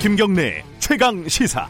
[0.00, 1.66] 김경래 최강 시사.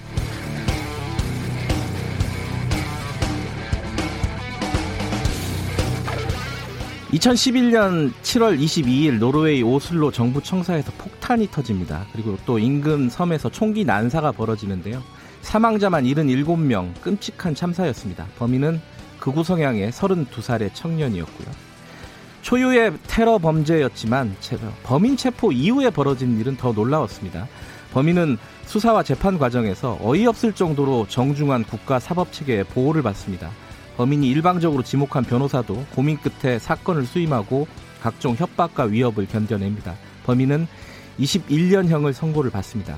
[7.11, 12.05] (2011년 7월 22일) 노르웨이 오슬로 정부 청사에서 폭탄이 터집니다.
[12.13, 15.03] 그리고 또 인근 섬에서 총기 난사가 벌어지는데요.
[15.41, 18.27] 사망자만 77명, 끔찍한 참사였습니다.
[18.39, 18.79] 범인은
[19.21, 21.49] 극우 성향의 32살의 청년이었고요.
[22.43, 24.37] 초유의 테러 범죄였지만
[24.83, 27.49] 범인 체포 이후에 벌어진 일은 더 놀라웠습니다.
[27.93, 33.51] 범인은 수사와 재판 과정에서 어이없을 정도로 정중한 국가 사법 체계의 보호를 받습니다.
[33.97, 37.67] 범인이 일방적으로 지목한 변호사도 고민 끝에 사건을 수임하고
[38.01, 39.95] 각종 협박과 위협을 견뎌냅니다.
[40.25, 40.69] 범인은
[41.19, 42.97] 21년형을 선고를 받습니다.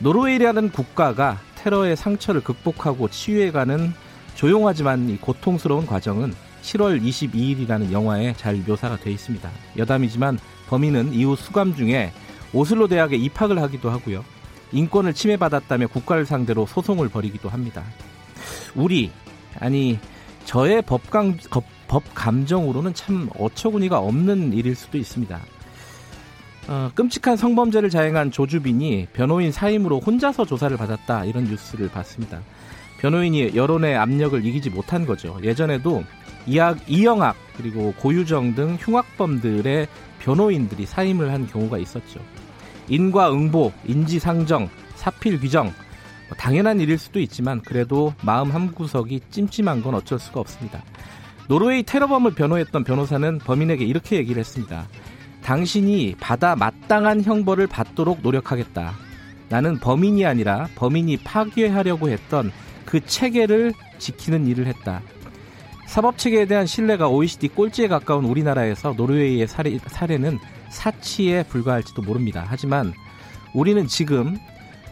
[0.00, 3.92] 노르웨이라는 국가가 테러의 상처를 극복하고 치유해가는
[4.34, 9.48] 조용하지만 고통스러운 과정은 7월 22일이라는 영화에 잘 묘사가 되어 있습니다.
[9.76, 12.12] 여담이지만 범인은 이후 수감 중에
[12.54, 14.24] 오슬로 대학에 입학을 하기도 하고요.
[14.72, 17.82] 인권을 침해받았다며 국가를 상대로 소송을 벌이기도 합니다.
[18.74, 19.10] 우리
[19.60, 19.98] 아니
[20.44, 21.38] 저의 법감
[21.88, 25.40] 법 감정으로는 참 어처구니가 없는 일일 수도 있습니다.
[26.66, 32.40] 어, 끔찍한 성범죄를 자행한 조주빈이 변호인 사임으로 혼자서 조사를 받았다 이런 뉴스를 봤습니다.
[32.98, 35.38] 변호인이 여론의 압력을 이기지 못한 거죠.
[35.42, 36.02] 예전에도
[36.46, 39.88] 이학, 이영학 그리고 고유정 등 흉악범들의
[40.20, 42.20] 변호인들이 사임을 한 경우가 있었죠.
[42.88, 50.40] 인과응보, 인지상정, 사필규정 뭐 당연한 일일 수도 있지만 그래도 마음 한구석이 찜찜한 건 어쩔 수가
[50.40, 50.82] 없습니다.
[51.48, 54.86] 노르웨이 테러범을 변호했던 변호사는 범인에게 이렇게 얘기를 했습니다.
[55.42, 58.94] 당신이 받아 마땅한 형벌을 받도록 노력하겠다.
[59.50, 62.50] 나는 범인이 아니라 범인이 파괴하려고 했던
[62.86, 65.02] 그 체계를 지키는 일을 했다.
[65.86, 70.38] 사법 체계에 대한 신뢰가 OECD 꼴찌에 가까운 우리나라에서 노르웨이의 사례, 사례는
[70.74, 72.44] 사치에 불과할지도 모릅니다.
[72.46, 72.92] 하지만
[73.54, 74.38] 우리는 지금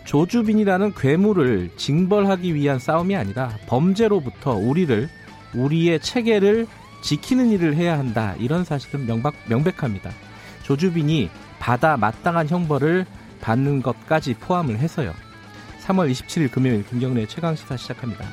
[0.04, 5.09] 조주빈이라는 괴물을 징벌하기 위한 싸움이 아니라 범죄로부터 우리를
[5.54, 6.66] 우리의 체계를
[7.03, 8.34] 지키는 일을 해야 한다.
[8.38, 10.10] 이런 사실은 명박, 명백합니다.
[10.62, 11.28] 조주빈이
[11.59, 13.06] 받아 마땅한 형벌을
[13.41, 15.12] 받는 것까지 포함을 해서요.
[15.82, 18.25] 3월 27일 금요일 김경래 최강 시사 시작합니다.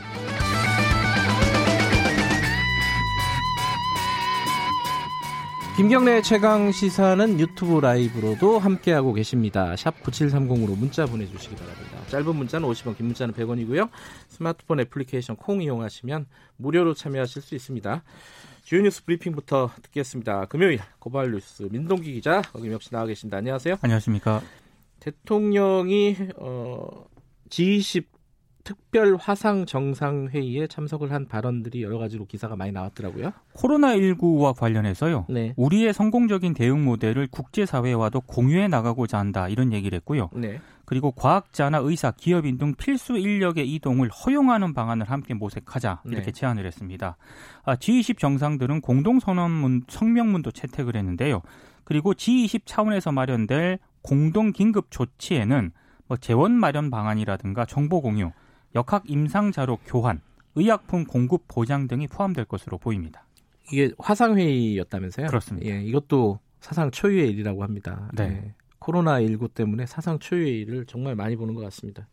[5.79, 9.78] 김경래 최강 시사는 유튜브 라이브로도 함께하고 계십니다.
[9.78, 12.06] 샵 9730으로 문자 보내주시기 바랍니다.
[12.09, 13.90] 짧은 문자는 50원, 긴 문자는 100원이고요.
[14.28, 16.25] 스마트폰 애플리케이션 콩 이용하시면
[16.57, 18.03] 무료로 참여하실 수 있습니다.
[18.63, 20.47] 주요 뉴스 브리핑부터 듣겠습니다.
[20.47, 23.38] 금요일 고발 뉴스 민동기 기자 여기 역시 나와 계십니다.
[23.38, 23.78] 안녕하세요.
[23.79, 24.41] 안녕하십니까.
[25.00, 27.06] 대통령이 어,
[27.50, 28.03] G20
[28.64, 33.31] 특별 화상 정상 회의에 참석을 한 발언들이 여러 가지로 기사가 많이 나왔더라고요.
[33.53, 35.25] 코로나 19와 관련해서요.
[35.30, 35.53] 네.
[35.58, 39.47] 우리의 성공적인 대응 모델을 국제 사회와도 공유해 나가고자 한다.
[39.47, 40.30] 이런 얘기를 했고요.
[40.34, 40.59] 네.
[40.86, 46.02] 그리고 과학자나 의사, 기업인 등 필수 인력의 이동을 허용하는 방안을 함께 모색하자.
[46.06, 46.31] 이렇게 네.
[46.31, 47.16] 제안을 했습니다.
[47.64, 51.41] 아, G20 정상들은 공동 선언문, 성명문도 채택을 했는데요.
[51.84, 55.72] 그리고 G20 차원에서 마련될 공동 긴급 조치에는
[56.08, 58.31] 뭐 재원 마련 방안이라든가 정보 공유,
[58.75, 60.22] 역학 임상 자료 교환,
[60.56, 63.25] 의약품 공급 보장 등이 포함될 것으로 보입니다.
[63.72, 65.28] 이게 화상 회의였다면서요?
[65.28, 65.69] 그렇습니다.
[65.69, 68.09] 예, 이것도 사상 초유의 일이라고 합니다.
[68.13, 68.28] 네.
[68.29, 68.53] 네.
[68.79, 72.08] 코로나 19 때문에 사상 초유의 일을 정말 많이 보는 것 같습니다.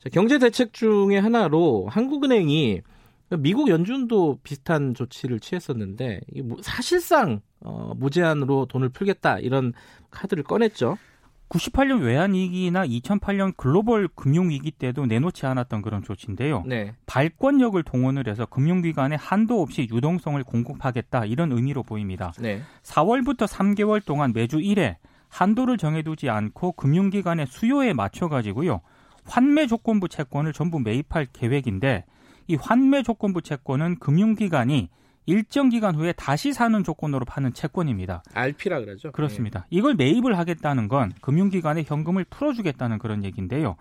[0.00, 2.82] 자, 경제 대책 중에 하나로 한국은행이
[3.38, 6.20] 미국 연준도 비슷한 조치를 취했었는데
[6.60, 9.72] 사실상 어, 무제한으로 돈을 풀겠다 이런
[10.10, 10.98] 카드를 꺼냈죠.
[11.52, 16.64] 98년 외환위기나 2008년 글로벌 금융위기 때도 내놓지 않았던 그런 조치인데요.
[16.66, 16.94] 네.
[17.06, 22.32] 발권력을 동원을 해서 금융기관에 한도 없이 유동성을 공급하겠다 이런 의미로 보입니다.
[22.40, 22.62] 네.
[22.82, 24.96] 4월부터 3개월 동안 매주 1회
[25.28, 28.80] 한도를 정해두지 않고 금융기관의 수요에 맞춰가지고요.
[29.24, 32.04] 환매 조건부 채권을 전부 매입할 계획인데
[32.48, 34.88] 이 환매 조건부 채권은 금융기관이
[35.26, 38.22] 일정 기간 후에 다시 사는 조건으로 파는 채권입니다.
[38.34, 39.12] RP라 그러죠.
[39.12, 39.60] 그렇습니다.
[39.60, 39.66] 네.
[39.70, 43.76] 이걸 매입을 하겠다는 건 금융기관에 현금을 풀어주겠다는 그런 얘기인데요.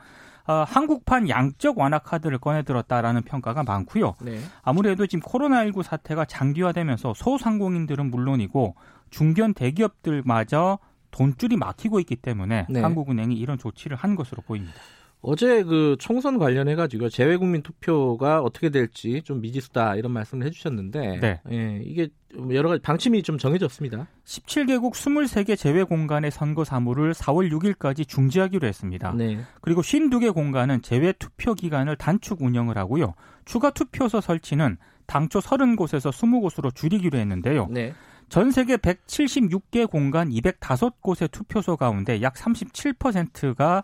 [0.47, 4.15] 어, 한국판 양적 완화 카드를 꺼내들었다라는 평가가 많고요.
[4.21, 4.39] 네.
[4.63, 8.75] 아무래도 지금 코로나19 사태가 장기화되면서 소상공인들은 물론이고
[9.11, 10.79] 중견 대기업들마저
[11.11, 12.81] 돈줄이 막히고 있기 때문에 네.
[12.81, 14.79] 한국은행이 이런 조치를 한 것으로 보입니다.
[15.21, 21.41] 어제 그 총선 관련해 가지고 재외국민 투표가 어떻게 될지 좀 미지수다 이런 말씀을 해주셨는데 네.
[21.51, 22.09] 예, 이게
[22.51, 24.07] 여러 가지 방침이 좀 정해졌습니다.
[24.25, 29.13] 17개국 23개 재외 공간의 선거 사무를 4월 6일까지 중지하기로 했습니다.
[29.13, 29.39] 네.
[29.61, 33.13] 그리고 52개 공간은 재외 투표 기간을 단축 운영을 하고요.
[33.45, 37.67] 추가 투표소 설치는 당초 30곳에서 20곳으로 줄이기로 했는데요.
[37.69, 37.93] 네.
[38.29, 43.83] 전 세계 176개 공간 205곳의 투표소 가운데 약 37%가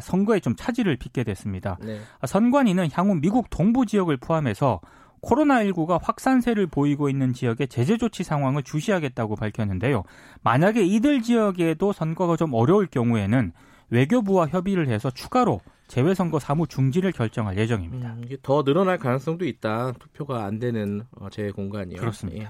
[0.00, 1.78] 선거에 좀 차질을 빚게 됐습니다.
[1.80, 2.00] 네.
[2.20, 4.80] 아, 선관위는 향후 미국 동부 지역을 포함해서
[5.22, 10.04] 코로나19가 확산세를 보이고 있는 지역의 제재 조치 상황을 주시하겠다고 밝혔는데요.
[10.42, 13.52] 만약에 이들 지역에도 선거가 좀 어려울 경우에는
[13.90, 18.12] 외교부와 협의를 해서 추가로 재외선거 사무 중지를 결정할 예정입니다.
[18.12, 19.92] 음, 더 늘어날 가능성도 있다.
[19.92, 21.98] 투표가 안 되는 어, 재외 공간이요.
[21.98, 22.44] 그렇습니다.
[22.44, 22.48] 예.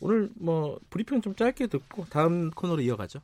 [0.00, 3.20] 오늘 뭐 브리핑 좀 짧게 듣고 다음 코너로 이어가죠.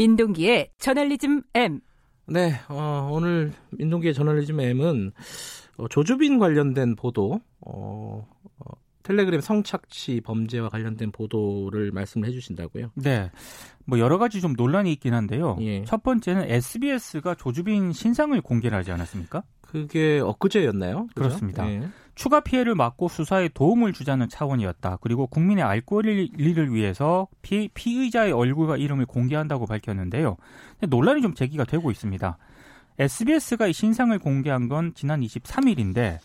[0.00, 1.80] 민동기의 저널리즘 M.
[2.26, 5.12] 네, 어, 오늘 민동기의 저널리즘 M은
[5.76, 8.39] 어, 조주빈 관련된 보도, 어, 어,
[9.10, 12.92] 텔레그램 성착취 범죄와 관련된 보도를 말씀을 해주신다고요?
[12.94, 13.30] 네,
[13.84, 15.56] 뭐 여러 가지 좀 논란이 있긴 한데요.
[15.60, 15.84] 예.
[15.84, 19.42] 첫 번째는 SBS가 조주빈 신상을 공개를 하지 않았습니까?
[19.62, 21.06] 그게 엊그제였나요?
[21.08, 21.14] 그죠?
[21.14, 21.88] 그렇습니다 예.
[22.14, 24.98] 추가 피해를 막고 수사에 도움을 주자는 차원이었다.
[25.00, 30.36] 그리고 국민의 알 권리를 위해서 피, 피의자의 얼굴과 이름을 공개한다고 밝혔는데요.
[30.86, 32.36] 논란이 좀 제기가 되고 있습니다.
[32.98, 36.18] SBS가 이 신상을 공개한 건 지난 23일인데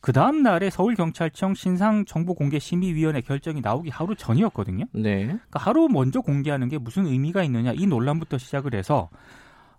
[0.00, 4.84] 그 다음 날에 서울경찰청 신상정보공개심의위원회 결정이 나오기 하루 전이었거든요.
[4.92, 5.24] 네.
[5.24, 9.10] 그러니까 하루 먼저 공개하는 게 무슨 의미가 있느냐 이 논란부터 시작을 해서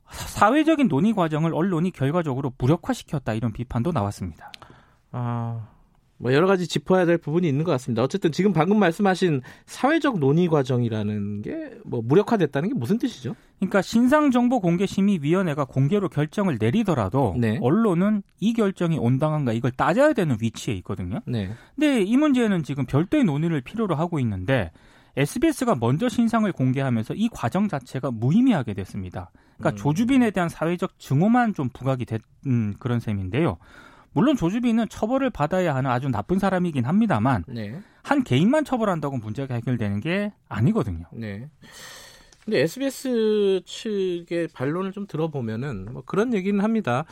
[0.10, 4.52] 사회적인 논의 과정을 언론이 결과적으로 무력화시켰다 이런 비판도 나왔습니다.
[5.12, 5.68] 아,
[6.20, 8.04] 뭐 여러 가지 짚어야 될 부분이 있는 것 같습니다.
[8.04, 13.36] 어쨌든 지금 방금 말씀하신 사회적 논의 과정이라는 게 뭐 무력화됐다는 게 무슨 뜻이죠?
[13.58, 17.58] 그러니까 신상정보공개심의위원회가 공개로 결정을 내리더라도 네.
[17.62, 21.20] 언론은 이 결정이 온당한가 이걸 따져야 되는 위치에 있거든요.
[21.26, 21.50] 네.
[21.76, 24.72] 근데 이 문제는 지금 별도의 논의를 필요로 하고 있는데
[25.18, 29.32] SBS가 먼저 신상을 공개하면서 이 과정 자체가 무의미하게 됐습니다.
[29.58, 29.84] 그러니까 음.
[29.84, 33.58] 조주빈에 대한 사회적 증오만 좀 부각이 된 음, 그런 셈인데요.
[34.14, 37.80] 물론 조주빈은 처벌을 받아야 하는 아주 나쁜 사람이긴 합니다만 네.
[38.04, 41.06] 한 개인만 처벌한다고 문제가 해결되는 게 아니거든요.
[41.14, 41.50] 네.
[42.44, 47.06] 근데 SBS 측의 반론을 좀 들어보면은 뭐 그런 얘기는 합니다.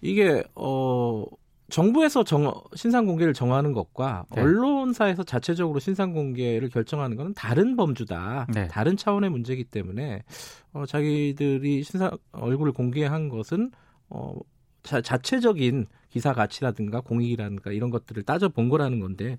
[0.00, 1.24] 이게 어
[1.72, 4.42] 정부에서 정, 신상 공개를 정하는 것과 네.
[4.42, 8.48] 언론사에서 자체적으로 신상 공개를 결정하는 것은 다른 범주다.
[8.54, 8.68] 네.
[8.68, 10.22] 다른 차원의 문제이기 때문에
[10.74, 13.70] 어, 자기들이 신상 얼굴을 공개한 것은
[14.10, 14.34] 어,
[14.82, 19.38] 자, 자체적인 기사 가치라든가 공익이라든가 이런 것들을 따져 본 거라는 건데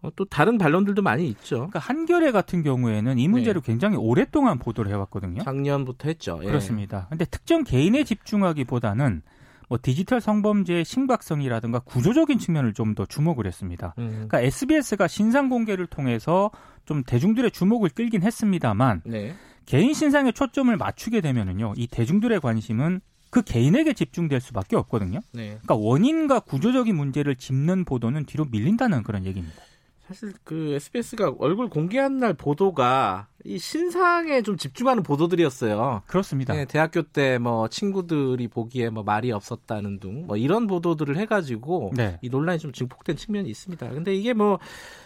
[0.00, 1.56] 어, 또 다른 반론들도 많이 있죠.
[1.56, 3.66] 그러니까 한겨레 같은 경우에는 이 문제를 네.
[3.66, 5.42] 굉장히 오랫동안 보도를 해왔거든요.
[5.42, 6.40] 작년부터 했죠.
[6.42, 6.46] 예.
[6.46, 7.06] 그렇습니다.
[7.10, 9.22] 근데 특정 개인에 집중하기보다는
[9.68, 13.94] 뭐 디지털 성범죄의 심각성이라든가 구조적인 측면을 좀 더 주목을 했습니다.
[13.98, 14.10] 음.
[14.28, 16.50] 그러니까 SBS가 신상 공개를 통해서
[16.84, 19.34] 좀 대중들의 주목을 끌긴 했습니다만 네.
[19.66, 23.00] 개인 신상에 초점을 맞추게 되면은요, 이 대중들의 관심은
[23.34, 25.18] 그 개인에게 집중될 수밖에 없거든요.
[25.32, 25.58] 네.
[25.60, 29.60] 그러니까 원인과 구조적인 문제를 짚는 보도는 뒤로 밀린다는 그런 얘기입니다.
[30.06, 36.02] 사실 그 SBS가 얼굴 공개한 날 보도가 이 신상에 좀 집중하는 보도들이었어요.
[36.06, 36.54] 그렇습니다.
[36.54, 42.18] 네, 대학교 때 뭐 친구들이 보기에 뭐 말이 없었다는 둥 뭐 이런 보도들을 해가지고 네.
[42.22, 43.90] 이 논란이 좀 증폭된 측면이 있습니다.
[43.90, 44.58] 근데 이게 뭐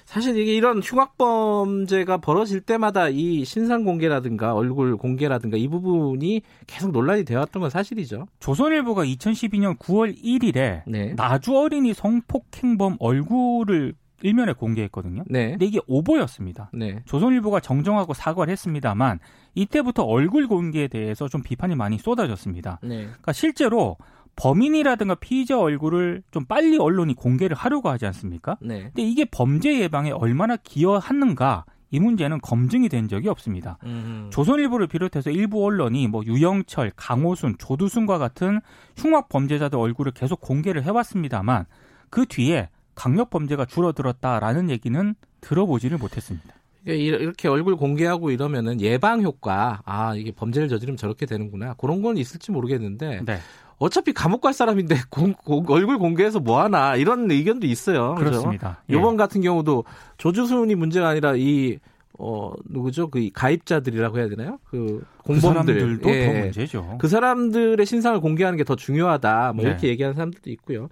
[0.04, 7.24] 사실 이게 이런 흉악범죄가 벌어질 때마다 이 신상 공개라든가 얼굴 공개라든가 이 부분이 계속 논란이
[7.24, 8.26] 되었던 건 사실이죠.
[8.40, 11.14] 조선일보가 2012년 9월 1일에 네.
[11.14, 15.24] 나주 어린이 성폭행범 얼굴을 일면에 공개했거든요.
[15.26, 15.50] 네.
[15.50, 16.70] 근데 이게 오보였습니다.
[16.72, 17.02] 네.
[17.06, 19.20] 조선일보가 정정하고 사과를 했습니다만
[19.54, 22.80] 이때부터 얼굴 공개에 대해서 좀 비판이 많이 쏟아졌습니다.
[22.82, 23.04] 네.
[23.04, 23.96] 그러니까 실제로
[24.36, 28.56] 범인이라든가 피의자 얼굴을 좀 빨리 언론이 공개를 하려고 하지 않습니까?
[28.60, 28.84] 네.
[28.84, 33.78] 근데 이게 범죄 예방에 얼마나 기여하는가 이 문제는 검증이 된 적이 없습니다.
[33.84, 34.28] 음.
[34.30, 38.60] 조선일보를 비롯해서 일부 언론이 뭐 유영철, 강호순, 조두순과 같은
[38.96, 41.64] 흉악 범죄자들 얼굴을 계속 공개를 해왔습니다만
[42.10, 42.68] 그 뒤에
[42.98, 46.52] 강력 범죄가 줄어들었다라는 얘기는 들어보지를 못했습니다.
[46.84, 52.50] 이렇게 얼굴 공개하고 이러면은 예방 효과, 아 이게 범죄를 저지르면 저렇게 되는구나 그런 건 있을지
[52.50, 53.38] 모르겠는데 네.
[53.78, 58.16] 어차피 감옥 갈 사람인데 공, 공, 얼굴 공개해서 뭐 하나 이런 의견도 있어요.
[58.16, 58.82] 그렇습니다.
[58.90, 58.96] 예.
[58.96, 59.84] 이번 같은 경우도
[60.16, 61.78] 조주순이 문제가 아니라 이
[62.18, 63.10] 어, 누구죠?
[63.10, 64.58] 그 가입자들이라고 해야 되나요?
[64.64, 66.00] 그 공범들.
[66.00, 66.26] 그 예.
[66.26, 66.98] 더 문제죠.
[66.98, 69.52] 그 사람들의 신상을 공개하는 게 더 중요하다.
[69.54, 69.70] 뭐 네.
[69.70, 70.88] 이렇게 얘기하는 사람들도 있고요.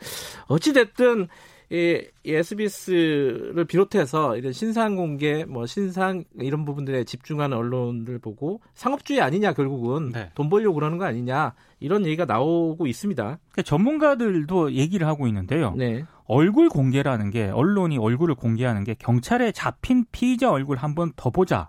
[0.47, 1.27] 어찌됐든
[1.71, 9.21] 이, 이 SBS를 비롯해서 이런 신상 공개, 뭐 신상 이런 부분들에 집중하는 언론들 보고 상업주의
[9.21, 10.31] 아니냐 결국은 네.
[10.35, 13.23] 돈 벌려고 그러는 거 아니냐 이런 얘기가 나오고 있습니다.
[13.23, 15.75] 그러니까 전문가들도 얘기를 하고 있는데요.
[15.77, 16.05] 네.
[16.27, 21.69] 얼굴 공개라는 게 언론이 얼굴을 공개하는 게 경찰에 잡힌 피의자 얼굴 한 번 더 보자.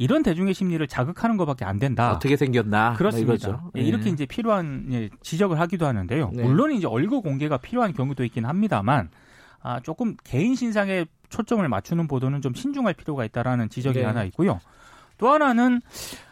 [0.00, 2.12] 이런 대중의 심리를 자극하는 것밖에 안 된다.
[2.12, 2.94] 어떻게 생겼나?
[2.94, 3.64] 그렇습니다.
[3.76, 4.10] 예, 이렇게 네.
[4.10, 6.30] 이제 필요한 예, 지적을 하기도 하는데요.
[6.34, 6.44] 네.
[6.44, 9.10] 물론 이제 얼굴 공개가 필요한 경우도 있긴 합니다만
[9.60, 14.04] 아, 조금 개인 신상에 초점을 맞추는 보도는 좀 신중할 필요가 있다라는 지적이 네.
[14.04, 14.60] 하나 있고요.
[15.18, 15.80] 또 하나는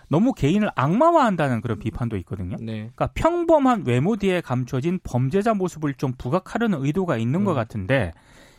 [0.08, 2.56] 너무 개인을 악마화한다는 그런 비판도 있거든요.
[2.60, 2.90] 네.
[2.94, 7.44] 그러니까 평범한 외모 뒤에 감춰진 범죄자 모습을 좀 부각하려는 의도가 있는 음.
[7.44, 8.12] 것 같은데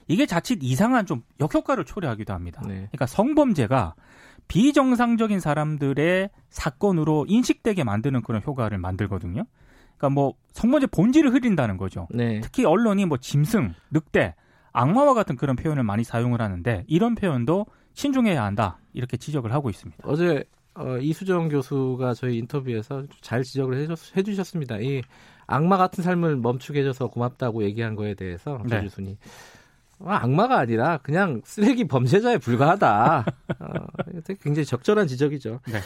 [0.07, 2.62] 이게 자칫 이상한 좀 역효과를 초래하기도 합니다.
[2.65, 2.74] 네.
[2.74, 3.95] 그러니까 성범죄가
[4.47, 9.43] 비정상적인 사람들의 사건으로 인식되게 만드는 그런 효과를 만들거든요.
[9.97, 12.07] 그러니까 뭐 성범죄 본질을 흐린다는 거죠.
[12.12, 12.39] 네.
[12.41, 14.36] 특히 언론이 뭐 짐승, 늑대,
[14.77, 20.03] 악마와 같은 그런 표현을 많이 사용을 하는데 이런 표현도 신중해야 한다 이렇게 지적을 하고 있습니다.
[20.07, 20.43] 어제
[20.75, 24.77] 어, 이수정 교수가 저희 인터뷰에서 잘 지적을 해줬, 해주셨습니다.
[24.81, 25.01] 이
[25.48, 28.84] 악마 같은 삶을 멈추게 해줘서 고맙다고 얘기한 거에 대해서 네.
[28.84, 29.17] 교수님
[29.98, 33.25] 어, 악마가 아니라 그냥 쓰레기 범죄자에 불과하다.
[33.60, 33.74] 어,
[34.43, 35.60] 굉장히 적절한 지적이죠.
[35.72, 35.79] 네.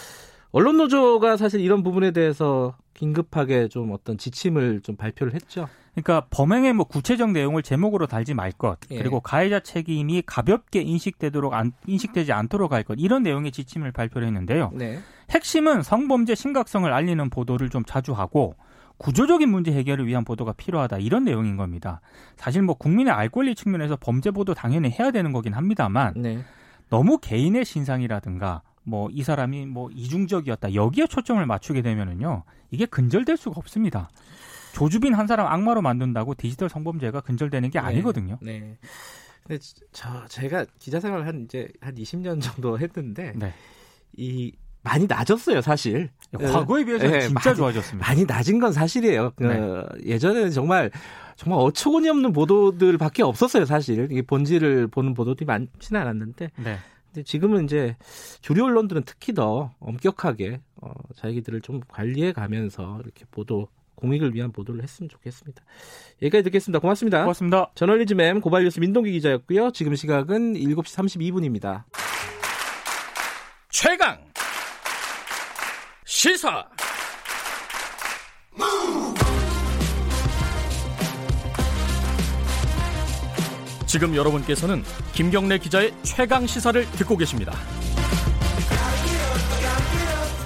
[0.51, 5.69] 언론 노조가 사실 이런 부분에 대해서 긴급하게 좀 어떤 지침을 좀 발표를 했죠.
[5.93, 8.97] 그러니까 범행의 뭐 구체적 내용을 제목으로 달지 말 것, 예.
[8.97, 14.71] 그리고 가해자 책임이 가볍게 인식되도록 안, 인식되지 않도록 할 것, 이런 내용의 지침을 발표를 했는데요.
[14.73, 14.99] 네.
[15.29, 18.55] 핵심은 성범죄 심각성을 알리는 보도를 좀 자주 하고
[18.97, 22.01] 구조적인 문제 해결을 위한 보도가 필요하다 이런 내용인 겁니다.
[22.37, 26.43] 사실 뭐 국민의 알 권리 측면에서 범죄 보도 당연히 해야 되는 거긴 합니다만 네.
[26.89, 34.09] 너무 개인의 신상이라든가 뭐이 사람이 뭐 이중적이었다 여기에 초점을 맞추게 되면은요 이게 근절될 수가 없습니다.
[34.73, 37.85] 조주빈 한 사람 악마로 만든다고 디지털 성범죄가 근절되는 게 네.
[37.85, 38.37] 아니거든요.
[38.41, 38.77] 네.
[39.43, 39.61] 근데
[39.91, 43.53] 저 제가 기자 생활 한 이제 한 20년 정도 했는데 네.
[44.13, 46.09] 이 많이 낮았어요, 사실.
[46.35, 48.07] 과거에 비해서 네, 진짜 많이, 좋아졌습니다.
[48.07, 49.31] 많이 낮은 건 사실이에요.
[49.35, 50.11] 그 네.
[50.11, 50.89] 예전에는 정말
[51.35, 54.07] 정말 어처구니 없는 보도들밖에 없었어요, 사실.
[54.11, 56.51] 이게 본질을 보는 보도들이 많지는 않았는데.
[56.63, 56.77] 네.
[57.07, 57.95] 근데 지금은 이제
[58.41, 64.83] 주류 언론들은 특히 더 엄격하게 어, 자기들을 좀 관리해 가면서 이렇게 보도 공익을 위한 보도를
[64.83, 65.63] 했으면 좋겠습니다.
[66.21, 66.79] 여기까지 듣겠습니다.
[66.79, 67.21] 고맙습니다.
[67.21, 67.71] 고맙습니다.
[67.75, 69.71] 저널리즘 M 고발뉴스 민동기 기자였고요.
[69.71, 71.83] 지금 시각은 7시 32분입니다.
[73.69, 74.19] 최강
[76.05, 76.65] 시사
[83.91, 87.53] 지금 여러분께서는 김경래 기자의 최강 시사를 듣고 계십니다.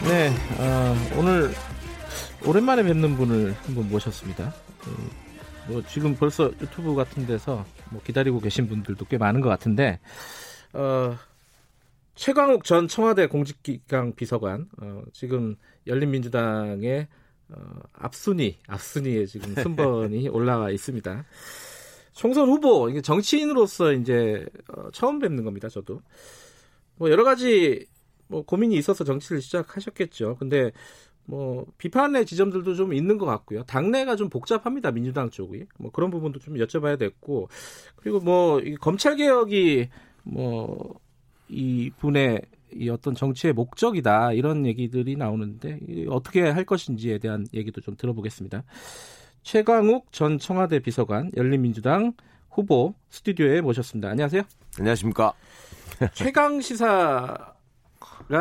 [0.03, 1.53] 네, 어, 오늘
[2.47, 4.53] 오랜만에 뵙는 분을 한번 모셨습니다.
[4.87, 5.09] 음,
[5.67, 9.99] 뭐 지금 벌써 유튜브 같은 데서 뭐 기다리고 계신 분들도 꽤 많은 것 같은데
[10.73, 11.17] 어,
[12.13, 15.55] 최광욱 전 청와대 공직기강 비서관 어, 지금
[15.87, 17.07] 열린민주당의
[17.49, 21.25] 어, 앞순위 앞순위에 지금 순번이 올라와 있습니다.
[22.13, 25.67] 총선 후보 이게 정치인으로서 이제 어, 처음 뵙는 겁니다.
[25.67, 25.99] 저도
[26.97, 27.87] 뭐 여러 가지
[28.27, 30.37] 뭐 고민이 있어서 정치를 시작하셨겠죠.
[30.37, 30.71] 근데
[31.25, 33.63] 뭐 비판의 지점들도 좀 있는 것 같고요.
[33.63, 34.91] 당내가 좀 복잡합니다.
[34.91, 37.49] 민주당 쪽이 뭐 그런 부분도 좀 여쭤봐야 됐고
[37.95, 39.89] 그리고 뭐 검찰 개혁이
[40.23, 41.05] 뭐
[41.47, 42.41] 이 분의
[42.73, 45.79] 이 어떤 정치의 목적이다 이런 얘기들이 나오는데
[46.09, 48.63] 어떻게 할 것인지에 대한 얘기도 좀 들어보겠습니다.
[49.43, 52.13] 최광욱 전 청와대 비서관 열린민주당
[52.49, 54.09] 후보 스튜디오에 모셨습니다.
[54.09, 54.41] 안녕하세요.
[54.79, 55.33] 안녕하십니까.
[56.13, 57.55] 최강 시사가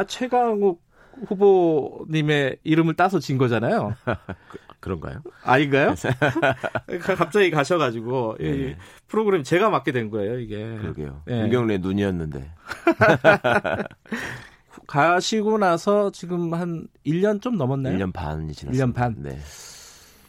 [0.09, 0.83] 최강욱
[1.27, 3.95] 후보님의 이름을 따서 진 거잖아요.
[4.81, 5.95] 그, 런가요 아닌가요?
[7.17, 8.47] 갑자기 가셔가지고 네.
[8.47, 8.75] 이
[9.07, 10.77] 프로그램 제가 맡게 된 거예요, 이게.
[10.77, 11.23] 그러게요.
[11.27, 11.47] 네.
[11.47, 12.51] 유경래 눈이었는데.
[14.87, 17.97] 가시고 나서 지금 한 1년 좀 넘었나요?
[17.97, 18.87] 1년 반이 지났습니다.
[18.87, 19.15] 1년 반.
[19.19, 19.39] 네.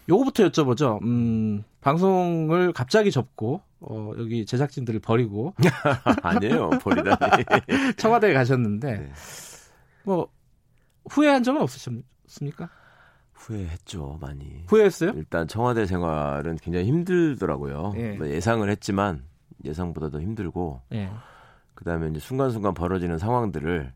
[0.07, 1.01] 요거부터 여쭤보죠.
[1.03, 5.53] 음, 방송을 갑자기 접고 어, 여기 제작진들을 버리고
[6.21, 7.43] 아니에요, 버리다니.
[7.97, 9.11] 청와대에 가셨는데 네.
[10.03, 10.29] 뭐
[11.09, 12.69] 후회한 적은 없으셨습니까?
[13.33, 14.63] 후회했죠, 많이.
[14.67, 15.11] 후회했어요?
[15.15, 17.93] 일단 청와대 생활은 굉장히 힘들더라고요.
[17.97, 18.11] 예.
[18.13, 19.23] 뭐 예상을 했지만
[19.63, 21.09] 예상보다도 힘들고, 예.
[21.73, 23.93] 그다음에 이제 순간순간 벌어지는 상황들을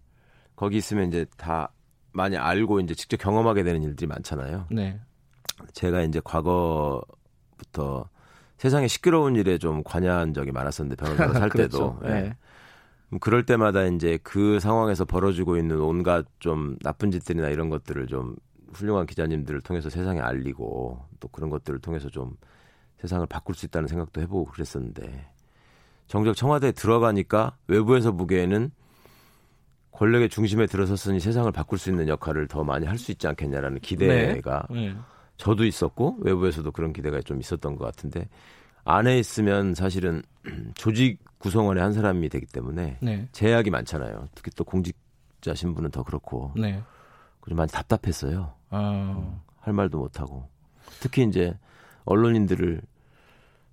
[0.55, 1.71] 거기 있으면 이제 다
[2.11, 4.67] 많이 알고 이제 직접 경험하게 되는 일들이 많잖아요.
[4.71, 4.99] 네.
[5.73, 8.09] 제가 이제 과거부터
[8.57, 11.97] 세상에 시끄러운 일에 좀 관여한 적이 많았었는데 변호사로 살 그렇죠.
[12.01, 12.13] 때도.
[12.13, 12.21] 예.
[12.21, 12.37] 네.
[13.19, 18.35] 그럴 때마다 이제 그 상황에서 벌어지고 있는 온갖 좀 나쁜 짓들이나 이런 것들을 좀
[18.73, 22.35] 훌륭한 기자님들을 통해서 세상에 알리고 또 그런 것들을 통해서 좀
[22.99, 25.27] 세상을 바꿀 수 있다는 생각도 해보고 그랬었는데
[26.07, 28.71] 정작 청와대에 들어가니까 외부에서 보기에는
[29.91, 34.67] 권력의 중심에 들어섰으니 세상을 바꿀 수 있는 역할을 더 많이 할 수 있지 않겠냐라는 기대가
[34.69, 34.89] 네.
[34.89, 34.95] 네.
[35.37, 38.29] 저도 있었고 외부에서도 그런 기대가 좀 있었던 것 같은데
[38.83, 40.21] 안에 있으면 사실은
[40.75, 43.27] 조직 구성원의 한 사람이 되기 때문에 네.
[43.31, 44.27] 제약이 많잖아요.
[44.35, 46.51] 특히 또 공직자 신분은 더 그렇고.
[46.55, 46.81] 네.
[47.47, 48.53] 좀 많이 답답했어요.
[48.69, 49.15] 아.
[49.17, 50.47] 음, 할 말도 못하고.
[50.99, 51.57] 특히 이제
[52.05, 52.81] 언론인들을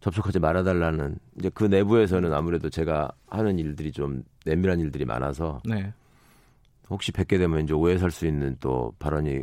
[0.01, 5.93] 접촉하지 말아달라는 이제 그 내부에서는 아무래도 제가 하는 일들이 좀 내밀한 일들이 많아서 네.
[6.89, 9.43] 혹시 뵙게 되면 이제 오해 살 수 있는 또 발언이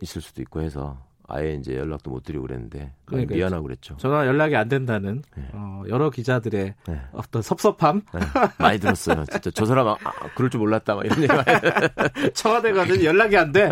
[0.00, 3.96] 있을 수도 있고 해서 아예 이제 연락도 못 드리고 그랬는데 그러니까 미안하고 그랬죠.
[3.98, 5.48] 전화 연락이 안 된다는 네.
[5.52, 7.00] 어, 여러 기자들의 네.
[7.12, 8.20] 어떤 섭섭함 네.
[8.58, 9.24] 많이 들었어요.
[9.24, 9.96] 진짜 저 사람 아,
[10.34, 11.32] 그럴 줄 몰랐다 막 이런 얘기
[12.34, 13.68] 청와대 가는 연락이 안 돼.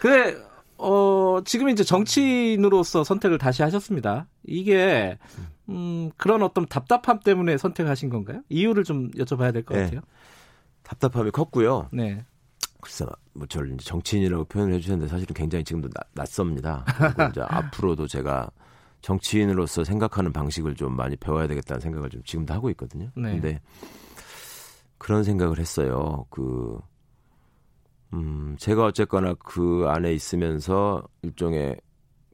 [0.00, 0.36] 그래
[0.78, 4.26] 어 지금 이제 정치인으로서 선택을 다시 하셨습니다.
[4.46, 5.18] 이게
[5.68, 8.40] 음, 그런 어떤 답답함 때문에 선택하신 건가요?
[8.48, 9.84] 이유를 좀 여쭤봐야 될것 네.
[9.84, 10.00] 같아요.
[10.82, 11.88] 답답함이 컸고요.
[11.92, 12.24] 네.
[12.80, 16.84] 글쎄, 뭐 저를 이제 정치인이라고 표현을 해주셨는데 사실은 굉장히 지금도 나, 낯섭니다.
[16.86, 18.50] 그리고 이제 앞으로도 제가
[19.02, 23.10] 정치인으로서 생각하는 방식을 좀 많이 배워야 되겠다는 생각을 좀 지금도 하고 있거든요.
[23.16, 23.32] 네.
[23.32, 23.60] 근데
[24.98, 26.26] 그런 생각을 했어요.
[26.28, 26.78] 그,
[28.12, 31.80] 음, 제가 어쨌거나 그 안에 있으면서 일종의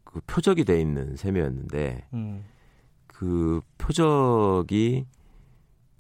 [0.05, 2.45] 그 표적이 돼 있는 셈이었는데, 음.
[3.07, 5.07] 그 표적이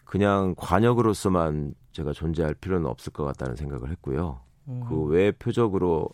[0.05, 4.41] 그냥 관역으로서만 제가 존재할 필요는 없을 것 같다는 생각을 했고요.
[4.69, 4.83] 음.
[4.87, 6.11] 그왜 표적으로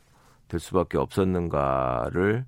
[0.46, 2.44] 될 수밖에 없었는가를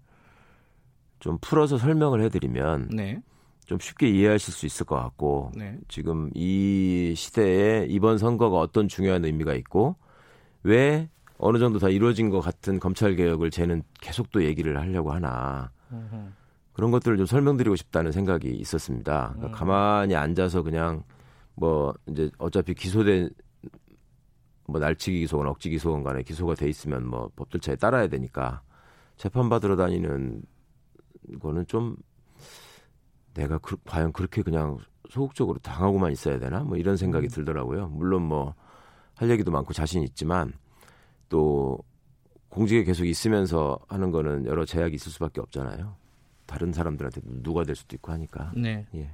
[1.18, 3.20] 좀 풀어서 설명을 해드리면 네.
[3.66, 5.76] 좀 쉽게 이해하실 수 있을 것 같고 네.
[5.88, 9.96] 지금 이 시대에 이번 선거가 어떤 중요한 의미가 있고
[10.62, 15.72] 왜 어느 정도 다 이루어진 것 같은 검찰 개혁을 쟤는 계속 또 얘기를 하려고 하나
[15.90, 16.30] 음흠.
[16.72, 19.32] 그런 것들을 좀 설명드리고 싶다는 생각이 있었습니다.
[19.34, 19.52] 그러니까 음.
[19.52, 21.02] 가만히 앉아서 그냥
[21.54, 23.30] 뭐 이제 어차피 기소된
[24.66, 28.62] 뭐 날치기 기소건 억지 기소건 간에 기소가 돼 있으면 뭐 법 절차에 따라야 되니까
[29.16, 30.42] 재판 받으러 다니는
[31.40, 31.96] 거는 좀
[33.34, 34.78] 내가 그, 과연 그렇게 그냥
[35.10, 37.28] 소극적으로 당하고만 있어야 되나 뭐 이런 생각이 음.
[37.28, 37.88] 들더라고요.
[37.88, 38.54] 물론 뭐
[39.16, 40.52] 할 얘기도 많고 자신 있지만
[41.28, 41.78] 또
[42.48, 45.96] 공직에 계속 있으면서 하는 거는 여러 제약이 있을 수밖에 없잖아요.
[46.46, 48.52] 다른 사람들한테 누가 될 수도 있고 하니까.
[48.54, 48.86] 네.
[48.94, 49.10] 예.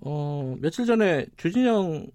[0.00, 2.06] 어, 며칠 전에 주진영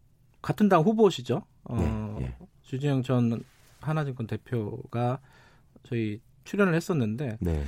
[0.42, 1.44] 같은 당 후보시죠?
[1.66, 2.36] 어, 네, 예.
[2.64, 3.44] 주진영 전
[3.80, 5.20] 하나증권 대표가
[5.84, 7.64] 저희 출연을 했었는데 네.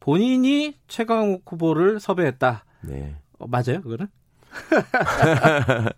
[0.00, 2.64] 본인이 최강욱 후보를 섭외했다.
[2.82, 3.16] 네.
[3.38, 4.08] 어, 맞아요, 그거는?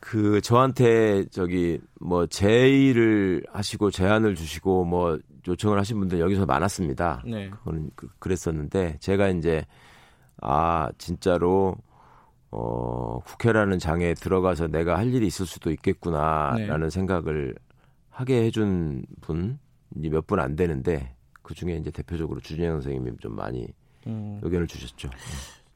[0.00, 7.22] 그 저한테 저기 뭐 제의를 하시고 제안을 주시고 뭐 요청을 하신 분들 여기서 많았습니다.
[7.26, 7.50] 네.
[7.50, 9.64] 그거는 그, 그랬었는데 제가 이제
[10.40, 11.76] 아 진짜로
[12.58, 16.90] 어, 국회라는 장에 들어가서 내가 할 일이 있을 수도 있겠구나라는 네.
[16.90, 17.54] 생각을
[18.08, 23.66] 하게 해준 분이 몇 분 안 되는데 그 중에 이제 대표적으로 주진영 선생님이 좀 많이
[24.06, 24.40] 음.
[24.42, 25.10] 의견을 주셨죠.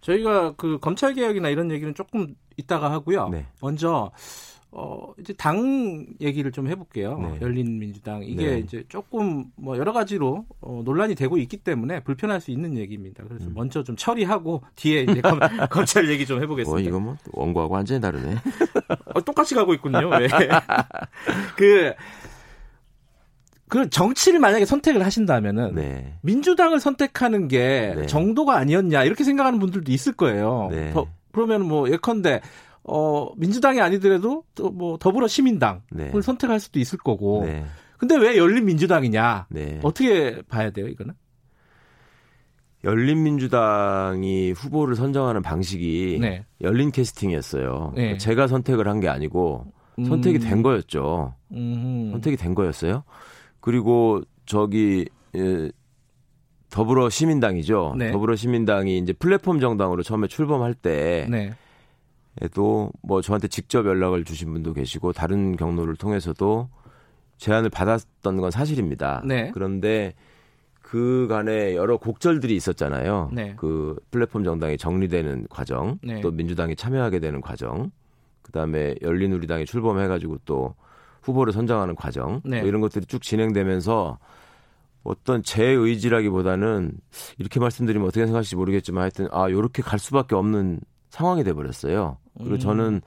[0.01, 3.29] 저희가 그 검찰 개혁이나 이런 얘기는 조금 이따가 하고요.
[3.29, 3.47] 네.
[3.61, 4.11] 먼저
[4.73, 7.19] 어, 이제 당 얘기를 좀 해볼게요.
[7.19, 7.39] 네.
[7.41, 8.59] 열린민주당 이게 네.
[8.59, 13.25] 이제 조금 뭐 여러 가지로 어, 논란이 되고 있기 때문에 불편할 수 있는 얘기입니다.
[13.27, 13.55] 그래서 음.
[13.55, 16.71] 먼저 좀 처리하고 뒤에 이제 검, 검찰 얘기 좀 해보겠습니다.
[16.71, 18.37] 뭐 이거 뭐 원고하고 완전히 다르네.
[19.15, 20.09] 어, 똑같이 가고 있군요.
[20.19, 20.29] 네.
[21.57, 21.93] 그.
[23.69, 26.15] 그 정치를 만약에 선택을 하신다면은 네.
[26.23, 28.07] 민주당을 선택하는 게 네.
[28.07, 30.67] 정도가 아니었냐 이렇게 생각하는 분들도 있을 거예요.
[30.73, 30.91] 네.
[30.91, 32.41] 더, 그러면 뭐 예컨대
[32.85, 36.13] 어, 민주당이 아니더라도 또 뭐 더불어 시민당을 네.
[36.23, 37.45] 선택할 수도 있을 거고.
[37.45, 37.65] 네.
[37.99, 39.47] 근데 왜 열린 민주당이냐?
[39.51, 39.79] 네.
[39.83, 41.13] 어떻게 봐야 돼요, 이거는?
[43.21, 46.45] 열린민주당이 후보를 선정하는 방식이 네.
[46.61, 47.93] 열린 캐스팅이었어요.
[47.95, 48.17] 네.
[48.17, 49.67] 제가 선택을 한 게 아니고
[50.07, 50.41] 선택이 음.
[50.49, 51.35] 된 거였죠.
[51.53, 52.09] 음.
[52.13, 53.05] 선택이 된 거였어요.
[53.61, 55.71] 그리고 저기 예,
[56.71, 57.95] 더불어 시민당이죠.
[57.99, 58.11] 네.
[58.13, 61.53] 더불어 시민당이 이제 플랫폼 정당으로 처음에 출범할 때 네.
[62.41, 66.69] 에도 뭐 저한테 직접 연락을 주신 분도 계시고 다른 경로를 통해서도
[67.39, 69.23] 제안을 받았던 건 사실입니다.
[69.25, 69.51] 네.
[69.53, 70.15] 그런데
[70.81, 73.31] 그간에 여러 곡절들이 있었잖아요.
[73.33, 73.55] 네.
[73.57, 76.21] 그 플랫폼 정당이 정리되는 과정, 네.
[76.21, 77.91] 또 민주당이 참여하게 되는 과정,
[78.43, 80.75] 그다음에 열린우리당이 출범해가지고 또
[81.23, 82.61] 후보를 선정하는 과정, 네.
[82.61, 84.19] 뭐 이런 것들이 쭉 진행되면서
[85.03, 86.93] 어떤 제 의지라기보다는
[87.39, 92.17] 이렇게 말씀드리면 어떻게 생각하실지 모르겠지만 하여튼 아 요렇게 갈 수밖에 없는 상황이 돼 버렸어요.
[92.39, 92.59] 그리고 음.
[92.59, 93.01] 저는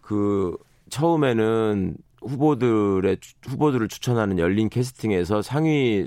[0.00, 0.56] 그
[0.90, 3.16] 처음에는 후보들의
[3.46, 6.06] 후보들을 추천하는 열린 캐스팅에서 상위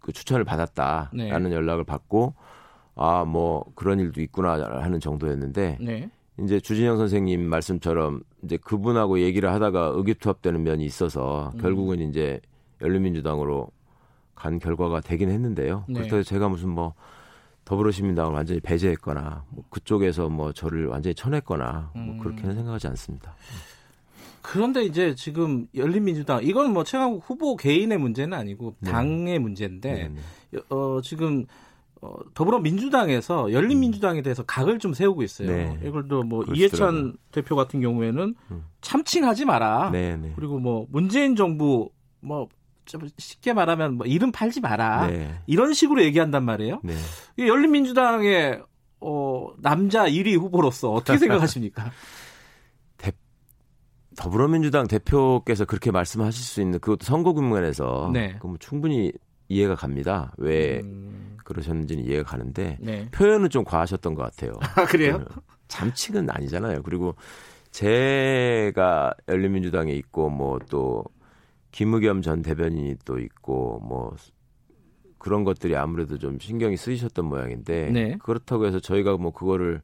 [0.00, 1.56] 그 추천을 받았다라는 네.
[1.56, 2.34] 연락을 받고
[2.94, 6.10] 아 뭐 그런 일도 있구나 하는 정도였는데 네.
[6.40, 11.60] 이제 주진영 선생님 말씀처럼 이제 그분하고 얘기를 하다가 의기투합되는 면이 있어서 음.
[11.60, 12.40] 결국은 이제
[12.80, 13.68] 열린민주당으로
[14.34, 15.84] 간 결과가 되긴 했는데요.
[15.88, 15.94] 네.
[15.94, 16.94] 그렇다고 제가 무슨 뭐
[17.66, 22.18] 더불어시민당을 완전히 배제했거나 뭐 그쪽에서 뭐 저를 완전히 쳐냈거나 뭐 음.
[22.18, 23.34] 그렇게는 생각하지 않습니다.
[24.40, 28.90] 그런데 이제 지금 열린민주당 이건 뭐 최강욱 후보 개인의 문제는 아니고 네.
[28.90, 30.08] 당의 문제인데 네.
[30.52, 30.60] 네.
[30.70, 31.44] 어, 지금
[32.00, 35.48] 어, 더불어민주당에서 열린민주당에 대해서 각을 좀 세우고 있어요.
[35.48, 35.80] 네.
[35.84, 38.64] 이걸 또뭐 이해찬 대표 같은 경우에는 음.
[38.80, 39.90] 참칭하지 마라.
[39.90, 40.32] 네, 네.
[40.36, 42.48] 그리고 뭐 문재인 정부 뭐
[43.18, 45.08] 쉽게 말하면 뭐 이름 팔지 마라.
[45.08, 45.40] 네.
[45.46, 46.80] 이런 식으로 얘기한단 말이에요.
[46.82, 46.94] 네.
[47.38, 48.62] 열린민주당의
[49.00, 51.90] 어, 남자 1위 후보로서 어떻게 생각하십니까?
[52.96, 53.12] 대,
[54.16, 58.38] 더불어민주당 대표께서 그렇게 말씀하실 수 있는 그것도 선거 국면에서 네.
[58.42, 59.12] 뭐 충분히
[59.48, 60.32] 이해가 갑니다.
[60.38, 61.36] 왜 음...
[61.44, 63.08] 그러셨는지는 이해가 가는데 네.
[63.12, 64.52] 표현은 좀 과하셨던 것 같아요.
[64.74, 65.24] 아, 그래요?
[65.68, 66.82] 잠칭은 아니잖아요.
[66.82, 67.14] 그리고
[67.70, 71.04] 제가 열린민주당에 있고 뭐 또
[71.76, 74.16] 김의겸 전 대변인이 또 있고 뭐
[75.18, 78.16] 그런 것들이 아무래도 좀 신경이 쓰이셨던 모양인데 네.
[78.22, 79.82] 그렇다고 해서 저희가 뭐 그거를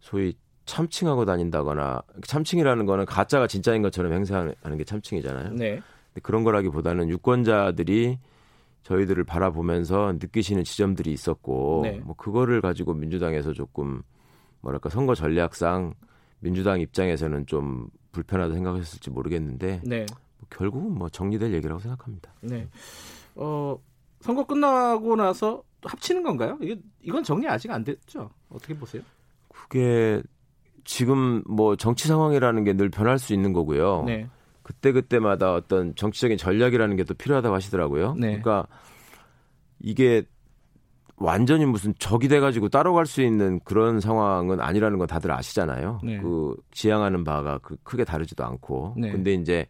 [0.00, 5.52] 소위 참칭하고 다닌다거나 참칭이라는 거는 가짜가 진짜인 것처럼 행사하는 게 참칭이잖아요.
[5.52, 5.80] 네.
[6.08, 8.18] 근데 그런 거라기보다는 유권자들이
[8.82, 12.00] 저희들을 바라보면서 느끼시는 지점들이 있었고 네.
[12.02, 14.02] 뭐 그거를 가지고 민주당에서 조금
[14.60, 15.94] 뭐랄까 선거 전략상
[16.40, 20.04] 민주당 입장에서는 좀 불편하다 생각했을지 모르겠는데 네.
[20.42, 22.32] 뭐 결국은 뭐 정리될 얘기라고 생각합니다.
[22.40, 22.68] 네.
[23.36, 23.78] 어
[24.20, 26.58] 선거 끝나고 나서 합치는 건가요?
[26.60, 28.30] 이게 이건 정리 아직 안 됐죠?
[28.48, 29.02] 어떻게 보세요?
[29.48, 30.22] 그게
[30.84, 34.04] 지금 뭐 정치 상황이라는 게 늘 변할 수 있는 거고요.
[34.04, 34.28] 네.
[34.62, 38.14] 그때 그때마다 어떤 정치적인 전략이라는 게 또 필요하다고 하시더라고요.
[38.14, 38.26] 네.
[38.40, 38.66] 그러니까
[39.80, 40.24] 이게
[41.16, 46.00] 완전히 무슨 적이 돼가지고 따로 갈수 있는 그런 상황은 아니라는 건 다들 아시잖아요.
[46.04, 46.18] 네.
[46.20, 48.94] 그 지향하는 바가 그 크게 다르지도 않고.
[48.98, 49.10] 네.
[49.12, 49.66] 근데 이제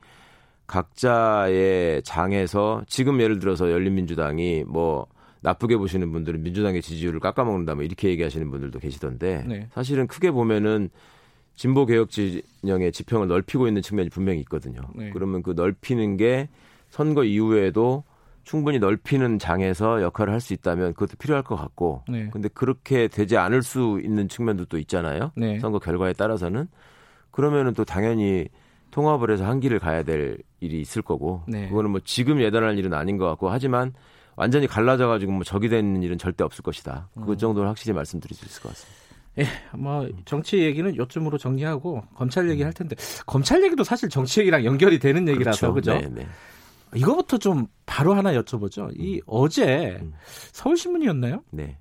[0.73, 5.07] 각자의 장에서 지금 예를 들어서 열린민주당이 뭐
[5.43, 9.69] 나쁘게 보시는 분들은 민주당의 지지율을 깎아먹는다 뭐 이렇게 얘기하시는 분들도 계시던데 네.
[9.75, 10.89] 사실은 크게 보면은
[11.57, 14.81] 진보 개혁 진영의 지평을 넓히고 있는 측면이 분명히 있거든요.
[14.95, 15.11] 네.
[15.11, 16.49] 그러면 그 넓히는 게
[16.89, 18.05] 선거 이후에도
[18.45, 22.31] 충분히 넓히는 장에서 역할을 할 수 있다면 그것도 필요할 것 같고 네.
[22.33, 25.33] 근데 그렇게 되지 않을 수 있는 측면도 또 있잖아요.
[25.37, 25.59] 네.
[25.59, 26.67] 선거 결과에 따라서는
[27.31, 28.49] 그러면은 또 당연히
[28.93, 31.69] 통합을 해서 한 길을 가야 될 일이 있을 거고 네.
[31.69, 33.93] 그거는 뭐 지금 예단할 일은 아닌 것 같고 하지만
[34.37, 37.09] 완전히 갈라져 가지고 뭐 적이 되는 일은 절대 없을 것이다.
[37.15, 37.37] 그 음.
[37.37, 39.03] 정도는 확실히 말씀드릴 수 있을 것 같습니다.
[39.39, 44.65] 예, 뭐 정치 얘기는 요쯤으로 정리하고 검찰 얘기 할 텐데 검찰 얘기도 사실 정치 얘기랑
[44.65, 45.99] 연결이 되는 얘기라서 그렇죠.
[45.99, 46.09] 그죠?
[46.09, 46.29] 네, 네.
[46.95, 48.91] 이거부터 좀 바로 하나 여쭤보죠.
[48.95, 49.21] 이 음.
[49.27, 50.13] 어제 음.
[50.53, 51.43] 서울신문이었나요?
[51.51, 51.79] 네.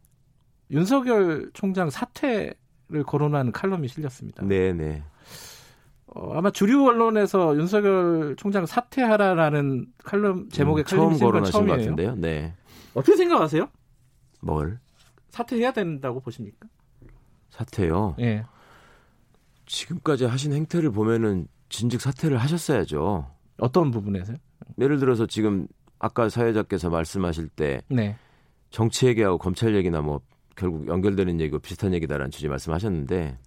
[0.72, 4.46] 윤석열 총장 사퇴를 거론하는 칼럼이 실렸습니다.
[4.46, 5.04] 네, 네.
[6.14, 12.16] 어, 아마 주류 언론에서 윤석열 총장 사퇴하라라는 칼럼 제목의 음, 칼럼이 처음 거론하신 것 같은데요.
[12.16, 12.54] 네.
[12.94, 13.70] 어떻게 생각하세요?
[14.42, 14.80] 뭘?
[15.30, 16.68] 사퇴해야 된다고 보십니까?
[17.50, 18.16] 사퇴요.
[18.20, 18.44] 예.
[19.66, 23.32] 지금까지 하신 행태를 보면은 진즉 사퇴를 하셨어야죠.
[23.58, 24.36] 어떤 부분에서요?
[24.80, 25.68] 예를 들어서 지금
[26.00, 28.18] 아까 사회자께서 말씀하실 때 네.
[28.70, 30.20] 정치 얘기하고 검찰 얘기나 뭐
[30.58, 33.38] 결국 연결되는 얘기고 비슷한 얘기다라는 취지 말씀하셨는데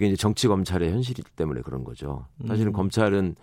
[0.00, 2.24] 그게 이제 정치 검찰의 현실이기 때문에 그런 거죠.
[2.48, 2.72] 사실은 음.
[2.72, 3.36] 검찰은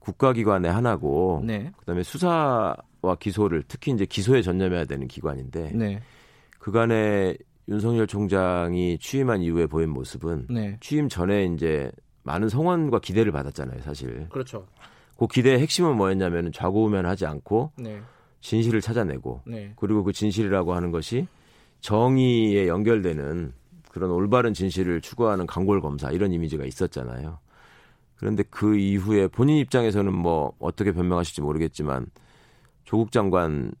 [0.00, 1.72] 국가기관의 하나고 네.
[1.78, 2.76] 그다음에 수사와
[3.18, 6.02] 기소를 특히 이제 기소에 전념해야 되는 기관인데 네.
[6.58, 7.34] 그간에
[7.66, 10.76] 윤석열 총장이 취임한 이후에 보인 모습은 네.
[10.80, 11.90] 취임 전에 이제
[12.24, 14.28] 많은 성원과 기대를 받았잖아요, 사실.
[14.28, 14.66] 그렇죠.
[15.16, 18.02] 그 기대의 핵심은 뭐였냐면 좌고우면하지 않고 네.
[18.42, 19.72] 진실을 찾아내고 네.
[19.76, 21.26] 그리고 그 진실이라고 하는 것이
[21.80, 23.54] 정의에 연결되는
[23.96, 27.38] 그런 올바른 진실을 추구하는 강골 검사 이런 이미지가 있었잖아요.
[28.16, 32.04] 그런데 그 이후에 본인 입장에서는 뭐 어떻게 변명하실지 모르겠지만
[32.84, 33.72] 조국 장관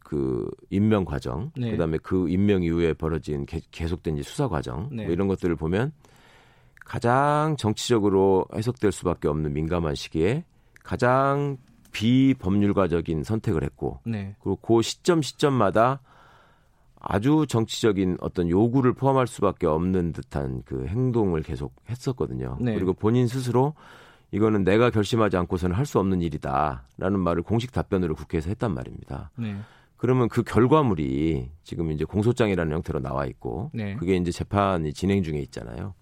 [0.00, 1.70] 그 임명 과정, 네.
[1.70, 5.04] 그다음에 그 임명 이후에 벌어진 개, 계속된 수사 과정 네.
[5.04, 5.92] 뭐 이런 것들을 보면
[6.84, 10.44] 가장 정치적으로 해석될 수밖에 없는 민감한 시기에
[10.82, 11.56] 가장
[11.92, 14.34] 비법률가적인 선택을 했고 네.
[14.40, 16.00] 그리고 그 시점 시점마다
[17.08, 22.58] 아주 정치적인 어떤 요구를 포함할 수밖에 없는 듯한 그 행동을 계속 했었거든요.
[22.60, 22.74] 네.
[22.74, 23.74] 그리고 본인 스스로
[24.32, 29.30] 이거는 내가 결심하지 않고서는 할 수 없는 일이다라는 말을 공식 답변으로 국회에서 했단 말입니다.
[29.36, 29.56] 네.
[29.96, 33.94] 그러면 그 결과물이 지금 이제 공소장이라는 형태로 나와 있고 네.
[33.96, 35.94] 그게 이제 재판이 진행 중에 있잖아요.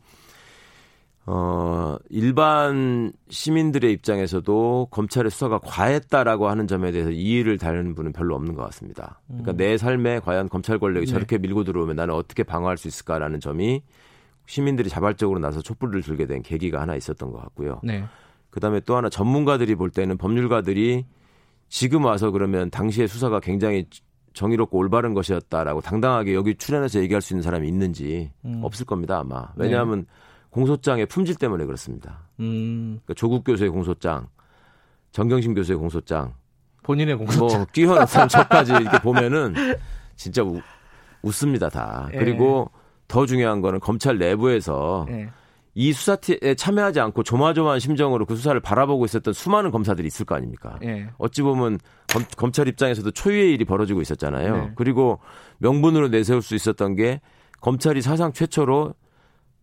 [1.27, 8.55] 어, 일반 시민들의 입장에서도 검찰의 수사가 과했다라고 하는 점에 대해서 이의를 다루는 분은 별로 없는
[8.55, 9.21] 것 같습니다.
[9.29, 9.57] 그러니까 음.
[9.57, 11.13] 내 삶에 과연 검찰 권력이 네.
[11.13, 13.83] 저렇게 밀고 들어오면 나는 어떻게 방어할 수 있을까라는 점이
[14.47, 17.81] 시민들이 자발적으로 나서 촛불을 들게 된 계기가 하나 있었던 것 같고요.
[17.83, 18.05] 네.
[18.51, 21.07] 그 다음에 또 하나 전문가들이 볼 때는 법률가들이
[21.69, 23.87] 지금 와서 그러면 당시의 수사가 굉장히
[24.35, 28.61] 정의롭고 올바른 것이었다라고 당당하게 여기 출연해서 얘기할 수 있는 사람이 있는지 음.
[28.63, 30.07] 없을 겁니다 아마 왜냐하면 네.
[30.55, 32.29] 공소장의 품질 때문에 그렇습니다.
[32.39, 33.01] 음.
[33.03, 34.29] 그러니까 조국 교수의 공소장,
[35.11, 36.35] 정경심 교수의 공소장,
[36.85, 39.55] 본인의 공소장, 뭐 뛰어난 저까지 이렇게 보면은
[40.15, 40.61] 진짜 우,
[41.23, 42.09] 웃습니다 다.
[42.15, 42.19] 예.
[42.19, 42.71] 그리고
[43.09, 45.29] 더 중요한 거는 검찰 내부에서 예.
[45.75, 50.79] 이 수사에 참여하지 않고 조마조마한 심정으로 그 수사를 바라보고 있었던 수많은 검사들이 있을 거 아닙니까?
[50.85, 51.09] 예.
[51.19, 51.81] 어찌 보면
[52.37, 54.57] 검, 찰 입장에서도 초유의 일이 벌어지고 있었잖아요.
[54.57, 54.73] 네.
[54.77, 55.19] 그리고
[55.59, 57.21] 명분으로 내세울 수 있었던 게
[57.61, 58.95] 검찰이 사상 최초로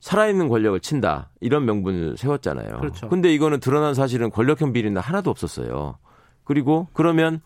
[0.01, 2.79] 살아있는 권력을 친다 이런 명분을 세웠잖아요.
[2.79, 3.07] 그렇죠.
[3.07, 5.97] 근데 이거는 드러난 사실은 권력형 비리는 하나도 없었어요.
[6.43, 7.39] 그리고 그러면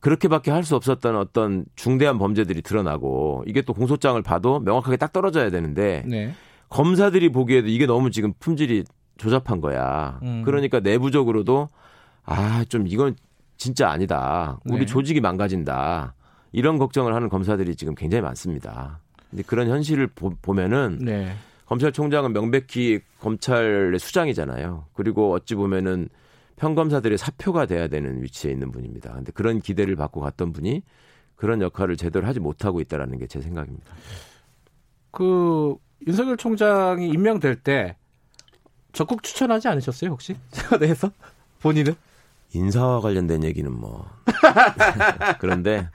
[0.00, 5.50] 그렇게밖에 할 수 없었던 어떤 중대한 범죄들이 드러나고 이게 또 공소장을 봐도 명확하게 딱 떨어져야
[5.50, 6.34] 되는데 네.
[6.70, 8.84] 검사들이 보기에도 이게 너무 지금 품질이
[9.18, 10.18] 조잡한 거야.
[10.22, 10.42] 음.
[10.44, 11.68] 그러니까 내부적으로도
[12.24, 13.14] 아 좀 이건
[13.58, 14.58] 진짜 아니다.
[14.64, 14.86] 우리 네.
[14.86, 16.14] 조직이 망가진다.
[16.52, 18.98] 이런 걱정을 하는 검사들이 지금 굉장히 많습니다.
[19.30, 21.34] 근데 그런 현실을 보, 면은 네.
[21.72, 24.88] 검찰총장은 명백히 검찰의 수장이잖아요.
[24.92, 26.10] 그리고 어찌 보면은
[26.56, 29.14] 평검사들의 사표가 돼야 되는 위치에 있는 분입니다.
[29.14, 30.82] 근데 그런 기대를 받고 갔던 분이
[31.34, 33.86] 그런 역할을 제대로 하지 못하고 있다라는 게 제 생각입니다.
[35.10, 35.74] 그
[36.06, 37.96] 윤석열 총장이 임명될 때
[38.92, 40.36] 적극 추천하지 않으셨어요 혹시?
[40.78, 41.10] 내에서
[41.60, 41.94] 본인은?
[42.52, 44.06] 인사와 관련된 얘기는 뭐
[45.40, 45.88] 그런데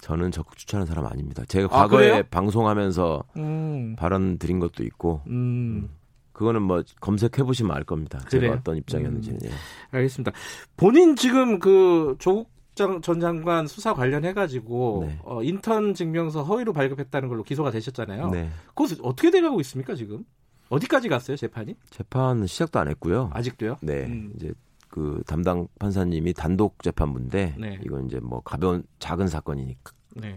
[0.00, 1.44] 저는 적극 추천하는 사람 아닙니다.
[1.48, 2.22] 제가 아, 과거에 그래요?
[2.30, 3.96] 방송하면서 음.
[3.96, 5.32] 발언 드린 것도 있고, 음.
[5.32, 5.90] 음.
[6.32, 8.18] 그거는 뭐 검색해 보시면 알 겁니다.
[8.26, 8.40] 그래요?
[8.40, 9.40] 제가 어떤 입장이었는지는.
[9.42, 9.46] 음.
[9.46, 9.50] 예.
[9.90, 10.32] 알겠습니다.
[10.76, 15.18] 본인 지금 그 조국 전 장관 수사 관련해 가지고 네.
[15.22, 18.30] 어, 인턴 증명서 허위로 발급했다는 걸로 기소가 되셨잖아요.
[18.30, 18.48] 네.
[18.68, 20.24] 그것 어떻게 돼가고 있습니까 지금?
[20.70, 21.74] 어디까지 갔어요 재판이?
[21.90, 23.30] 재판 시작도 안 했고요.
[23.34, 23.76] 아직도요?
[23.82, 24.04] 네.
[24.04, 24.32] 음.
[24.36, 24.52] 이제
[24.90, 27.80] 그 담당 판사님이 단독 재판부인데 네.
[27.84, 29.92] 이건 이제 뭐 가벼운 작은 사건이니까.
[30.16, 30.36] 네.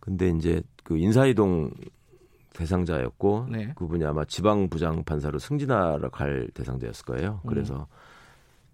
[0.00, 1.70] 근데 이제 그 인사이동
[2.54, 3.72] 대상자였고 네.
[3.76, 7.40] 그분이 아마 지방 부장 판사로 승진하러 갈 대상자였을 거예요.
[7.44, 7.48] 음.
[7.48, 7.86] 그래서 음.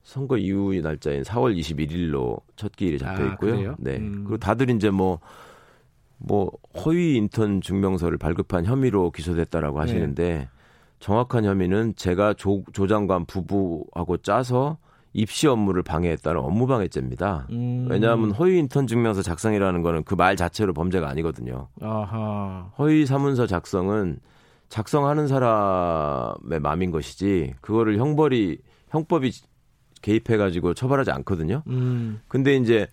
[0.03, 3.73] 선거 이후 날짜인 4월 21일로 첫 기일이 잡혀 아, 있고요.
[3.73, 3.97] 아, 네.
[3.97, 4.25] 음.
[4.25, 5.21] 그리고 다들 이제 뭐뭐
[6.19, 6.51] 뭐
[6.85, 10.49] 허위 인턴 증명서를 발급한 혐의로 기소됐다라고 하시는데 네.
[11.05, 14.79] 정확한 혐의는 제가 조, 조 장관 부부하고 짜서
[15.13, 17.47] 입시 업무를 방해했다는 업무방해죄입니다.
[17.51, 17.87] 음.
[17.91, 21.69] 왜냐하면 허위 인턴 증명서 작성이라는 거는 그 말 자체로 범죄가 아니거든요.
[21.83, 22.71] 아하.
[22.79, 24.19] 허위 사문서 작성은
[24.71, 28.57] 작성하는 사람의 마음인 것이지 그거를 형벌이
[28.89, 29.31] 형법이
[30.01, 31.65] 개입해가지고 처벌하지 않거든요.
[31.67, 32.23] 음.
[32.29, 32.89] 근데 이제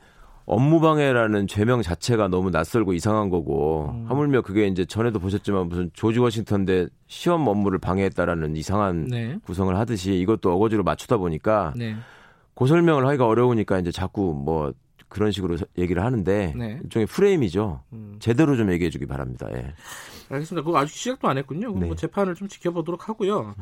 [0.46, 4.06] 업무방해라는 죄명 자체가 너무 낯설고 이상한 거고 음.
[4.08, 9.38] 하물며 그게 이제 전에도 보셨지만 무슨 조지 워싱턴 대 시험 업무를 방해했다라는 이상한 네.
[9.44, 11.96] 구성을 하듯이 이것도 어거지로 맞추다 보니까 네.
[12.56, 14.74] 고설명을 하기가 어려우니까 이제 자꾸 뭐
[15.08, 16.80] 그런 식으로 얘기를 하는데 네.
[16.84, 17.84] 일종의 프레임이죠.
[17.94, 18.16] 음.
[18.20, 19.48] 제대로 좀 얘기해 주기 바랍니다.
[19.52, 19.74] 예.
[20.30, 20.66] 알겠습니다.
[20.66, 21.74] 그거 아직 시작도 안 했군요.
[21.78, 21.88] 네.
[21.88, 23.56] 뭐 재판을 좀 지켜보도록 하고요.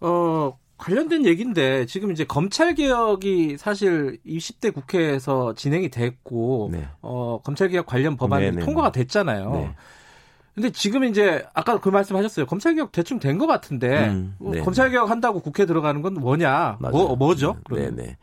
[0.00, 6.88] 어, 관련된 얘기인데 지금 이제 검찰 개혁이 사실 20대 국회에서 진행이 됐고 네.
[7.02, 8.56] 어, 검찰 개혁 관련 법안이 네네.
[8.60, 9.00] 네, 통과가 네.
[9.00, 9.52] 됐잖아요.
[9.52, 9.74] 네.
[10.54, 12.46] 근데 지금 이제 아까 그 말씀하셨어요.
[12.46, 16.78] 검찰 개혁 대충 된 것 같은데 음, 뭐 검찰 개혁 한다고 국회 들어가는 건 뭐냐?
[16.80, 16.92] 맞아요.
[16.92, 17.56] 뭐 뭐죠?
[17.70, 18.16] 네, 네.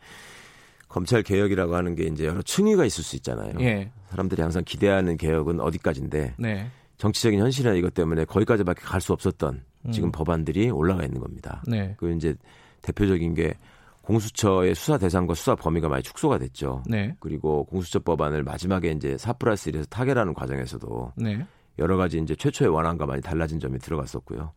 [0.88, 3.52] 검찰 개혁이라고 하는 게 이제 여러 층위가 있을 수 있잖아요.
[3.60, 3.90] 예.
[4.10, 6.70] 사람들이 항상 기대하는 개혁은 어디까지인데 네.
[6.98, 9.62] 정치적인 현실이나 이것 때문에 거기까지밖에 갈 수 없었던
[9.92, 10.12] 지금 음.
[10.12, 11.62] 법안들이 올라가 있는 겁니다.
[11.66, 11.94] 네.
[11.98, 12.34] 그 이제
[12.82, 13.54] 대표적인 게
[14.02, 16.82] 공수처의 수사 대상과 수사 범위가 많이 축소가 됐죠.
[16.86, 17.14] 네.
[17.18, 21.44] 그리고 공수처 법안을 마지막에 이제 4 플러스 1에서 타결하는 과정에서도 네.
[21.78, 24.52] 여러 가지 이제 최초의 원안과 많이 달라진 점이 들어갔었고요.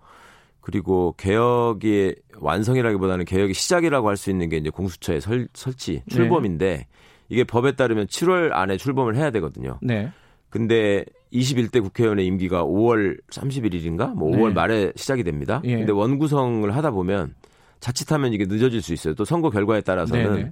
[0.61, 6.03] 그리고 개혁의 완성이라기보다는 개혁의 시작이라고 할 수 있는 게 이제 공수처의 설, 설치 네.
[6.09, 6.87] 출범인데
[7.29, 9.79] 이게 법에 따르면 7월 안에 출범을 해야 되거든요.
[9.81, 10.11] 네.
[10.49, 14.13] 근데 21대 국회의원의 임기가 5월 31일인가?
[14.13, 14.53] 뭐 5월 네.
[14.53, 15.61] 말에 시작이 됩니다.
[15.65, 15.77] 예.
[15.77, 17.35] 근데 원구성을 하다 보면
[17.79, 19.13] 자칫하면 이게 늦어질 수 있어요.
[19.13, 20.51] 또 선거 결과에 따라서는 네네.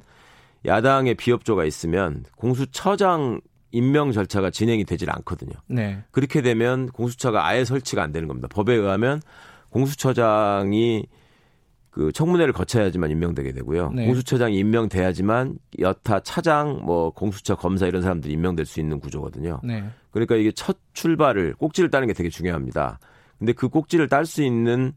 [0.66, 5.52] 야당의 비협조가 있으면 공수처장 임명 절차가 진행이 되질 않거든요.
[5.68, 6.04] 네.
[6.12, 8.48] 그렇게 되면 공수처가 아예 설치가 안 되는 겁니다.
[8.50, 9.22] 법에 의하면
[9.70, 11.06] 공수처장이
[11.90, 13.92] 그 청문회를 거쳐야지만 임명되게 되고요.
[13.92, 14.06] 네.
[14.06, 19.62] 공수처장이 임명돼야지만 여타 차장, 뭐 공수처 검사 이런 사람들이 임명될 수 있는 구조거든요.
[19.64, 19.84] 네.
[20.18, 23.00] 그러니까 이게 첫 출발을 꼭지를 따는 게 되게 중요합니다.
[23.38, 24.94] 근데 그 꼭지를 딸 수 있는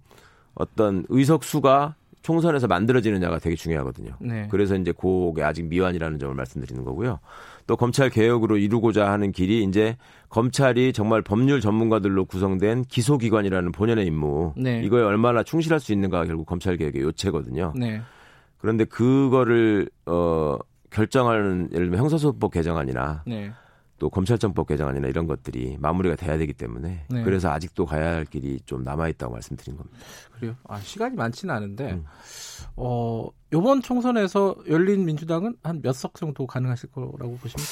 [0.54, 4.14] 어떤 의석수가 총선에서 만들어지느냐가 되게 중요하거든요.
[4.20, 4.48] 네.
[4.50, 7.18] 그래서 이제 그게 아직 미완이라는 점을 말씀드리는 거고요.
[7.66, 9.96] 또 검찰 개혁으로 이루고자 하는 길이 이제
[10.28, 14.82] 검찰이 정말 법률 전문가들로 구성된 기소기관이라는 본연의 임무 네.
[14.82, 17.74] 이거에 얼마나 충실할 수 있는가가 결국 검찰 개혁의 요체거든요.
[17.76, 18.02] 네.
[18.58, 20.58] 그런데 그거를 어
[20.90, 23.52] 결정하는 예를 들면 형사소법 개정안이나 네.
[24.00, 27.22] 또 검찰청법 개정안이나 이런 것들이 마무리가 돼야 되기 때문에 네.
[27.22, 29.98] 그래서 아직도 가야 할 길이 좀 남아 있다고 말씀드린 겁니다.
[30.32, 30.56] 그래요?
[30.66, 32.04] 아, 시간이 많지는 않은데 음.
[32.76, 37.70] 어 이번 총선에서 열린 민주당은 한 몇 석 정도 가능하실 거라고 보십니까?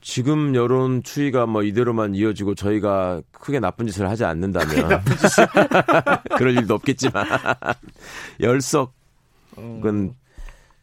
[0.00, 4.66] 지금 여론 추이가 뭐 이대로만 이어지고 저희가 크게 나쁜 짓을 하지 않는다면
[6.38, 7.24] 그럴 일도 없겠지만
[8.40, 8.90] 열석은
[9.56, 10.14] 어.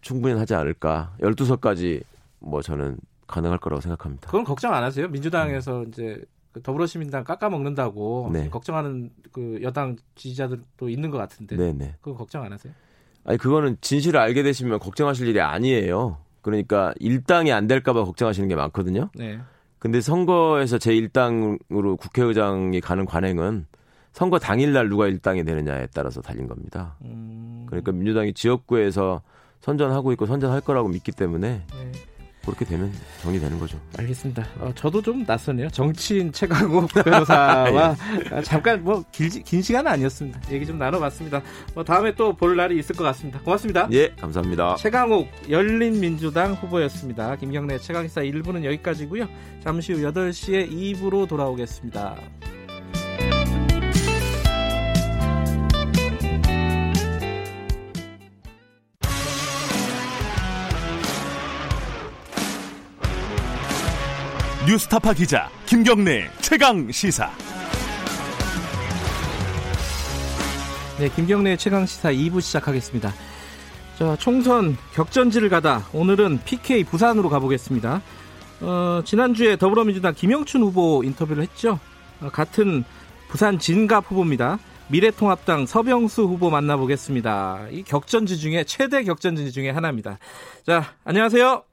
[0.01, 1.15] 충분히 하지 않을까.
[1.21, 2.01] 12석까지
[2.39, 2.97] 뭐 저는
[3.33, 4.27] 가능할 거라고 생각합니다.
[4.27, 5.07] 그건 걱정 안 하세요?
[5.07, 5.87] 민주당에서 음.
[5.89, 8.49] 이제 그 더불어시민당 깎아먹는다고 네.
[8.49, 11.55] 걱정하는 그 여당 지지자들도 있는 것 같은데.
[11.57, 11.73] 네네.
[11.73, 11.95] 네.
[11.99, 12.71] 그건 걱정 안 하세요?
[13.25, 16.17] 아니 그거는 진실을 알게 되시면 걱정하실 일이 아니에요.
[16.41, 19.09] 그러니까 일당이 안 될까봐 걱정하시는 게 많거든요.
[19.15, 19.39] 네.
[19.79, 23.65] 근데 선거에서 제 일당으로 국회의장이 가는 관행은
[24.11, 26.95] 선거 당일날 누가 일당이 되느냐에 따라서 달린 겁니다.
[27.03, 27.65] 음...
[27.67, 29.21] 그러니까 민주당이 지역구에서
[29.61, 31.91] 선전하고 있고 선전할 거라고 믿기 때문에 네.
[32.45, 33.79] 그렇게 되면 정리되는 거죠.
[33.97, 34.45] 알겠습니다.
[34.59, 35.69] 어, 저도 좀 낯서네요.
[35.69, 37.95] 정치인 최강욱 변호사와
[38.35, 38.41] 예.
[38.43, 40.41] 잠깐 뭐 길, 긴 시간은 아니었습니다.
[40.51, 41.41] 얘기 좀 나눠봤습니다.
[41.73, 43.39] 뭐 다음에 또 볼 날이 있을 것 같습니다.
[43.39, 43.87] 고맙습니다.
[43.93, 44.75] 예, 감사합니다.
[44.75, 47.35] 최강욱 열린민주당 후보였습니다.
[47.37, 49.27] 김경래 최강기사 1부는 여기까지고요.
[49.63, 52.15] 잠시 후 8시에 2부로 돌아오겠습니다.
[64.65, 67.29] 뉴스타파 기자 김경래 최강 시사.
[70.97, 73.09] 네, 김경래 최강 시사 2부 시작하겠습니다.
[73.99, 78.01] 자, 총선 격전지를 가다 오늘은 PK 부산으로 가보겠습니다.
[78.61, 81.79] 어, 지난주에 더불어민주당 김영춘 후보 인터뷰를 했죠.
[82.21, 82.85] 어, 같은
[83.27, 84.59] 부산 진갑 후보입니다.
[84.89, 87.67] 미래통합당 서병수 후보 만나보겠습니다.
[87.69, 90.19] 이 격전지 중에 최대 격전지 중에 하나입니다.
[90.65, 91.63] 자, 안녕하세요.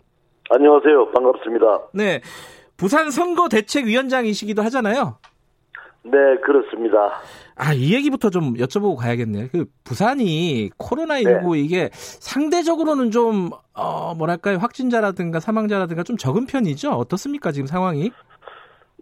[0.51, 1.13] 안녕하세요.
[1.13, 1.67] 반갑습니다.
[1.93, 2.21] 네.
[2.81, 5.19] 부산 선거대책위원장이시기도 하잖아요.
[6.03, 6.13] 네,
[6.43, 7.21] 그렇습니다.
[7.55, 9.49] 아, 이 얘기부터 좀 여쭤보고 가야겠네요.
[9.53, 11.61] 그 부산이 코로나19 네.
[11.61, 14.57] 이게 상대적으로는 좀, 어, 뭐랄까요.
[14.57, 16.93] 확진자라든가 사망자라든가 좀 적은 편이죠?
[16.93, 17.53] 어떻습니까?
[17.53, 18.13] 지금 상황이?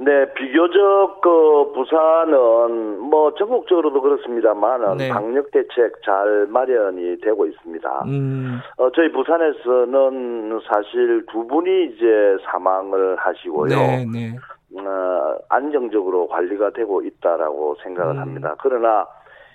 [0.01, 5.09] 네, 비교적 그 부산은 뭐 전국적으로도 그렇습니다만 네.
[5.09, 8.05] 방역 대책 잘 마련이 되고 있습니다.
[8.07, 8.61] 음.
[8.77, 13.77] 어, 저희 부산에서는 사실 두 분이 이제 사망을 하시고요.
[13.77, 14.37] 네, 네.
[14.81, 18.21] 어, 안정적으로 관리가 되고 있다라고 생각을 음.
[18.21, 18.55] 합니다.
[18.61, 19.05] 그러나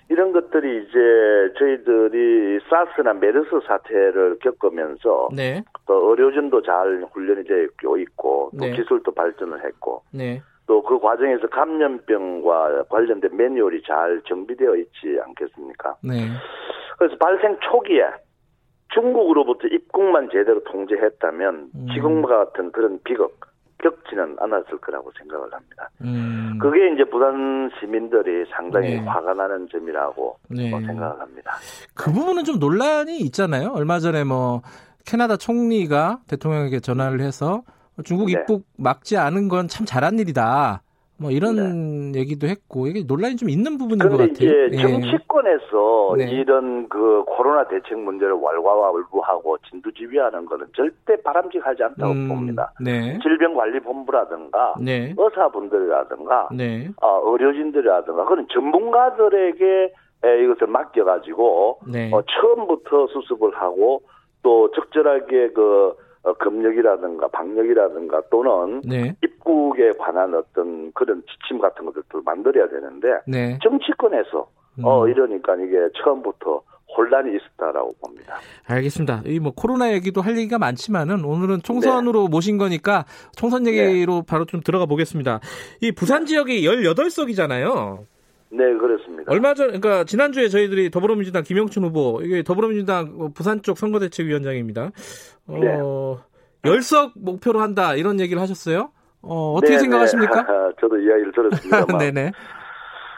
[0.08, 5.62] 이런 것들이 이제 저희들이 사스나 메르스 사태를 겪으면서 네.
[5.86, 8.72] 또 의료진도 잘 훈련이 되어 있고 또 네.
[8.72, 10.42] 기술도 발전을 했고 네.
[10.66, 15.96] 또그 과정에서 감염병과 관련된 매뉴얼이 잘 정비되어 있지 않겠습니까?
[16.02, 16.28] 네.
[16.98, 18.04] 그래서 발생 초기에
[18.94, 21.86] 중국으로부터 입국만 제대로 통제했다면 음.
[21.94, 23.38] 지금과 같은 그런 비극
[23.82, 25.90] 겪지는 않았을 거라고 생각을 합니다.
[26.02, 26.58] 음.
[26.60, 28.98] 그게 이제 부산 시민들이 상당히 네.
[29.00, 30.70] 화가 나는 점이라고 네.
[30.70, 31.52] 뭐 생각을 합니다.
[31.94, 33.72] 그 부분은 좀 논란이 있잖아요.
[33.74, 34.62] 얼마 전에 뭐
[35.04, 37.62] 캐나다 총리가 대통령에게 전화를 해서
[38.04, 38.32] 중국 네.
[38.32, 40.82] 입국 막지 않은 건 참 잘한 일이다.
[41.24, 42.20] 뭐 이런 네.
[42.20, 44.28] 얘기도 했고 이게 논란이 좀 있는 부분인 것 같아요.
[44.28, 44.76] 이제 예.
[44.76, 46.30] 정치권에서 네.
[46.32, 52.74] 이런 그 코로나 대책 문제를 왈가왈부하고 진두지휘하는 것은 절대 바람직하지 않다고 음, 봅니다.
[52.78, 53.18] 네.
[53.22, 55.14] 질병관리본부라든가 네.
[55.16, 56.90] 의사분들이라든가 네.
[57.00, 59.94] 어, 의료진들이라든가 그런 전문가들에게
[60.42, 62.10] 이것을 맡겨가지고 네.
[62.12, 64.02] 어, 처음부터 수습을 하고
[64.42, 69.14] 또 적절하게 그 어, 검역이라든가 방역이라든가 또는 네.
[69.22, 73.58] 입국에 관한 어떤 그런 지침 같은 것들도 만들어야 되는데 네.
[73.62, 74.84] 정치권에서 음.
[74.84, 76.62] 어 이러니까 이게 처음부터
[76.96, 78.36] 혼란이 있었다라고 봅니다.
[78.66, 79.22] 알겠습니다.
[79.26, 82.28] 이 뭐 코로나 얘기도 할 얘기가 많지만은 오늘은 총선으로 네.
[82.30, 83.04] 모신 거니까
[83.36, 84.22] 총선 얘기로 네.
[84.26, 85.40] 바로 좀 들어가 보겠습니다.
[85.82, 87.98] 이 부산 지역이 18석이잖아요.
[88.50, 89.32] 네, 그렇습니다.
[89.32, 94.90] 얼마 전, 그러니까 지난주에 저희들이 더불어민주당 김영춘 후보, 이게 더불어민주당 부산 쪽 선거대책위원장입니다.
[95.48, 96.70] 어, 네.
[96.70, 98.90] 열석 목표로 한다 이런 얘기를 하셨어요.
[99.22, 100.42] 어, 어떻게 네, 생각하십니까?
[100.46, 100.74] 네.
[100.80, 101.98] 저도 이야기를 들었습니다.
[101.98, 102.32] 네네.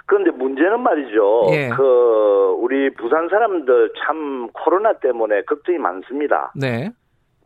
[0.07, 1.47] 그런데 문제는 말이죠.
[1.51, 1.69] 예.
[1.77, 6.53] 그 우리 부산 사람들 참 코로나 때문에 걱정이 많습니다.
[6.55, 6.91] 네.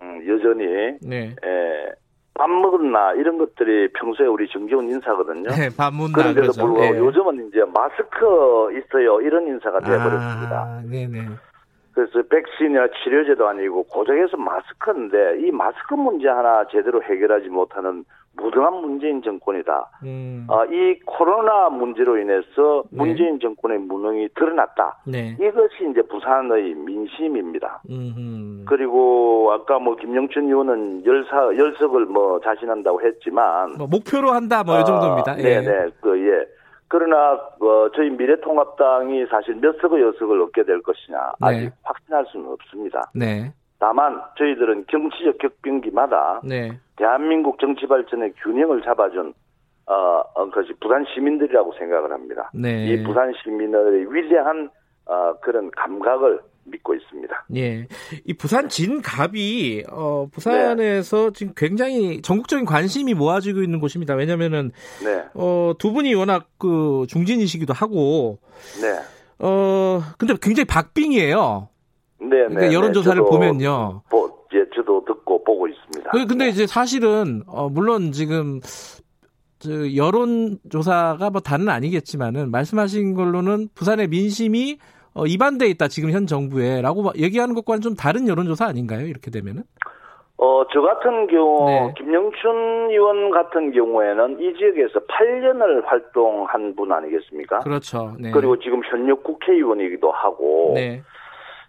[0.03, 0.65] 음, 여전히
[1.03, 1.35] 네.
[1.45, 1.93] 예,
[2.41, 5.51] 밥 먹었나 이런 것들이 평소에 우리 정기훈 인사거든요.
[5.51, 6.63] 네, 밥 먹나 그런데도 그렇죠.
[6.63, 6.99] 불구하고 네.
[6.99, 10.57] 요즘은 이제 마스크 있어요 이런 인사가 돼버렸습니다.
[10.57, 11.29] 아, 네네.
[11.93, 18.07] 그래서 백신이나 치료제도 아니고 고작해서 마스크인데 이 마스크 문제 하나 제대로 해결하지 못하는
[18.41, 19.91] 무등한 문재인 정권이다.
[20.05, 20.47] 음.
[20.49, 22.99] 아, 이 코로나 문제로 인해서 네.
[23.05, 25.03] 문재인 정권의 무능이 드러났다.
[25.07, 25.37] 네.
[25.41, 27.83] 이것이 이제 부산의 민심입니다.
[27.89, 28.65] 음흠.
[28.67, 34.85] 그리고 아까 뭐 김영춘 의원은 열사 열석을 뭐 자신한다고 했지만 뭐 목표로 한다 뭐이 아,
[34.85, 35.39] 정도입니다.
[35.39, 35.61] 예.
[35.61, 36.47] 네네 그 예.
[36.89, 41.71] 그러나 어, 저희 미래통합당이 사실 몇 석의 여석을 얻게 될 것이냐 아직 네.
[41.85, 43.11] 확신할 수는 없습니다.
[43.15, 43.53] 네.
[43.81, 46.79] 다만 저희들은 정치적 격변기마다 네.
[46.97, 49.33] 대한민국 정치 발전의 균형을 잡아준
[49.87, 52.51] 어, 어, 것이 부산 시민들이라고 생각을 합니다.
[52.55, 52.87] 네.
[52.87, 54.71] 이 부산 시민의 위대한
[55.07, 57.47] 어, 그런 감각을 믿고 있습니다.
[57.57, 57.89] 예.
[58.25, 61.33] 이 부산 진갑이 어, 부산에서 네.
[61.33, 64.15] 지금 굉장히 전국적인 관심이 모아지고 있는 곳입니다.
[64.15, 64.71] 왜냐면은
[65.03, 65.25] 네.
[65.35, 68.39] 어, 두 분이 워낙 그 중진이시기도 하고
[68.81, 69.01] 네.
[69.39, 71.69] 어, 근데 굉장히 박빙이에요.
[72.21, 72.73] 네, 그러니까 네.
[72.73, 73.29] 여론조사를 네.
[73.29, 74.03] 보면요.
[74.11, 76.11] 보, 예, 저도 듣고 보고 있습니다.
[76.11, 78.61] 그, 근데 이제 사실은 어, 물론 지금
[79.59, 84.79] 저 여론조사가 뭐 다는 아니겠지만은 말씀하신 걸로는 부산의 민심이
[85.15, 89.07] 어, 이반돼 있다 지금 현 정부에라고 얘기하는 것과는 좀 다른 여론조사 아닌가요?
[89.07, 89.63] 이렇게 되면은?
[90.43, 91.93] 어, 저 같은 경우, 네.
[91.99, 97.59] 김영춘 의원 같은 경우에는 이 지역에서 8년을 활동한 분 아니겠습니까?
[97.59, 98.15] 그렇죠.
[98.19, 98.31] 네.
[98.31, 101.03] 그리고 지금 현역 국회의원이기도 하고, 네.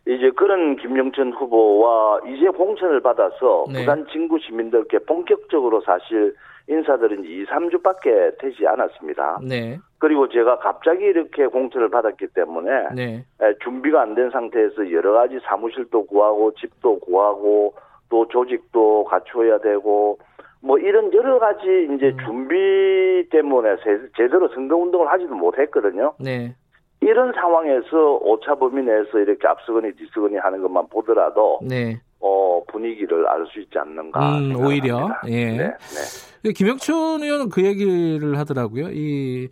[0.07, 3.79] 이제 그런 김영춘 후보와 이제 공천을 받아서 네.
[3.79, 6.35] 부산 진구 시민들께 본격적으로 사실
[6.67, 9.39] 인사들은 2, 3주밖에 되지 않았습니다.
[9.47, 9.77] 네.
[9.99, 13.25] 그리고 제가 갑자기 이렇게 공천을 받았기 때문에 네.
[13.63, 17.73] 준비가 안 된 상태에서 여러 가지 사무실도 구하고 집도 구하고
[18.09, 20.17] 또 조직도 갖추어야 되고
[20.63, 22.17] 뭐 이런 여러 가지 이제 음.
[22.25, 23.75] 준비 때문에
[24.15, 26.13] 제대로 선거 운동을 하지도 못했거든요.
[26.19, 26.55] 네.
[27.01, 31.99] 이런 상황에서 오차 범위 내에서 이렇게 앞서거니 뒤서거니 하는 것만 보더라도 네.
[32.19, 34.37] 어, 분위기를 알 수 있지 않는가.
[34.37, 35.09] 음, 오히려.
[35.27, 35.57] 예.
[35.57, 35.71] 네,
[36.43, 36.53] 네.
[36.53, 38.89] 김영춘 의원은 그 얘기를 하더라고요.
[38.91, 39.49] 이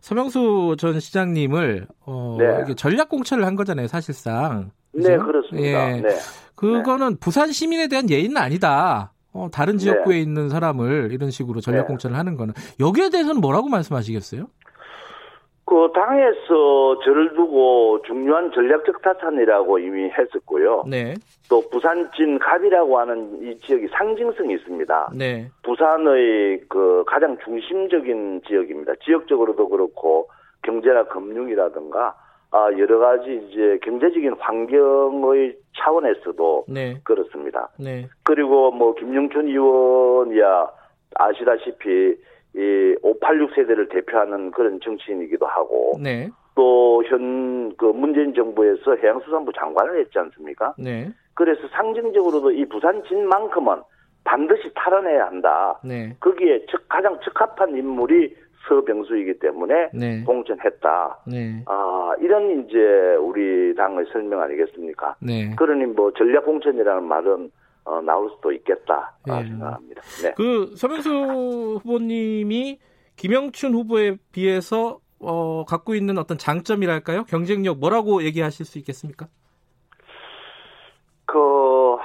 [0.00, 2.74] 서명수 전 시장님을 어, 네.
[2.74, 4.70] 전략 공천을 한 거잖아요, 사실상.
[4.92, 5.08] 그죠?
[5.08, 5.96] 네, 그렇습니다.
[5.96, 6.00] 예.
[6.02, 6.08] 네.
[6.54, 7.16] 그거는 네.
[7.20, 9.12] 부산 시민에 대한 예의는 아니다.
[9.32, 10.20] 어, 다른 지역구에 네.
[10.20, 11.86] 있는 사람을 이런 식으로 전략 네.
[11.86, 14.46] 공천을 하는 거는 여기에 대해서는 뭐라고 말씀하시겠어요?
[15.72, 20.84] 그 당에서 저를 두고 중요한 전략적 타산이라고 이미 했었고요.
[20.86, 21.14] 네.
[21.48, 25.12] 또 부산진 갑이라고 하는 이 지역이 상징성이 있습니다.
[25.16, 25.48] 네.
[25.62, 28.96] 부산의 그 가장 중심적인 지역입니다.
[29.02, 30.28] 지역적으로도 그렇고
[30.60, 32.16] 경제나 금융이라든가
[32.50, 37.00] 아 여러 가지 이제 경제적인 환경의 차원에서도 네.
[37.02, 37.70] 그렇습니다.
[37.78, 38.10] 네.
[38.24, 40.68] 그리고 뭐 김영춘 의원이야
[41.14, 42.14] 아시다시피
[42.54, 46.28] 이 586 세대를 대표하는 그런 정치인이기도 하고 네.
[46.54, 50.74] 또현 그 문재인 정부에서 해양수산부 장관을 했지 않습니까?
[50.78, 51.10] 네.
[51.34, 53.82] 그래서 상징적으로도 이 부산 진만큼은
[54.24, 55.80] 반드시 탈환해야 한다.
[55.82, 56.14] 네.
[56.20, 58.34] 거기에 적, 가장 적합한 인물이
[58.68, 60.22] 서병수이기 때문에 네.
[60.24, 61.18] 공천했다.
[61.26, 61.62] 네.
[61.66, 65.16] 아 이런 이제 우리 당의 설명 아니겠습니까?
[65.20, 65.54] 네.
[65.56, 67.50] 그러니 뭐 전략 공천이라는 말은
[67.84, 69.44] 어, 나올 수도 있겠다 예.
[69.48, 70.02] 생각합니다.
[70.22, 70.32] 네.
[70.36, 72.78] 그 서명수 후보님이
[73.16, 77.24] 김영춘 후보에 비해서 어, 갖고 있는 어떤 장점이랄까요?
[77.24, 79.26] 경쟁력 뭐라고 얘기하실 수 있겠습니까?
[81.26, 81.96] 그,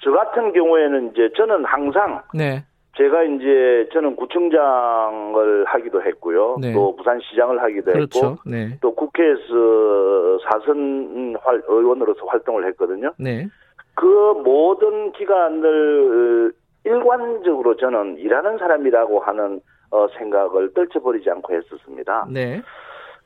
[0.00, 2.64] 저 같은 경우에는 이제 저는 항상 네.
[2.96, 6.58] 제가 이제 저는 구청장을 하기도 했고요.
[6.60, 6.72] 네.
[6.72, 8.30] 또 부산시장을 하기도 그렇죠.
[8.30, 8.78] 했고 네.
[8.80, 11.36] 또 국회에서 사선
[11.68, 13.12] 의원으로서 활동을 했거든요.
[13.18, 13.48] 네.
[13.94, 14.06] 그
[14.44, 16.52] 모든 기간을
[16.84, 22.26] 일관적으로 저는 일하는 사람이라고 하는 어, 생각을 떨쳐버리지 않고 했었습니다.
[22.30, 22.60] 네.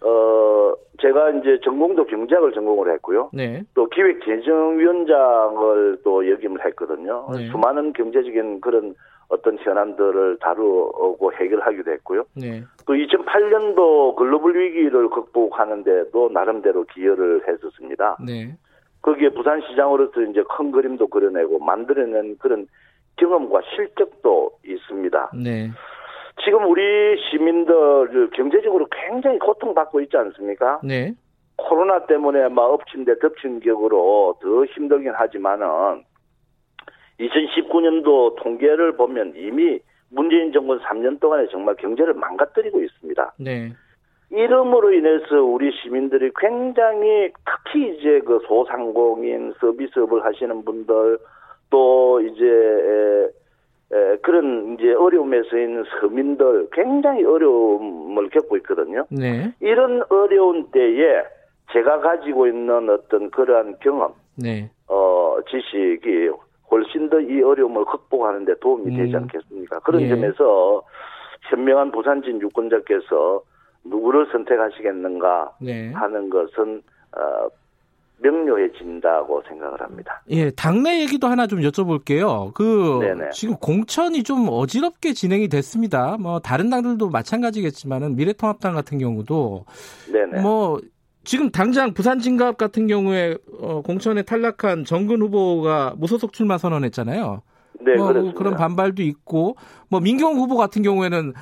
[0.01, 3.31] 어, 제가 이제 전공도 경제학을 전공을 했고요.
[3.33, 3.65] 네.
[3.75, 7.27] 또 기획재정위원장을 또 역임을 했거든요.
[7.33, 7.49] 네.
[7.49, 8.95] 수많은 경제적인 그런
[9.29, 12.25] 어떤 현안들을 다루고 해결하기도 했고요.
[12.35, 12.63] 네.
[12.87, 18.17] 또 2008년도 글로벌 위기를 극복하는데도 나름대로 기여를 했었습니다.
[18.25, 18.57] 네.
[19.03, 22.67] 거기에 부산시장으로서 이제 큰 그림도 그려내고 만들어낸 그런
[23.17, 25.33] 경험과 실적도 있습니다.
[25.43, 25.71] 네.
[26.45, 26.83] 지금 우리
[27.31, 30.81] 시민들 경제적으로 굉장히 고통받고 있지 않습니까?
[30.85, 31.15] 네.
[31.57, 36.05] 코로나 때문에 막 엎친 데 덮친 격으로 더 힘들긴 하지만은
[37.19, 39.81] 2019년도 통계를 보면 이미
[40.11, 43.35] 문재인 정권 3년 동안에 정말 경제를 망가뜨리고 있습니다.
[43.41, 43.73] 네.
[44.31, 51.19] 이름으로 인해서 우리 시민들이 굉장히 특히 이제 그 소상공인 서비스업을 하시는 분들
[51.71, 59.07] 또 이제 에, 에, 그런 이제 어려움에서 있는 서민들 굉장히 어려움을 겪고 있거든요.
[59.11, 59.53] 네.
[59.61, 61.23] 이런 어려운 때에
[61.73, 64.71] 제가 가지고 있는 어떤 그러한 경험, 네.
[64.89, 66.31] 어, 지식이
[66.71, 69.23] 훨씬 더 이 어려움을 극복하는 데 도움이 되지 음.
[69.23, 69.81] 않겠습니까?
[69.81, 70.09] 그런 예.
[70.09, 70.83] 점에서
[71.51, 73.43] 현명한 부산진 유권자께서
[73.89, 75.93] 누구를 선택하시겠는가 네.
[75.93, 76.83] 하는 것은
[77.13, 77.49] 어,
[78.21, 80.23] 명료해진다고 생각을 합니다.
[80.31, 82.53] 예, 당내 얘기도 하나 좀 여쭤볼게요.
[82.53, 83.31] 그 네네.
[83.31, 86.17] 지금 공천이 좀 어지럽게 진행이 됐습니다.
[86.19, 89.65] 뭐 다른 당들도 마찬가지겠지만은 미래통합당 같은 경우도
[90.13, 90.41] 네네.
[90.41, 90.81] 뭐
[91.25, 97.43] 지금 당장 부산 진갑 같은 경우에 어, 공천에 탈락한 정근 후보가 무소속 출마 선언했잖아요.
[97.81, 98.39] 네, 뭐, 그렇습니다.
[98.39, 99.57] 그런 반발도 있고
[99.89, 101.35] 뭐 민경 후보 같은 경우에는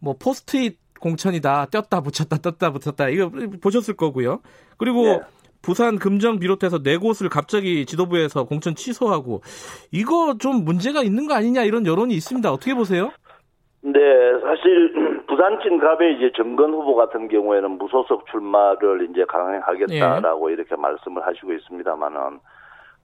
[0.00, 3.30] 뭐 포스트잇 공천이다 떴다 붙였다 떴다 붙였다 이거
[3.62, 4.40] 보셨을 거고요.
[4.76, 5.20] 그리고 네.
[5.62, 9.42] 부산 금정 비롯해서 네 곳을 갑자기 지도부에서 공천 취소하고
[9.92, 12.50] 이거 좀 문제가 있는 거 아니냐 이런 여론이 있습니다.
[12.50, 13.10] 어떻게 보세요?
[13.80, 14.00] 네,
[14.42, 14.92] 사실
[15.28, 20.54] 부산 진갑의 이제 정건 후보 같은 경우에는 무소속 출마를 이제 강행하겠다라고 예.
[20.54, 22.40] 이렇게 말씀을 하시고 있습니다만은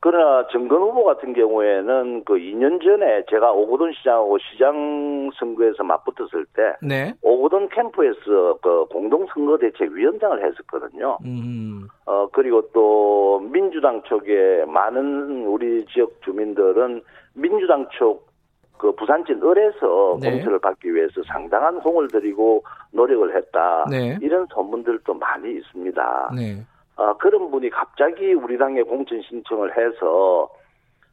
[0.04, 6.76] 그러나 정건 후보 같은 경우에는 그 2년 전에 제가 오고돈 시장하고 시장 선거에서 맞붙었을 때
[6.82, 7.14] 네.
[7.22, 11.16] 오고돈 캠프에서 그 공동 선거 대책 위원장을 했었거든요.
[11.24, 11.88] 음.
[12.04, 17.00] 어 그리고 또 민주당 쪽에 많은 우리 지역 주민들은
[17.32, 18.34] 민주당 쪽
[18.76, 20.30] 그 부산진 을에서 네.
[20.32, 23.86] 공천을 받기 위해서 상당한 공을 들이고 노력을 했다.
[23.88, 24.18] 네.
[24.20, 26.32] 이런 소문들도 많이 있습니다.
[26.36, 26.62] 네.
[26.96, 30.48] 어, 그런 분이 갑자기 우리 당에 공천 신청을 해서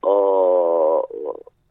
[0.04, 1.02] 어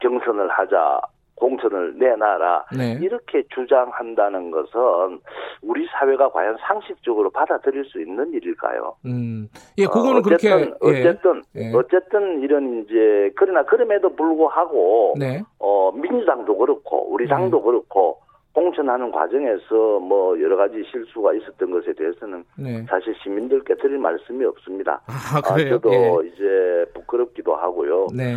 [0.00, 1.00] 경선을 하자
[1.36, 2.98] 공천을 내놔라 네.
[3.00, 5.20] 이렇게 주장한다는 것은
[5.62, 8.96] 우리 사회가 과연 상식적으로 받아들일 수 있는 일일까요?
[9.06, 9.48] 음,
[9.78, 11.72] 예, 그거는 어, 어쨌든, 그렇게 어쨌든 예.
[11.74, 15.42] 어쨌든 이런 이제 그러나 그럼에도 불구하고 네.
[15.58, 17.64] 어 민주당도 그렇고 우리 당도 네.
[17.64, 18.20] 그렇고
[18.52, 22.84] 공천하는 과정에서 뭐 여러 가지 실수가 있었던 것에 대해서는 네.
[22.88, 25.00] 사실 시민들께 드릴 말씀이 없습니다.
[25.06, 25.76] 아, 그래요?
[25.76, 26.28] 아, 저도 예.
[26.28, 28.08] 이제 부끄럽기도 하고요.
[28.14, 28.34] 네.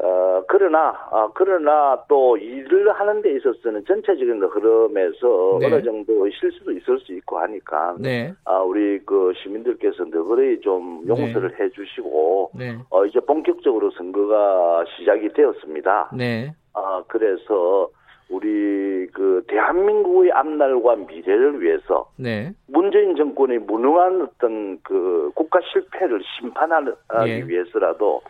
[0.00, 5.66] 어, 그러나, 아, 그러나 또 일을 하는 데 있어서는 전체적인 흐름에서 네.
[5.66, 8.32] 어느 정도 실수도 있을 수 있고 하니까, 네.
[8.44, 11.64] 아, 우리 그 시민들께서 너그러이 좀 용서를 네.
[11.64, 12.78] 해 주시고, 네.
[12.90, 16.10] 어, 이제 본격적으로 선거가 시작이 되었습니다.
[16.16, 16.54] 네.
[16.74, 17.90] 아, 그래서
[18.28, 22.52] 우리 그 대한민국의 앞날과 미래를 위해서 네.
[22.66, 26.90] 문재인 정권의 무능한 어떤 그 국가 실패를 심판하기
[27.24, 27.46] 네.
[27.46, 28.20] 위해서라도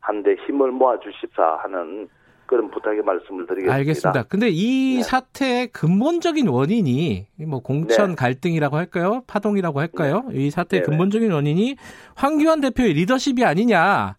[0.00, 2.08] 한데 힘을 모아 주십사 하는
[2.44, 3.74] 그런 부탁의 말씀을 드리겠습니다.
[3.74, 4.22] 알겠습니다.
[4.24, 5.02] 근데 이 네.
[5.02, 8.14] 사태의 근본적인 원인이 뭐 공천 네.
[8.14, 9.22] 갈등이라고 할까요?
[9.26, 10.22] 파동이라고 할까요?
[10.28, 10.44] 네.
[10.44, 10.84] 이 사태의.
[10.84, 11.76] 근본적인 원인이
[12.14, 14.14] 황교안 대표의 리더십이 아니냐.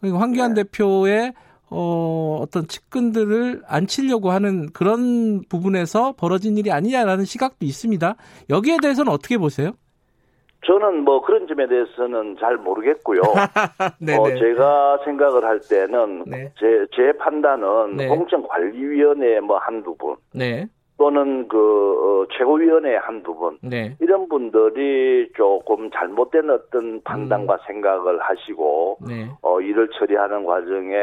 [0.00, 0.64] 그리고 황교안 네.
[0.64, 1.32] 대표의
[1.70, 8.16] 어, 어떤 측근들을 안 치려고 하는 그런 부분에서 벌어진 일이 아니냐라는 시각도 있습니다.
[8.50, 9.72] 여기에 대해서는 어떻게 보세요?
[10.66, 13.20] 저는 뭐 그런 점에 대해서는 잘 모르겠고요.
[13.22, 16.52] 어, 제가 생각을 할 때는 네.
[16.58, 18.08] 제, 제 판단은 네.
[18.08, 20.16] 공천관리위원회 뭐 한두 분.
[20.34, 20.66] 네.
[21.00, 23.96] 또는 그 어, 최고위원회 한두 분 네.
[24.00, 27.58] 이런 분들이 조금 잘못된 어떤 판단과 음.
[27.66, 29.30] 생각을 하시고 네.
[29.40, 30.94] 어, 일을 처리하는 과정에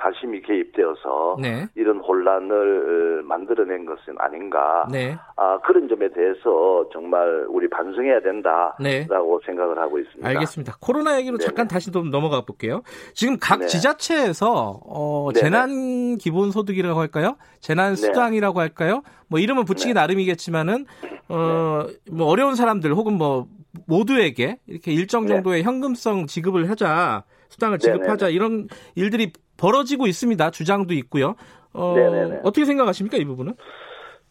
[0.00, 1.66] 사심이 개입되어서 네.
[1.74, 5.14] 이런 혼란을 만들어낸 것은 아닌가 네.
[5.36, 9.06] 아, 그런 점에 대해서 정말 우리 반성해야 된다라고 네.
[9.44, 10.26] 생각을 하고 있습니다.
[10.26, 10.76] 알겠습니다.
[10.80, 12.80] 코로나 얘기로 잠깐 다시 좀 넘어가 볼게요.
[13.12, 17.36] 지금 각 지자체에서 어, 재난 기본소득이라고 할까요?
[17.60, 19.02] 재난 수당이라고 할까요?
[19.34, 20.00] 뭐 이름은 붙이기 네.
[20.00, 20.84] 나름이겠지만은
[21.28, 23.46] 어, 뭐 어려운 사람들 혹은 뭐
[23.88, 25.30] 모두에게 이렇게 일정 네.
[25.30, 25.64] 정도의 네.
[25.64, 28.32] 현금성 지급을 하자 수당을 지급하자 네네.
[28.32, 30.52] 이런 일들이 벌어지고 있습니다.
[30.52, 31.34] 주장도 있고요.
[31.72, 31.96] 어,
[32.44, 33.54] 어떻게 생각하십니까 이 부분은?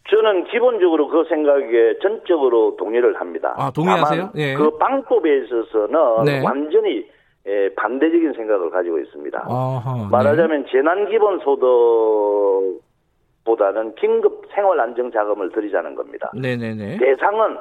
[0.08, 3.54] 저는 기본적으로 그 생각에 전적으로 동의를 합니다.
[3.58, 4.32] 아, 동의하세요?
[4.36, 4.54] 예.
[4.54, 6.42] 그 방법에 있어서는 네.
[6.42, 7.04] 완전히
[7.46, 9.48] 예, 반대적인 생각을 가지고 있습니다.
[9.50, 10.72] 아하, 말하자면 네.
[10.72, 12.83] 재난기본소득
[13.44, 16.30] 보다는 긴급 생활 안정 자금을 드리자는 겁니다.
[16.34, 16.98] 네네네.
[16.98, 17.56] 대상은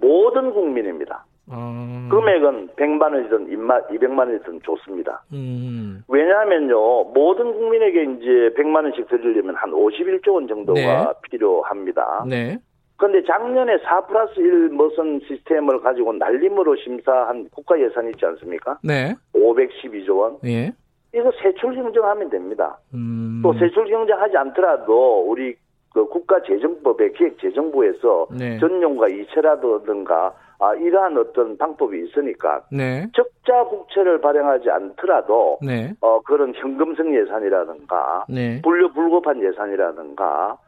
[0.00, 1.24] 모든 국민입니다.
[1.50, 2.08] 음.
[2.10, 5.22] 금액은 100만 원이든 200만 원이든 좋습니다.
[5.32, 6.02] 음.
[6.08, 11.06] 왜냐하면요, 모든 국민에게 이제 100만 원씩 드리려면 한 51조 원 정도가 네.
[11.22, 12.24] 필요합니다.
[12.28, 12.58] 네.
[12.96, 18.78] 그런데 작년에 4 플러스 1 머선 시스템을 가지고 날림으로 심사한 국가 예산이 있지 않습니까?
[18.82, 19.14] 네.
[19.34, 20.36] 512조 원.
[20.44, 20.72] 예.
[21.14, 22.78] 이거 세출 경정하면 됩니다.
[22.94, 23.40] 음.
[23.42, 25.56] 또 세출 경정하지 않더라도 우리
[25.92, 28.58] 그 국가재정법의 기획재정부에서 네.
[28.58, 33.06] 전용과 이체라든가 아, 이러한 어떤 방법이 있으니까 네.
[33.14, 35.94] 적자 국채를 발행하지 않더라도 네.
[36.00, 38.60] 어, 그런 현금성 예산이라든가 네.
[38.62, 40.58] 불려 불급한 예산이라든가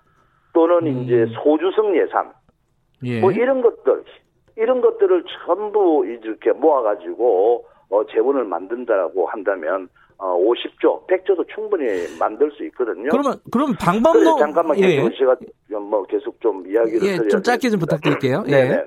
[0.52, 1.02] 또는 음.
[1.02, 2.32] 이제 소주성 예산
[3.04, 3.20] 예.
[3.20, 4.04] 뭐 이런 것들
[4.56, 9.88] 이런 것들을 전부 이렇게 모아가지고 어, 재원을 만든다라고 한다면
[10.20, 11.86] 어, 50조, 100조도 충분히
[12.18, 13.08] 만들 수 있거든요.
[13.08, 14.96] 그러면 그럼 방법론 잠깐만 예.
[15.18, 15.34] 제가
[15.80, 18.44] 뭐 계속 좀 이야기를 예, 좀 짧게 좀 부탁드릴게요.
[18.48, 18.50] 예.
[18.50, 18.84] 네.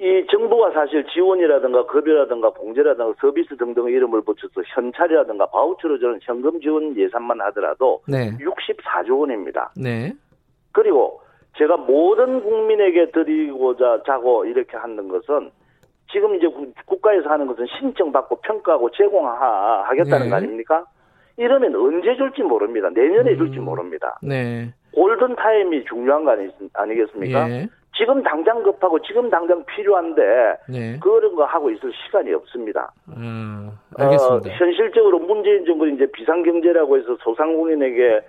[0.00, 6.94] 이 정부가 사실 지원이라든가 급여라든가 봉제라든가 서비스 등등의 이름을 붙여서 현찰이라든가 바우처로 주는 현금 지원
[6.96, 8.30] 예산만 하더라도 네.
[8.38, 9.72] 64조 원입니다.
[9.76, 10.12] 네.
[10.72, 11.20] 그리고
[11.56, 15.50] 제가 모든 국민에게 드리고자 자고 이렇게 하는 것은
[16.10, 16.46] 지금 이제
[16.86, 20.30] 국가에서 하는 것은 신청받고 평가하고 제공하겠다는 네.
[20.30, 20.84] 거 아닙니까?
[21.36, 22.88] 이러면 언제 줄지 모릅니다.
[22.90, 23.38] 내년에 음.
[23.38, 24.18] 줄지 모릅니다.
[24.22, 24.72] 네.
[24.92, 26.32] 골든 타임이 중요한 거
[26.74, 27.68] 아니, 겠습니까 예.
[27.96, 30.22] 지금 당장 급하고 지금 당장 필요한데
[30.68, 30.98] 네.
[31.00, 32.92] 그런 거 하고 있을 시간이 없습니다.
[33.08, 34.48] 음, 알겠습니다.
[34.48, 38.20] 어, 현실적으로 문재인 정부는 이제 비상경제라고 해서 소상공인에게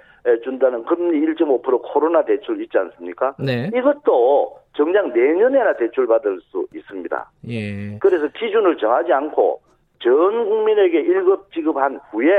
[0.44, 3.36] 준다는 금리 1.5% 코로나 대출 있지 않습니까?
[3.40, 3.70] 네.
[3.74, 7.32] 이것도 정작 내년에나 대출 받을 수 있습니다.
[7.50, 7.98] 예.
[8.00, 9.62] 그래서 기준을 정하지 않고
[10.02, 12.32] 전 국민에게 1급 지급한 후에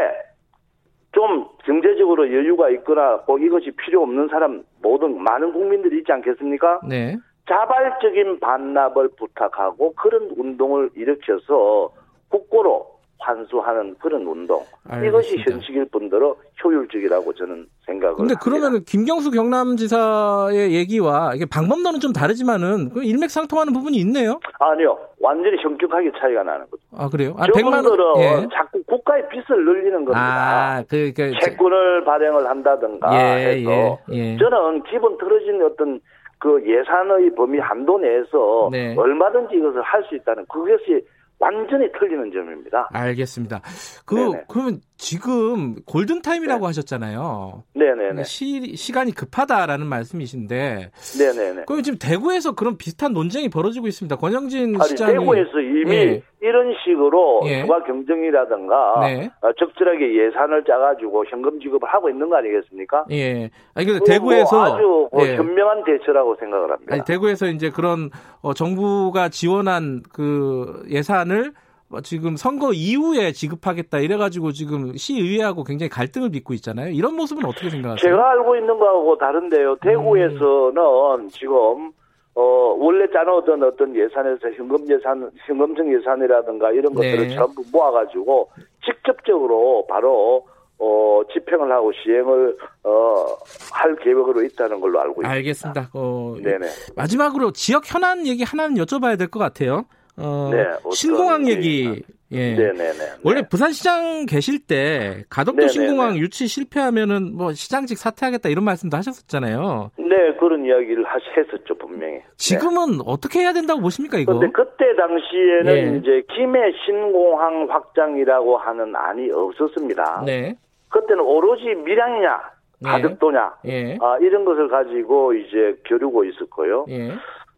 [1.12, 6.80] 좀 경제적으로 여유가 있거나 꼭 이것이 필요 없는 사람 모든 많은 국민들이 있지 않겠습니까?
[6.88, 7.18] 네.
[7.46, 11.92] 자발적인 반납을 부탁하고 그런 운동을 일으켜서
[12.30, 14.60] 국고로 환수하는 그런 운동.
[14.88, 15.08] 알겠습니다.
[15.08, 22.90] 이것이 현실일 뿐더러 효율적이라고 저는 생각을 근데 그러면 김경수 경남지사의 얘기와 이게 방법론은 좀 다르지만은
[22.90, 24.40] 그 일맥상통하는 부분이 있네요.
[24.58, 24.98] 아니요.
[25.20, 26.82] 완전히 현격하게 차이가 나는 거죠.
[26.96, 27.34] 아, 그래요?
[27.38, 28.48] 아, 저분들은 예.
[28.54, 30.76] 자꾸 국가의 빚을 늘리는 겁니다.
[30.78, 34.38] 아, 그, 그, 채권을 발행을 한다든가 예, 해서 예, 예.
[34.38, 36.00] 저는 기본 틀어진 어떤
[36.38, 38.94] 그 예산의 범위 한도 내에서 네.
[38.96, 41.04] 얼마든지 이것을 할 수 있다는 그것이
[41.40, 42.88] 완전히 틀리는 점입니다.
[42.92, 43.62] 알겠습니다.
[44.04, 44.44] 그 네네.
[44.48, 46.66] 그러면 지금 골든 타임이라고 네.
[46.66, 47.64] 하셨잖아요.
[47.74, 47.96] 네네네.
[47.96, 50.90] 그러니까 시, 시간이 급하다라는 말씀이신데.
[51.18, 51.64] 네네네.
[51.66, 54.14] 그럼 지금 대구에서 그런 비슷한 논쟁이 벌어지고 있습니다.
[54.16, 56.22] 권영진 아니, 시장이 대구에서 이미 예.
[56.42, 57.62] 이런 식으로 예.
[57.62, 59.30] 추가 경쟁이라든가 네.
[59.40, 63.06] 어, 적절하게 예산을 짜가지고 현금 지급을 하고 있는 거 아니겠습니까?
[63.10, 63.48] 예.
[63.74, 65.36] 아니 근데 대구에서 뭐 아주 뭐 예.
[65.36, 66.94] 현명한 대처라고 생각을 합니다.
[66.94, 68.10] 아니, 대구에서 이제 그런
[68.42, 71.69] 어, 정부가 지원한 그 예산을 뭐
[72.02, 76.90] 지금 선거 이후에 지급하겠다 이래가지고 지금 시의회하고 굉장히 갈등을 빚고 있잖아요.
[76.90, 78.10] 이런 모습은 어떻게 생각하세요?
[78.12, 79.76] 제가 알고 있는 거하고 다른데요.
[79.82, 80.78] 대구에서는
[81.20, 81.28] 음.
[81.30, 81.90] 지금
[82.34, 82.42] 어
[82.78, 87.34] 원래 짜놓던 어떤 예산에서 현금 예산, 현금성 예산이라든가 이런 것들을 네.
[87.34, 88.48] 전부 모아가지고
[88.84, 90.46] 직접적으로 바로
[90.78, 93.26] 어, 집행을 하고 시행을 어,
[93.72, 95.30] 할 계획으로 있다는 걸로 알고 있습니다.
[95.30, 95.90] 알겠습니다.
[95.92, 96.66] 어, 네네.
[96.96, 99.84] 마지막으로 지역 현안 얘기 하나는 여쭤봐야 될 것 같아요.
[100.20, 102.02] 어, 네, 신공항 얘기.
[102.32, 102.54] 예.
[102.54, 103.18] 네네네.
[103.24, 105.72] 원래 부산시장 계실 때 가덕도 네네네.
[105.72, 109.90] 신공항 유치 실패하면은 뭐 시장직 사퇴하겠다 이런 말씀도 하셨었잖아요.
[109.98, 112.20] 네, 그런 이야기를 하셨었죠 분명히.
[112.36, 113.04] 지금은 네.
[113.04, 114.34] 어떻게 해야 된다고 보십니까 이거?
[114.38, 115.98] 근데 그때 당시에는 예.
[115.98, 120.22] 이제 김해 신공항 확장이라고 하는 안이 없었습니다.
[120.24, 120.54] 네.
[120.88, 122.40] 그때는 오로지 밀양이냐
[122.82, 122.90] 네.
[122.90, 123.98] 가덕도냐 예.
[124.00, 126.86] 아, 이런 것을 가지고 이제 겨루고 있었고요.
[126.90, 127.10] 예.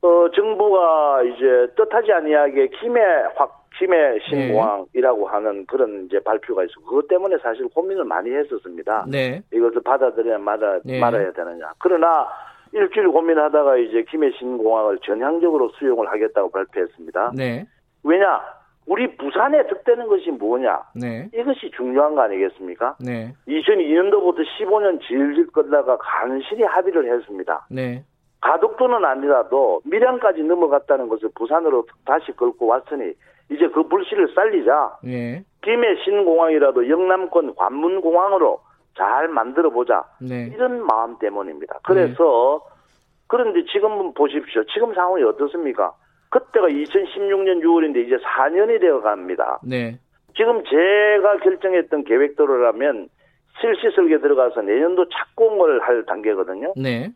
[0.02, 3.00] 어, 정부가 이제 뜻하지 아니하게 김해
[3.36, 5.32] 확 김해 신공항이라고 네.
[5.32, 6.72] 하는 그런 이제 발표가 있어.
[6.84, 9.06] 그것 때문에 사실 고민을 많이 했었습니다.
[9.08, 9.42] 네.
[9.52, 11.00] 이것을 받아들여야 말아, 네.
[11.00, 11.72] 말아야 되느냐.
[11.78, 12.28] 그러나
[12.72, 17.32] 일주일 고민하다가 이제 김해 신공항을 전향적으로 수용을 하겠다고 발표했습니다.
[17.34, 17.66] 네.
[18.02, 18.40] 왜냐?
[18.86, 20.82] 우리 부산에 득되는 것이 뭐냐?
[21.00, 21.28] 네.
[21.32, 22.96] 이것이 중요한 거 아니겠습니까?
[23.00, 23.32] 네.
[23.46, 27.66] 2002년도부터 15년 질질 끌다가 간신히 합의를 했습니다.
[27.70, 28.04] 네.
[28.42, 33.12] 가덕도는 아니라도 밀양까지 넘어갔다는 것을 부산으로 다시 끌고 왔으니
[33.50, 34.98] 이제 그 불씨를 살리자.
[35.02, 35.44] 네.
[35.62, 38.60] 김해 신공항이라도 영남권 관문공항으로
[38.96, 40.04] 잘 만들어 보자.
[40.20, 40.50] 네.
[40.52, 41.78] 이런 마음 때문입니다.
[41.84, 42.72] 그래서 네.
[43.28, 44.64] 그런데 지금 보십시오.
[44.74, 45.92] 지금 상황이 어떻습니까?
[46.30, 49.60] 그때가 2016년 6월인데 이제 4년이 되어 갑니다.
[49.62, 49.98] 네.
[50.36, 53.08] 지금 제가 결정했던 계획대로라면
[53.60, 56.72] 실시 설계 들어가서 내년도 착공을 할 단계거든요.
[56.76, 57.12] 네.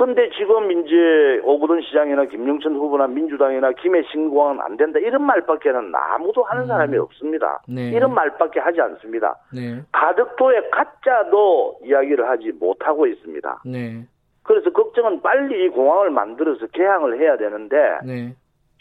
[0.00, 5.92] 근데 지금 이제 오구돈 시장이나 김영천 후보나 민주당이나 김해 신 공항은 안 된다 이런 말밖에는
[5.94, 6.68] 아무도 하는 음.
[6.68, 7.60] 사람이 없습니다.
[7.68, 7.90] 네.
[7.90, 9.36] 이런 말밖에 하지 않습니다.
[9.52, 9.82] 네.
[9.92, 13.62] 가덕도의 가짜도 이야기를 하지 못하고 있습니다.
[13.66, 14.06] 네.
[14.42, 18.34] 그래서 걱정은 빨리 이 공항을 만들어서 개항을 해야 되는데 네.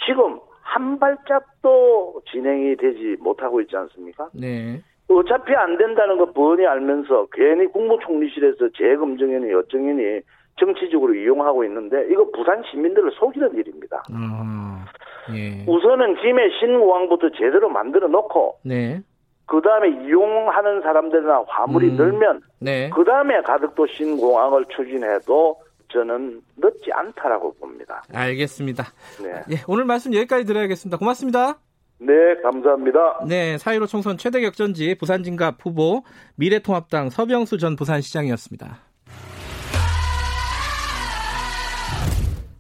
[0.06, 4.30] 지금 한 발짝도 진행이 되지 못하고 있지 않습니까?
[4.34, 4.82] 네.
[5.10, 10.22] 어차피 안 된다는 거 뻔히 알면서 괜히 국무총리실에서 재검증이니 어정이니
[10.60, 14.04] 정치적으로 이용하고 있는데 이거 부산 시민들을 속이는 일입니다.
[14.12, 14.86] 음,
[15.36, 15.64] 예.
[15.68, 19.02] 우선은 김해 신공항부터 제대로 만들어 놓고 네.
[19.46, 22.90] 그 다음에 이용하는 사람들이나 화물이 음, 늘면 네.
[22.94, 25.58] 그 다음에 가덕도 신공항을 추진해도
[25.92, 28.04] 저는 늦지 않다라고 봅니다.
[28.14, 28.84] 알겠습니다.
[29.24, 29.56] 네.
[29.56, 30.98] 예, 오늘 말씀 여기까지 드려야겠습니다.
[30.98, 31.58] 고맙습니다.
[31.98, 33.26] 네, 감사합니다.
[33.28, 36.04] 네, 4.15 총선 최대 격전지 부산 진갑 후보
[36.36, 38.89] 미래통합당 서병수 전 부산시장이었습니다.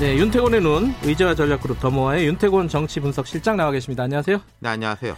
[0.00, 4.02] 네, 윤태곤의 눈 의제와 전략그룹 더모아의 윤태곤 정치 분석 실장 나와 계십니다.
[4.02, 4.40] 안녕하세요.
[4.58, 5.14] 네, 안녕하세요.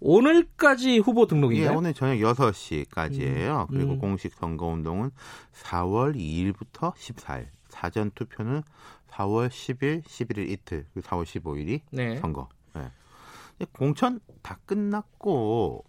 [0.00, 1.72] 오늘까지 후보 등록인가요?
[1.72, 3.62] 예, 오늘 저녁 6시까지예요.
[3.62, 3.98] 음, 그리고 음.
[3.98, 5.10] 공식 선거운동은
[5.54, 7.46] 4월 2일부터 14일.
[7.68, 8.62] 사전 투표는
[9.10, 12.18] 4월 10일, 11일 이틀, 그리고 4월 15일이 네.
[12.18, 12.48] 선거.
[12.74, 12.82] 네.
[13.72, 15.84] 공천 다 끝났고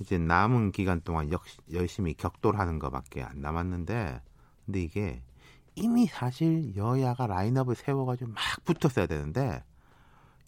[0.00, 1.42] 이제 남은 기간 동안 역,
[1.72, 4.20] 열심히 격돌하는 것밖에 안 남았는데
[4.64, 5.22] 근데 이게
[5.78, 9.62] 이미 사실 여야가 라인업을 세워가지고 막 붙었어야 되는데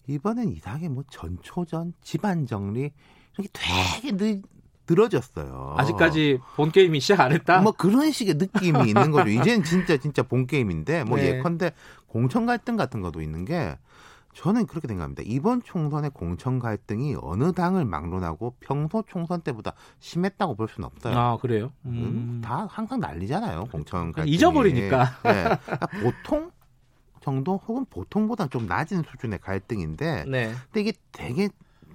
[0.07, 2.91] 이번엔 이상하게 뭐 전초전 집안 정리
[3.37, 4.41] 이렇게 되게 늘,
[4.89, 5.75] 늘어졌어요.
[5.77, 7.61] 아직까지 본 게임이 시작 안 했다?
[7.61, 9.29] 뭐 그런 식의 느낌이 있는 거죠.
[9.29, 11.37] 이제는 진짜 진짜 본 게임인데 뭐 네.
[11.37, 11.71] 예컨대
[12.07, 13.77] 공천 갈등 같은 것도 있는 게
[14.33, 15.23] 저는 그렇게 생각합니다.
[15.25, 21.17] 이번 총선의 공천 갈등이 어느 당을 막론하고 평소 총선 때보다 심했다고 볼 수는 없어요.
[21.17, 21.71] 아 그래요?
[21.85, 21.91] 음.
[21.91, 23.65] 음 다 항상 난리잖아요.
[23.71, 24.31] 공천 갈등.
[24.33, 25.03] 잊어버리니까.
[25.23, 25.43] 네.
[25.43, 26.51] 그러니까 보통
[27.21, 30.51] 정도 혹은 보통보다 좀 낮은 수준의 갈등인데, 네.
[30.71, 31.49] 근데 이게 되게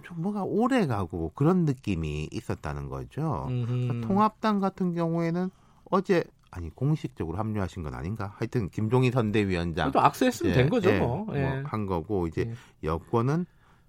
[0.05, 3.47] 좀 뭐가 오래 가고 그런 느낌이 있었다는 거죠.
[3.49, 5.51] 그러니까 통합당 같은 경우에는
[5.91, 8.35] 어제 아니 공식적으로 합류하신 건 아닌가?
[8.37, 11.27] 하여튼 김종희 선대위원장 또 악수했으면 된 거죠, 예, 뭐.
[11.35, 11.41] 예.
[11.41, 12.55] 뭐한 거고 이제 예.
[12.87, 13.47] 여권은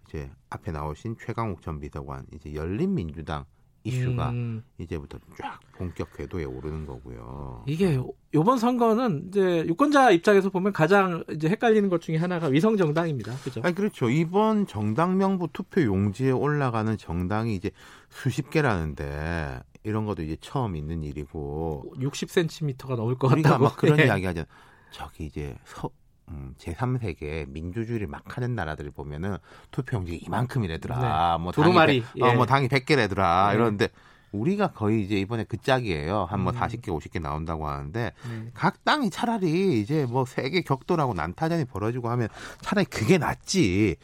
[0.08, 3.46] 이제 앞에 나오신 최강욱 전 비서관 이제 열린민주당
[3.84, 4.64] 이슈가 음.
[4.78, 7.64] 이제부터 쫙 본격 궤도에 오르는 거고요.
[7.68, 7.98] 이게
[8.34, 13.34] 이번 선거는 이제 유권자 입장에서 보면 가장 이제 헷갈리는 것 중에 하나가 위성 정당입니다.
[13.44, 13.62] 그죠?
[13.64, 14.10] 아니 그렇죠.
[14.10, 17.72] 이번 정당 명부 투표 용지에 올라가는 정당이 이제
[18.10, 24.06] 수십 개라는데 이런 것도 이제 처음 있는 일이고 60cm가 넘을 것 같다고 막 그런 예.
[24.06, 24.48] 이야기 하잖아.
[24.92, 25.90] 저기 이제 서,
[26.30, 29.38] 음, 제3세계 민주주의를 막 하는 나라들 보면은
[29.72, 31.38] 투표용지 이만큼이래더라.
[31.38, 31.44] 네.
[31.44, 32.02] 뭐 두루마리.
[32.02, 32.32] 당이 100, 어, 예.
[32.32, 33.50] 어, 뭐 당이 100개래더라.
[33.50, 33.56] 네.
[33.56, 33.90] 이러는데
[34.32, 36.26] 우리가 거의 이제 이번에 그 짝이에요.
[36.26, 36.58] 한뭐 음.
[36.58, 38.52] 40개, 50개 나온다고 하는데 네.
[38.54, 42.28] 각 땅이 차라리 이제 뭐 세계 격돌하고 난타전이 벌어지고 하면
[42.62, 43.96] 차라리 그게 낫지.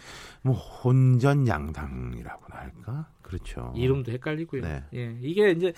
[0.41, 3.07] 뭐 혼전 양당이라고나 할까?
[3.34, 3.73] 그렇죠.
[3.75, 4.61] 이름도 헷갈리고요.
[4.61, 4.84] 네.
[4.93, 5.17] 예.
[5.21, 5.73] 이게 이제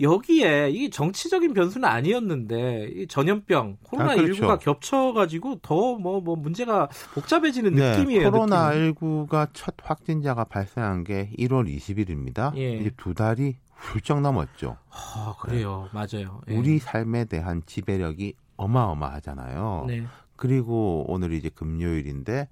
[0.00, 4.58] 여기에 이 정치적인 변수는 아니었는데 이 전염병 코로나 19가 아, 그렇죠.
[4.58, 8.30] 겹쳐가지고 더 뭐뭐 뭐 문제가 복잡해지는 네, 느낌이에요.
[8.30, 12.56] 코로나 19가 첫 확진자가 발생한 게 1월 20일입니다.
[12.56, 12.74] 예.
[12.74, 14.76] 이제 두 달이 훌쩍 넘었죠.
[14.90, 16.00] 아, 그래요, 네.
[16.00, 16.40] 맞아요.
[16.48, 16.56] 예.
[16.56, 19.84] 우리 삶에 대한 지배력이 어마어마하잖아요.
[19.88, 20.04] 네.
[20.36, 22.48] 그리고 오늘 이제 금요일인데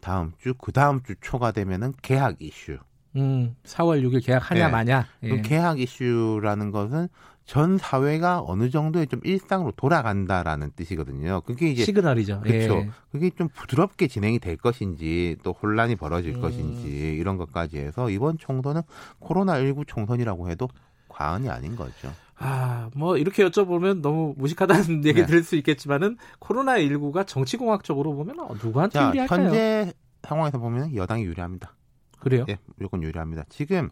[0.00, 2.78] 다음 주, 그 다음 주 초가 되면은 개학 이슈.
[3.16, 4.70] 음, 4월 6일 계약하냐 네.
[4.70, 5.06] 마냐.
[5.24, 5.40] 예.
[5.42, 7.08] 계약 이슈라는 것은
[7.46, 11.42] 전 사회가 어느 정도의 좀 일상으로 돌아간다라는 뜻이거든요.
[11.42, 12.40] 그게 이제 시그널이죠.
[12.40, 12.78] 그렇죠.
[12.78, 12.90] 예.
[13.12, 16.40] 그게 좀 부드럽게 진행이 될 것인지 또 혼란이 벌어질 음.
[16.40, 18.82] 것인지 이런 것까지 해서 이번 총선은
[19.20, 20.68] 코로나 19 총선이라고 해도
[21.08, 22.12] 과언이 아닌 거죠.
[22.38, 25.26] 아, 뭐 이렇게 여쭤보면 너무 무식하다는 얘기 네.
[25.26, 29.44] 들을 수 있겠지만은 코로나 19가 정치공학적으로 보면 누구한테 자, 유리할까요?
[29.46, 29.92] 현재
[30.24, 31.75] 상황에서 보면 여당이 유리합니다.
[32.26, 32.44] 그래요?
[32.48, 33.44] 예, 무조건 유리합니다.
[33.48, 33.90] 지금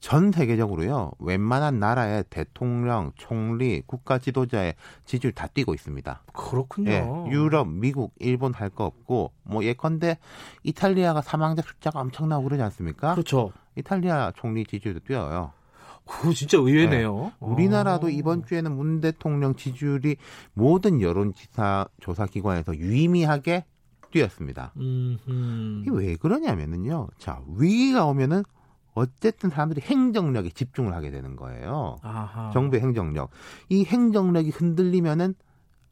[0.00, 4.74] 전 세계적으로요, 웬만한 나라의 대통령, 총리, 국가 지도자의
[5.04, 6.22] 지지율 다 뛰고 있습니다.
[6.32, 6.90] 그렇군요.
[6.90, 10.18] 예, 유럽, 미국, 일본 할 거 없고, 뭐 예컨대
[10.64, 13.12] 이탈리아가 사망자 숫자가 엄청나고 그러지 않습니까?
[13.12, 13.52] 그렇죠.
[13.76, 15.52] 이탈리아 총리 지지율도 뛰어요.
[16.04, 17.16] 그거 진짜 의외네요.
[17.26, 17.32] 네.
[17.38, 18.10] 우리나라도 오.
[18.10, 20.16] 이번 주에는 문 대통령 지지율이
[20.52, 23.64] 모든 여론조사 조사 기관에서 유의미하게
[24.12, 24.72] 뛰었습니다.
[24.76, 27.08] 이게 왜 그러냐면은요.
[27.18, 28.44] 자, 위기가 오면은
[28.94, 31.96] 어쨌든 사람들이 행정력에 집중을 하게 되는 거예요.
[32.02, 32.50] 아하.
[32.52, 33.30] 정부의 행정력.
[33.68, 35.34] 이 행정력이 흔들리면은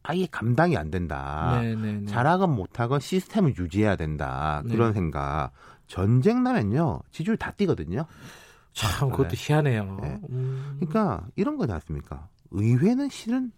[0.02, 1.58] 아예 감당이 안 된다.
[1.60, 2.06] 네네네.
[2.06, 4.62] 잘하건 못하건 시스템을 유지해야 된다.
[4.64, 4.74] 네.
[4.74, 5.50] 그런 생각.
[5.86, 7.00] 전쟁 나면요.
[7.10, 8.06] 지지율 다 뛰거든요.
[8.72, 9.98] 참, 그것도 희한해요.
[10.00, 10.20] 네.
[10.30, 10.76] 음.
[10.78, 12.28] 그러니까 이런 거지 않습니까?
[12.50, 13.52] 의회는 실은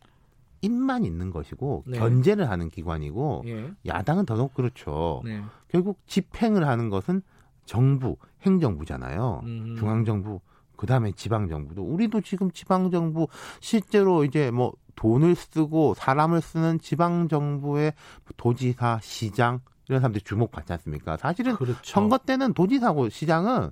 [0.62, 1.98] 입만 있는 것이고 네.
[1.98, 3.70] 견제를 하는 기관이고 예.
[3.84, 5.20] 야당은 더더욱 그렇죠.
[5.24, 5.42] 네.
[5.68, 7.22] 결국 집행을 하는 것은
[7.66, 9.42] 정부, 행정부잖아요.
[9.44, 9.76] 음.
[9.78, 10.40] 중앙정부,
[10.76, 13.28] 그 다음에 지방정부도 우리도 지금 지방정부
[13.60, 17.92] 실제로 이제 뭐 돈을 쓰고 사람을 쓰는 지방정부의
[18.36, 21.16] 도지사, 시장 이런 사람들이 주목받지 않습니까?
[21.16, 21.80] 사실은 그렇죠.
[21.82, 23.70] 선거 때는 도지사고 시장은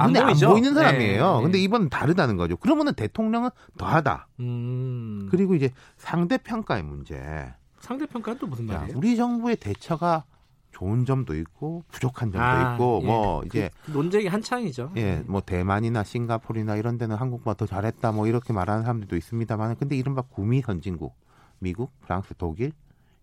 [0.00, 1.36] 안, 안 보이는 사람이에요.
[1.36, 2.56] 네, 근데 이번은 다르다는 거죠.
[2.56, 4.28] 그러면은 대통령은 더하다.
[4.40, 5.28] 음.
[5.30, 7.52] 그리고 이제 상대 평가의 문제.
[7.80, 8.96] 상대 평가는 또 무슨 말이에요?
[8.96, 10.24] 우리 정부의 대처가
[10.72, 13.06] 좋은 점도 있고 부족한 점도 아, 있고 예.
[13.06, 14.92] 뭐그 이제 그 논쟁이 한창이죠.
[14.96, 19.96] 예, 뭐 대만이나 싱가포르나 이런 데는 한국보다 더 잘했다 뭐 이렇게 말하는 사람들도 있습니다만 근데
[19.96, 21.14] 이른바 구미 선진국
[21.58, 22.72] 미국, 프랑스, 독일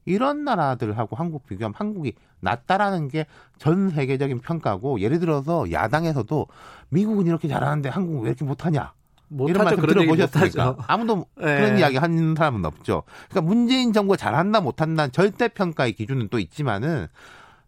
[0.07, 3.25] 이런 나라들하고 한국 비교하면 한국이 낫다라는 게
[3.57, 6.47] 전 세계적인 평가고 예를 들어서 야당에서도
[6.89, 8.93] 미국은 이렇게 잘하는데 한국은 왜 이렇게 못하냐
[9.29, 10.77] 이런 말씀 들어보셨습니까?
[10.87, 11.43] 아무도 네.
[11.57, 13.03] 그런 이야기 하는 사람은 없죠.
[13.29, 17.07] 그러니까 문재인 정부가 잘한다 못한다 절대 평가의 기준은 또 있지만은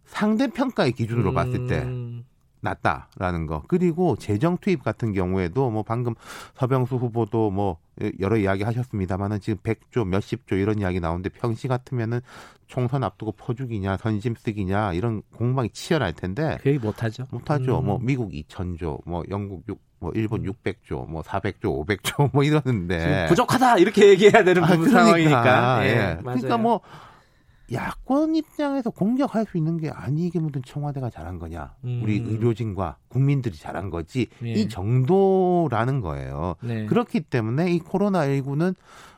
[0.05, 1.35] 상대 평가의 기준으로 음...
[1.35, 1.85] 봤을 때
[2.61, 3.63] 낫다라는 거.
[3.67, 6.15] 그리고 재정 투입 같은 경우에도 뭐 방금
[6.55, 7.77] 서병수 후보도 뭐
[8.19, 12.21] 여러 이야기 하셨습니다만은 지금 100조 몇십 조 이런 이야기 나오는데 평시 같으면은
[12.67, 17.25] 총선 앞두고 퍼주기냐 선심 쓰기냐 이런 공방이 치열할 텐데 그 얘기 못 하죠.
[17.31, 17.79] 못 하죠.
[17.79, 17.85] 음.
[17.85, 23.77] 뭐 미국 2000조, 뭐 영국 6, 뭐 일본 600조, 뭐 400조, 500조 뭐 이러는데 부족하다
[23.79, 25.85] 이렇게 얘기해야 되는 아, 그러니까, 상황이니까.
[25.85, 25.89] 예.
[25.89, 26.17] 예.
[26.21, 26.81] 그러니까 뭐
[27.71, 31.75] 야권 입장에서 공격할 수 있는 게 아니게 묻은 청와대가 잘한 거냐.
[31.83, 32.01] 음.
[32.03, 34.27] 우리 의료진과 국민들이 잘한 거지.
[34.39, 34.53] 네.
[34.53, 36.55] 이 정도라는 거예요.
[36.61, 36.85] 네.
[36.85, 38.75] 그렇기 때문에 이 코로나19는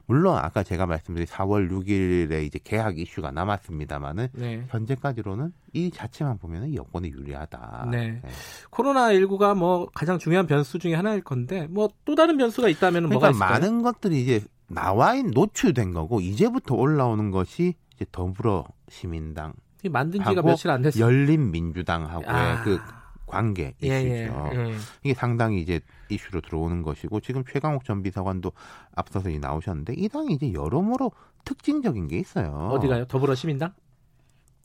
[0.07, 4.65] 물론 아까 제가 말씀드린 4월 6일에 이제 개학 이슈가 남았습니다만은 네.
[4.67, 7.87] 현재까지로는 이 자체만 보면은 여권에 유리하다.
[7.91, 8.19] 네.
[8.21, 8.21] 네.
[8.69, 13.13] 코로나 19가 뭐 가장 중요한 변수 중에 하나일 건데 뭐 또 다른 변수가 있다면 그러니까
[13.13, 13.49] 뭐가 있을까요?
[13.51, 19.53] 많은 것들이 이제 나와 있는 노출된 거고 이제부터 올라오는 것이 이제 더불어 시민당
[19.89, 21.03] 만든 지가 며칠 안 됐어요.
[21.03, 22.63] 열린 민주당하고의 아.
[22.63, 22.79] 그
[23.27, 24.49] 관계 예, 예, 이슈죠.
[24.53, 24.75] 예, 예.
[25.03, 25.79] 이게 상당히 이제
[26.09, 28.51] 이슈로 들어오는 것이고 지금 최강욱 전 비서관도
[28.95, 31.11] 앞서서 나오셨는데 이 당이 이제 여러모로
[31.45, 32.69] 특징적인 게 있어요.
[32.73, 33.05] 어디가요?
[33.05, 33.73] 더불어시민당?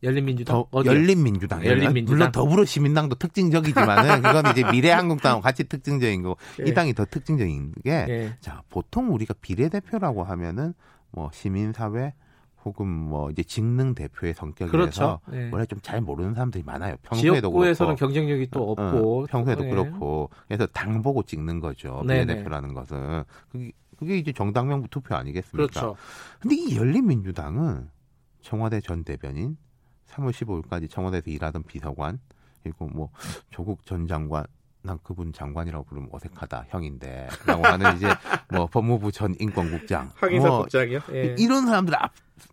[0.03, 6.69] 열린민주당 더, 열린민주당 열린민주당 물론 더불어시민당도 특징적이지만은 그건 이제 미래한국당하고 같이 특징적인 거고 예.
[6.69, 8.37] 이 당이 더 특징적인 게자 예.
[8.69, 10.75] 보통 우리가 비례대표라고 하면은
[11.13, 12.13] 뭐 시민사회
[12.67, 15.21] 혹은 뭐 이제 직능 대표의 성격이라서 그렇죠.
[15.29, 15.49] 네.
[15.53, 16.97] 원래 좀 잘 모르는 사람들이 많아요.
[17.03, 18.07] 평소에도 지역구에서는 그렇고.
[18.13, 19.71] 경쟁력이 또 어, 없고 어, 평소에도 네.
[19.71, 22.03] 그렇고 그래서 당 보고 찍는 거죠.
[22.03, 25.81] 비례대표라는 것은 그게, 그게 이제 정당명부 투표 아니겠습니까?
[25.81, 25.97] 그렇죠.
[26.41, 27.89] 근데 이 열린민주당은
[28.43, 29.57] 청와대 전 대변인
[30.09, 32.19] 3월 15일까지 청와대에서 일하던 비서관
[32.65, 33.11] 그리고 뭐
[33.51, 34.45] 조국 전 장관
[34.87, 38.09] 난 그분 장관이라고 부르면 어색하다 형인데 라고 하는 이제
[38.51, 41.35] 뭐 법무부 전 인권국장 황인석 뭐 국장이요 예.
[41.39, 42.13] 이런 사람들 앞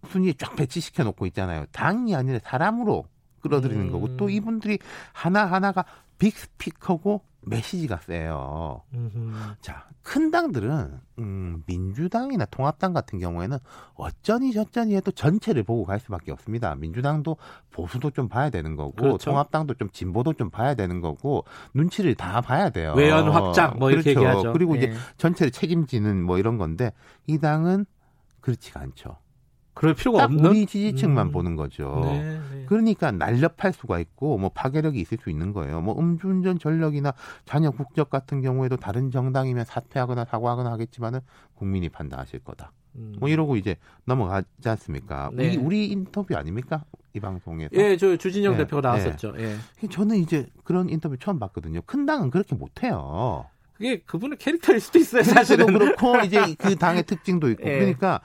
[0.09, 3.05] 순위에 쫙 배치시켜 놓고 있잖아요 당이 아니라 사람으로
[3.41, 3.91] 끌어들이는 음.
[3.91, 4.79] 거고 또 이분들이
[5.11, 5.86] 하나 하나가
[6.17, 8.82] 빅스피커고 메시지가 세요.
[8.94, 9.56] 음흠.
[9.62, 13.58] 자, 큰 당들은 음, 민주당이나 통합당 같은 경우에는
[13.96, 16.76] 어쩌니 저쩌니 해도 전체를 보고 갈 수밖에 없습니다.
[16.76, 17.38] 민주당도
[17.72, 19.32] 보수도 좀 봐야 되는 거고 그렇죠.
[19.32, 22.94] 통합당도 좀 진보도 좀 봐야 되는 거고 눈치를 다 봐야 돼요.
[22.96, 24.28] 외연 확장 뭐 이렇게 그렇죠.
[24.30, 24.54] 얘기하죠.
[24.54, 24.80] 그리고 네.
[24.80, 26.91] 이제 전체를 책임지는 뭐 이런 건데
[27.28, 27.86] 이 당은
[28.41, 29.18] 그렇지가 않죠.
[29.74, 31.32] 그럴 필요가 없는 우리 지지층만 음.
[31.32, 32.01] 보는 거죠.
[32.05, 32.65] 네, 네.
[32.67, 35.82] 그러니까 날렵할 수가 있고 뭐 파괴력이 있을 수 있는 거예요.
[35.82, 37.13] 뭐 음주운전 전력이나
[37.45, 41.19] 자녀 국적 같은 경우에도 다른 정당이면 사퇴하거나 사과하거나 하겠지만은
[41.55, 42.71] 국민이 판단하실 거다.
[42.95, 43.15] 음.
[43.19, 45.32] 뭐 이러고 이제 넘어가지 않습니까?
[45.34, 45.47] 네.
[45.47, 46.84] 우리 우리 인터뷰 아닙니까?
[47.15, 47.69] 이 방송에서.
[47.74, 49.36] 예, 저 주진영 네, 대표가 나왔었죠.
[49.38, 49.57] 예.
[49.89, 51.82] 저는 이제 그런 인터뷰 처음 봤거든요.
[51.86, 53.45] 큰 당은 그렇게 못 해요.
[53.74, 55.65] 그게 그분의 캐릭터일 수도 있어요, 사실은.
[55.67, 57.63] 그렇고 이제 그 당의 특징도 있고.
[57.69, 57.80] 예.
[57.80, 58.21] 그러니까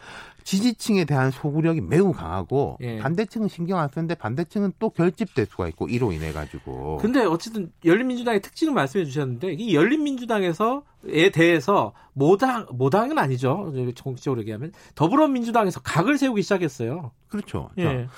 [0.48, 2.96] 지지층에 대한 소구력이 매우 강하고 예.
[2.96, 6.96] 반대층은 신경 안 쓰는데 반대층은 또 결집될 수가 있고 이로 인해 가지고.
[7.02, 13.74] 근데 어쨌든 열린민주당의 특징을 말씀해 주셨는데 이 열린민주당에서에 대해서 모당 모당은 아니죠.
[13.94, 17.10] 정치적으로 얘기하면 더불어민주당에서 각을 세우기 시작했어요.
[17.28, 17.68] 그렇죠.
[17.76, 18.08] 예.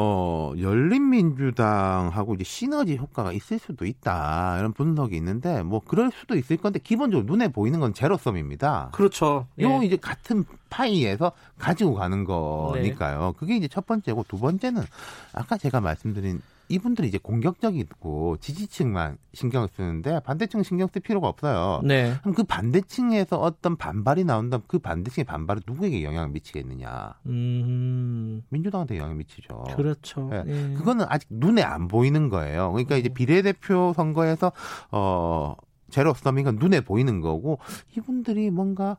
[0.00, 4.56] 어, 열린민주당하고 이제 시너지 효과가 있을 수도 있다.
[4.60, 8.90] 이런 분석이 있는데, 뭐, 그럴 수도 있을 건데, 기본적으로 눈에 보이는 건 제로섬입니다.
[8.92, 9.48] 그렇죠.
[9.60, 9.86] 요 예.
[9.86, 13.18] 이제 같은 파이에서 가지고 가는 거니까요.
[13.18, 13.32] 네.
[13.40, 14.84] 그게 이제 첫 번째고, 두 번째는,
[15.32, 21.80] 아까 제가 말씀드린 이분들이 이제 공격적이고 지지층만 신경을 쓰는데 반대층 신경 쓸 필요가 없어요.
[21.84, 22.14] 네.
[22.20, 27.14] 그럼 그 반대층에서 어떤 반발이 나온다면 그 반대층의 반발은 누구에게 영향을 미치겠느냐?
[27.26, 28.42] 음...
[28.50, 29.64] 민주당한테 영향을 미치죠.
[29.76, 30.28] 그렇죠.
[30.30, 30.44] 네.
[30.44, 30.74] 네.
[30.74, 32.72] 그거는 아직 눈에 안 보이는 거예요.
[32.72, 33.14] 그러니까 이제 음.
[33.14, 34.52] 비례대표 선거에서
[34.90, 35.54] 어
[35.90, 37.58] 제로섬이건 눈에 보이는 거고
[37.96, 38.98] 이분들이 뭔가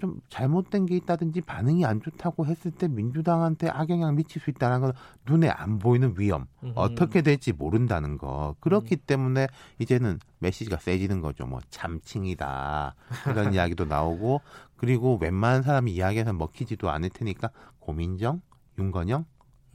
[0.00, 4.92] 좀 잘못된 게 있다든지 반응이 안 좋다고 했을 때 민주당한테 악영향 미칠 수 있다는 건
[5.26, 6.72] 눈에 안 보이는 위험 음.
[6.74, 8.98] 어떻게 될지 모른다는 거 그렇기 음.
[9.06, 9.46] 때문에
[9.78, 12.94] 이제는 메시지가 세지는 거죠 뭐 참칭이다
[13.30, 14.40] 이런 이야기도 나오고
[14.76, 18.40] 그리고 웬만한 사람이 이야기해서 먹히지도 않을 테니까 고민정
[18.78, 19.24] 윤건영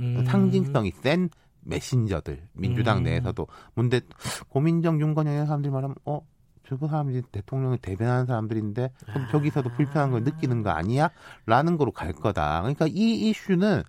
[0.01, 0.25] 음.
[0.25, 1.29] 상징성이 센
[1.61, 3.03] 메신저들 민주당 음.
[3.03, 4.01] 내에서도 문대
[4.49, 6.21] 고민정 윤건영 이런 사람들이 말하면 어
[6.69, 11.09] 저거 사람들이 대통령을 대변하는 사람들인데 그럼 저기서도 불편한 걸 느끼는 거 아니야?
[11.47, 12.61] 라는 거로 갈 거다.
[12.61, 13.81] 그러니까 이 이슈는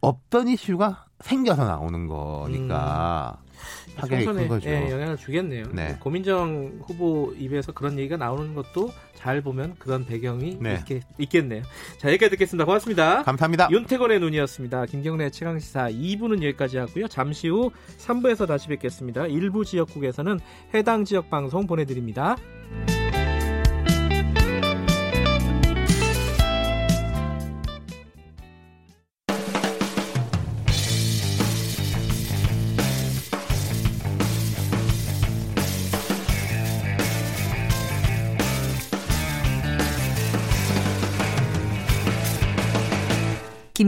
[0.00, 3.38] 없던 이슈가 생겨서 나오는 거니까.
[3.42, 3.47] 음.
[3.96, 4.68] 파괴가 큰 거죠.
[4.68, 5.64] 예, 영향을 주겠네요.
[5.72, 5.96] 네.
[6.00, 10.78] 고민정 후보 입에서 그런 얘기가 나오는 것도 잘 보면 그런 배경이 네.
[11.18, 11.62] 있겠, 네요
[11.98, 12.64] 자, 여기까지 듣겠습니다.
[12.64, 13.22] 고맙습니다.
[13.24, 13.68] 감사합니다.
[13.70, 14.86] 윤태권의 눈이었습니다.
[14.86, 17.08] 김경래 최강시사 2부는 여기까지 하고요.
[17.08, 19.26] 잠시 후 3부에서 다시 뵙겠습니다.
[19.26, 20.38] 일부 지역국에서는
[20.74, 22.36] 해당 지역 방송 보내드립니다.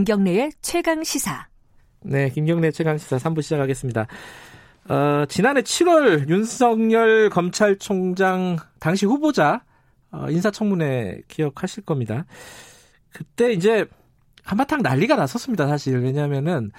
[0.01, 1.47] 김경래의 최강 시사.
[2.01, 4.07] 네, 김경래 최강 시사 3부 시작하겠습니다.
[4.89, 9.63] 어, 지난해 7월 윤석열 검찰총장 당시 후보자
[10.11, 12.25] 어, 인사청문회 기억하실 겁니다.
[13.13, 13.85] 그때 이제
[14.43, 15.99] 한바탕 난리가 났었습니다, 사실.
[15.99, 16.71] 왜냐하면은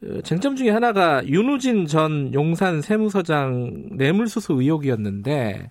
[0.00, 5.70] 그 쟁점 중에 하나가 윤우진 전 용산 세무서장 뇌물수수 의혹이었는데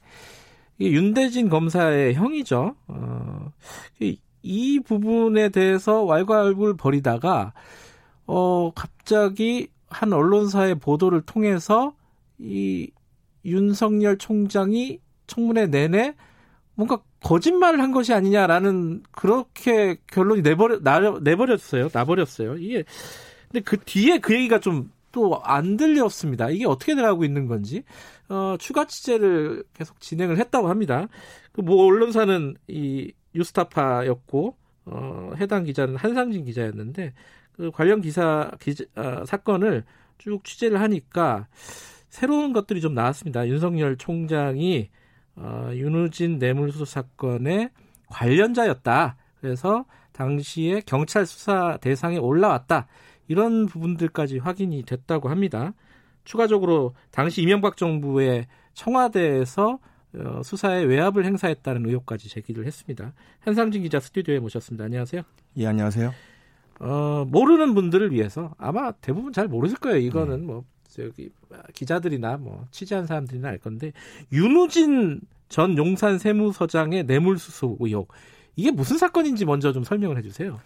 [0.80, 2.78] 윤대진 검사의 형이죠.
[2.88, 3.52] 어,
[4.44, 7.54] 이 부분에 대해서 왈가왈부를 벌이다가
[8.28, 11.96] 어 갑자기 한 언론사의 보도를 통해서
[12.40, 12.90] 이
[13.46, 16.16] 윤석열 총장이 청문회 내내
[16.76, 21.90] 뭔가 거짓말을 한 것이 아니냐라는 그렇게 결론이 내버려 나, 내버렸어요.
[21.94, 22.58] 나버렸어요.
[22.58, 22.84] 이게
[23.52, 26.50] 근데 그 뒤에 그 얘기가 좀 또 안 들렸습니다.
[26.50, 27.84] 이게 어떻게 돼가고 있는 건지
[28.30, 31.08] 어, 추가 취재를 계속 진행을 했다고 합니다.
[31.54, 34.56] 그 뭐 언론사는 이 유스타파였고
[34.86, 37.14] 어, 해당 기자는 한상진 기자였는데
[37.54, 39.84] 그 관련 기사 기자, 어, 사건을
[40.18, 41.48] 쭉 취재를 하니까
[42.10, 43.48] 새로운 것들이 좀 나왔습니다.
[43.48, 44.90] 윤석열 총장이
[45.36, 47.72] 어, 윤우진 뇌물수수 사건의
[48.08, 49.18] 관련자였다.
[49.42, 52.88] 그래서 당시에 경찰 수사 대상에 올라왔다.
[53.28, 55.74] 이런 부분들까지 확인이 됐다고 합니다.
[56.24, 59.80] 추가적으로 당시 이명박 정부의 청와대에서 어,
[60.44, 63.14] 수사에 외압을 행사했다는 의혹까지 제기를 했습니다.
[63.40, 64.86] 한상진 기자 스튜디오에 모셨습니다.
[64.86, 65.24] 안녕하세요.
[65.58, 66.14] 예, 안녕하세요.
[66.80, 69.98] 어, 모르는 분들을 위해서 아마 대부분 잘 모르실 거예요.
[69.98, 70.46] 이거는 네.
[70.46, 71.30] 뭐 저기
[71.74, 73.94] 기자들이나 뭐 취재한 사람들이나 알 건데
[74.32, 78.12] 윤우진 전 용산 세무서장의 뇌물수수 의혹
[78.56, 80.60] 이게 무슨 사건인지 먼저 좀 설명을 해주세요.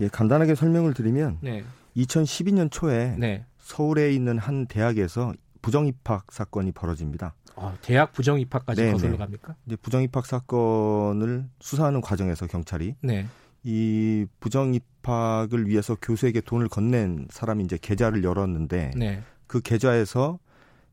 [0.00, 1.64] 예, 간단하게 설명을 드리면 네.
[1.96, 3.44] 2012년 초에 네.
[3.58, 7.34] 서울에 있는 한 대학에서 부정 입학 사건이 벌어집니다.
[7.60, 8.92] 아, 대학 부정 입학까지 네네.
[8.92, 9.54] 거슬러 갑니까?
[9.66, 13.26] 이제 부정 입학 사건을 수사하는 과정에서 경찰이 네.
[13.64, 19.22] 이 부정 입학을 위해서 교수에게 돈을 건넨 사람이 이제 계좌를 열었는데 네.
[19.46, 20.38] 그 계좌에서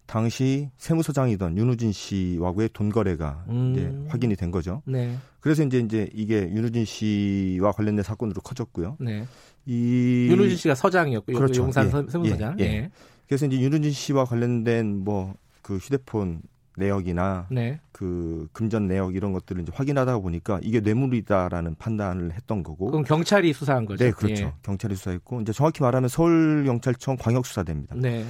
[0.08, 3.72] 당시 세무서장이던 윤우진 씨와의 돈 거래가 음.
[3.74, 4.82] 이제 확인이 된 거죠.
[4.86, 5.18] 네.
[5.40, 8.98] 그래서 이제 이제 이게 윤우진 씨와 관련된 사건으로 커졌고요.
[9.00, 9.26] 네.
[9.66, 11.64] 이 윤우진 씨가 서장이었고 그렇죠.
[11.64, 12.12] 용산 예.
[12.12, 12.60] 세무서장.
[12.60, 12.64] 예.
[12.64, 12.70] 예.
[12.70, 12.92] 예.
[13.28, 15.36] 그래서 이제 윤우진 씨와 관련된 뭐
[15.66, 16.44] 그 휴대폰
[16.78, 17.80] 내역이나 네.
[17.92, 22.92] 그 금전 내역 이런 것들을 이제 확인하다 보니까 이게 뇌물이다라는 판단을 했던 거고.
[22.92, 24.04] 그럼 경찰이 수사한 거죠?
[24.04, 24.44] 네, 그렇죠.
[24.44, 24.54] 예.
[24.64, 27.96] 경찰이 수사했고 이제 정확히 말하면 서울 경찰청 광역 수사대입니다.
[27.96, 28.26] 네.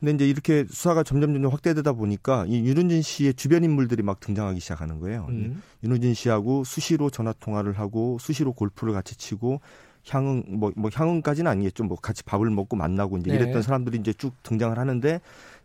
[0.00, 4.60] 근데 이제 이렇게 수사가 점점 점점 확대되다 보니까 이 윤은진 씨의 주변 인물들이 막 등장하기
[4.60, 5.26] 시작하는 거예요.
[5.30, 5.60] 음.
[5.82, 9.60] 윤은진 씨하고 수시로 전화 통화를 하고 수시로 골프를 같이 치고
[10.08, 11.84] 향응 뭐, 뭐 향응까지는 아니겠죠.
[11.84, 13.36] 뭐 같이 밥을 먹고 만나고 이제 네.
[13.36, 15.20] 이랬던 사람들이 이제 쭉 등장을 하는데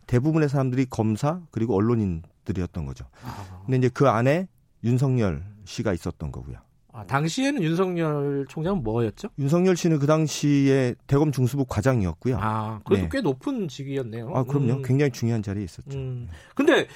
[0.08, 3.06] 대부분의 사람들이 검사 그리고 언론인들이었던 거죠.
[3.24, 3.64] 아.
[3.66, 4.48] 근데 이제 그 안에
[4.84, 6.58] 윤석열 씨가 있었던 거고요.
[6.96, 9.30] 아, 당시에는 윤석열 총장은 뭐였죠?
[9.40, 12.38] 윤석열 씨는 그 당시에 대검 중수부 과장이었고요.
[12.40, 13.10] 아, 그래도 네.
[13.12, 14.32] 꽤 높은 직위였네요.
[14.34, 14.74] 아, 그럼요.
[14.74, 14.82] 음.
[14.84, 15.98] 굉장히 중요한 자리에 있었죠.
[15.98, 16.30] 음.
[16.54, 16.88] 근데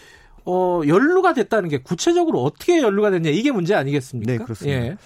[0.45, 4.31] 어, 연루가 됐다는 게 구체적으로 어떻게 연루가 됐냐 이게 문제 아니겠습니까?
[4.31, 4.85] 네, 그렇습니다.
[4.85, 4.97] 예.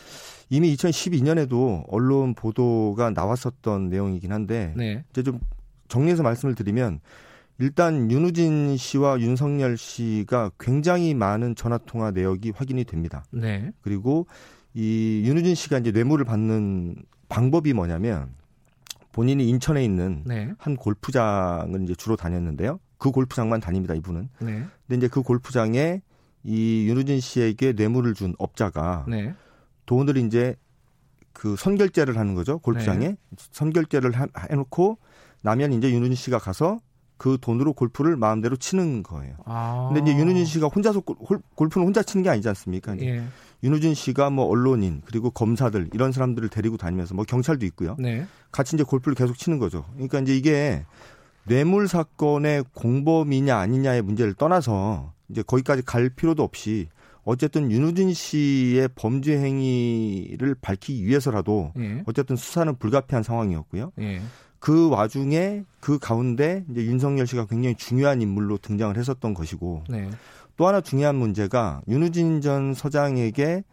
[0.50, 5.06] 이미 2012년에도 언론 보도가 나왔었던 내용이긴 한데 네.
[5.10, 5.40] 이제 좀
[5.88, 7.00] 정리해서 말씀을 드리면
[7.62, 13.24] 일단 윤우진 씨와 윤석열 씨가 굉장히 많은 전화 통화 내역이 확인이 됩니다.
[13.30, 13.72] 네.
[13.82, 14.26] 그리고
[14.74, 16.96] 이 윤우진 씨가 이제 뇌물을 받는
[17.30, 18.34] 방법이 뭐냐면
[19.12, 20.52] 본인이 인천에 있는 네.
[20.58, 22.80] 한 골프장을 이제 주로 다녔는데요.
[22.98, 24.30] 그 골프장만 다닙니다, 이분은.
[24.40, 24.66] 네.
[24.88, 26.02] 근데 이제 그 골프장에
[26.44, 29.36] 이 윤우진 씨에게 뇌물을 준 업자가 네.
[29.86, 30.56] 돈을 이제
[31.32, 33.08] 그 선결제를 하는 거죠, 골프장에.
[33.10, 33.18] 네.
[33.38, 34.98] 선결제를 해 놓고
[35.42, 36.80] 나면 이제 윤우진 씨가 가서
[37.22, 39.36] 그 돈으로 골프를 마음대로 치는 거예요.
[39.46, 39.92] 아.
[39.94, 43.00] 근데 이제 윤우진 씨가 혼자서 골프는 혼자 치는 게 아니지 않습니까?
[43.00, 43.24] 예.
[43.62, 47.96] 윤우진 씨가 뭐 언론인 그리고 검사들 이런 사람들을 데리고 다니면서 뭐 경찰도 있고요.
[48.00, 48.26] 네.
[48.52, 49.86] 같이 이제 골프를 계속 치는 거죠.
[49.94, 50.84] 그러니까 이제 이게
[51.46, 56.88] 뇌물 사건의 공범이냐 아니냐의 문제를 떠나서 이제 거기까지 갈 필요도 없이
[57.24, 62.02] 어쨌든 윤우진 씨의 범죄 행위를 밝히기 위해서라도 예.
[62.08, 63.92] 어쨌든 수사는 불가피한 상황이었고요.
[64.00, 64.22] 예.
[64.62, 70.08] 그 와중에 그 가운데 이제 윤석열 씨가 굉장히 중요한 인물로 등장을 했었던 것이고 네.
[70.56, 73.64] 또 하나 중요한 문제가 윤우진 전 서장에게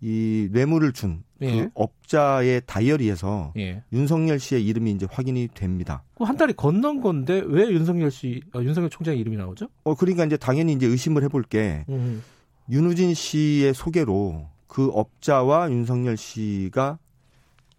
[0.00, 1.68] 이 뇌물을 준그 예.
[1.74, 3.82] 업자의 다이어리에서 예.
[3.92, 6.04] 윤석열 씨의 이름이 이제 확인이 됩니다.
[6.20, 9.66] 한 달이 건넌 건데 왜 윤석열 씨, 어, 윤석열 총장의 이름이 나오죠?
[9.82, 12.22] 어 그러니까 이제 당연히 이제 의심을 해볼 게 음.
[12.70, 16.98] 윤우진 씨의 소개로 그 업자와 윤석열 씨가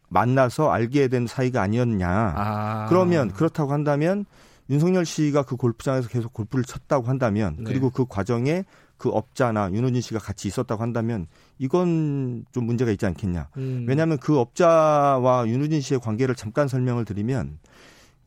[0.10, 2.08] 만나서 알게 된 사이가 아니었냐.
[2.36, 2.86] 아.
[2.90, 4.26] 그러면 그렇다고 한다면
[4.70, 7.64] 윤석열 씨가 그 골프장에서 계속 골프를 쳤다고 한다면 네.
[7.66, 8.64] 그리고 그 과정에
[8.98, 13.48] 그 업자나 윤호진 씨가 같이 있었다고 한다면 이건 좀 문제가 있지 않겠냐.
[13.58, 13.86] 음.
[13.88, 17.60] 왜냐하면 그 업자와 윤호진 씨의 관계를 잠깐 설명을 드리면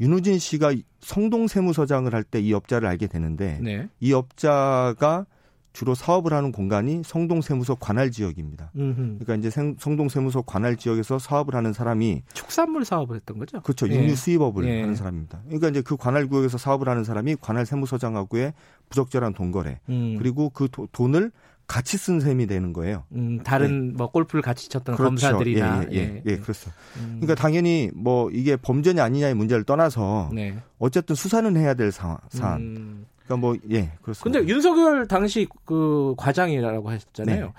[0.01, 3.89] 윤호진 씨가 성동 세무서장을 할 때 이 업자를 알게 되는데 네.
[4.01, 5.27] 이 업자가
[5.73, 8.71] 주로 사업을 하는 공간이 성동세무소 관할 지역입니다.
[8.77, 9.19] 음흠.
[9.21, 13.61] 그러니까 이제 성동세무소 관할 지역에서 사업을 하는 사람이 축산물 사업을 했던 거죠?
[13.63, 13.89] 그렇죠.
[13.89, 13.95] 예.
[13.95, 14.83] 육류 수입업을 예.
[14.83, 15.41] 하는 사람입니다.
[15.45, 18.53] 그러니까 이제 그 관할 구역에서 사업을 하는 사람이 관할 세무서장하고의
[18.91, 20.17] 부적절한 돈거래 음.
[20.19, 21.33] 그리고 그 도, 돈을
[21.67, 23.05] 같이 쓴 셈이 되는 거예요.
[23.13, 23.95] 음, 다른 네.
[23.97, 25.09] 뭐 골프를 같이 쳤던 그렇죠.
[25.09, 26.71] 검사들이나 예, 예, 예, 예 그렇죠.
[26.97, 27.19] 음.
[27.21, 30.59] 그러니까 당연히 뭐 이게 범죄냐 아니냐의 문제를 떠나서 네.
[30.79, 32.61] 어쨌든 수사는 해야 될 사, 사안.
[32.61, 33.07] 음.
[33.25, 34.39] 그러니까 뭐 예, 그렇습니다.
[34.39, 37.47] 근데 윤석열 당시 그 과장이라고 하셨잖아요.
[37.47, 37.53] 네.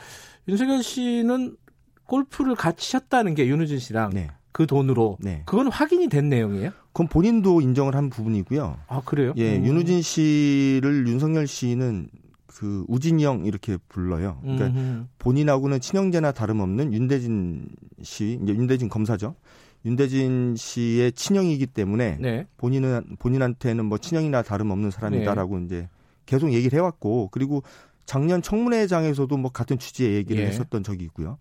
[0.48, 1.56] 윤석열 씨는
[2.06, 4.30] 골프를 같이 쳤다는 게 윤우진 씨랑 네.
[4.52, 5.44] 그 돈으로 네.
[5.46, 6.72] 그건 확인이 된 내용이에요?
[6.88, 8.78] 그건 본인도 인정을 한 부분이고요.
[8.88, 9.34] 아 그래요?
[9.38, 9.66] 예, 음.
[9.66, 12.10] 윤우진 씨를 윤석열 씨는
[12.46, 14.38] 그 우진이 형 이렇게 불러요.
[14.42, 15.06] 그러니까 음흠.
[15.18, 17.68] 본인하고는 친형제나 다름없는 윤대진
[18.04, 19.36] 씨, 이제 윤대진 검사죠.
[19.86, 22.48] 윤대진 씨의 친형이기 때문에 네.
[22.58, 25.66] 본인은 본인한테는 뭐 친형이나 다름없는 사람이다라고 네.
[25.66, 25.90] 이제
[26.26, 27.64] 계속 얘기를 해왔고 그리고
[28.06, 30.48] 작년 청문회장에서도 뭐 같은 취지의 얘기를 예.
[30.48, 31.38] 했었던 적이 있고요.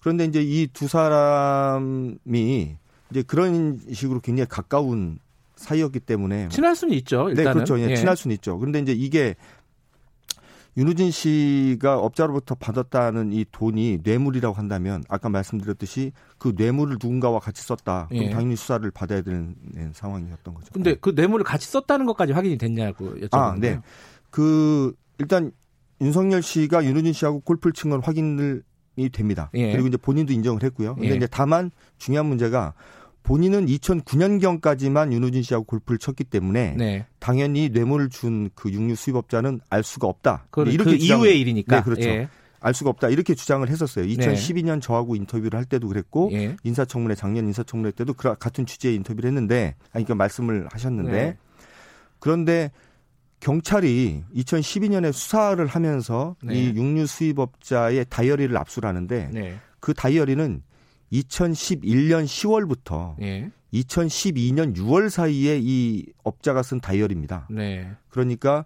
[0.00, 2.76] 그런데 이제 이 두 사람이
[3.10, 5.18] 이제 그런 식으로 굉장히 가까운
[5.56, 7.28] 사이였기 때문에 친할 수는 있죠.
[7.30, 7.50] 일단은.
[7.50, 7.80] 네, 그렇죠.
[7.80, 7.94] 예.
[7.96, 8.58] 친할 수는 있죠.
[8.58, 9.34] 그런데 이제 이게
[10.76, 18.06] 윤우진 씨가 업자로부터 받았다는 이 돈이 뇌물이라고 한다면 아까 말씀드렸듯이 그 뇌물을 누군가와 같이 썼다.
[18.08, 18.30] 그럼 예.
[18.30, 19.56] 당연히 수사를 받아야 되는
[19.92, 20.68] 상황이었던 거죠.
[20.72, 23.28] 근데 그 뇌물을 같이 썼다는 것까지 확인이 됐냐고 여쭤보는데요.
[23.32, 23.80] 아, 네.
[24.30, 25.50] 그 일단
[26.00, 28.60] 윤석열 씨가 윤우진 씨하고 골프를 친 건 확인이
[29.12, 29.50] 됩니다.
[29.54, 29.72] 예.
[29.72, 30.94] 그리고 이제 본인도 인정을 했고요.
[30.94, 31.16] 근데 예.
[31.16, 32.74] 이제 다만 중요한 문제가
[33.22, 37.06] 본인은 2009년경까지만 윤우진 씨하고 골프를 쳤기 때문에 네.
[37.18, 40.46] 당연히 뇌물을 준 그 육류 수입업자는 알 수가 없다.
[40.50, 41.76] 그, 이렇게 그 주장, 이후의 일이니까.
[41.76, 42.08] 네, 그렇죠.
[42.08, 42.28] 예.
[42.60, 44.04] 알 수가 없다 이렇게 주장을 했었어요.
[44.04, 44.80] 2012년 네.
[44.80, 46.56] 저하고 인터뷰를 할 때도 그랬고 예.
[46.64, 51.36] 인사청문회 작년 인사청문회 때도 그 같은 취지의 인터뷰를 했는데 아니 그러니까 말씀을 하셨는데 네.
[52.18, 52.72] 그런데
[53.40, 56.54] 경찰이 2012년에 수사를 하면서 네.
[56.54, 59.56] 이 육류 수입업자의 다이어리를 압수를 하는데 네.
[59.78, 60.62] 그 다이어리는
[61.12, 63.50] 2011년 10월부터 예.
[63.72, 67.48] 2012년 6월 사이에 이 업자가 쓴 다이어리입니다.
[67.50, 67.90] 네.
[68.08, 68.64] 그러니까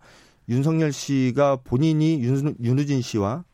[0.49, 3.45] 윤석열 씨가 본인이 윤, 윤우진 씨와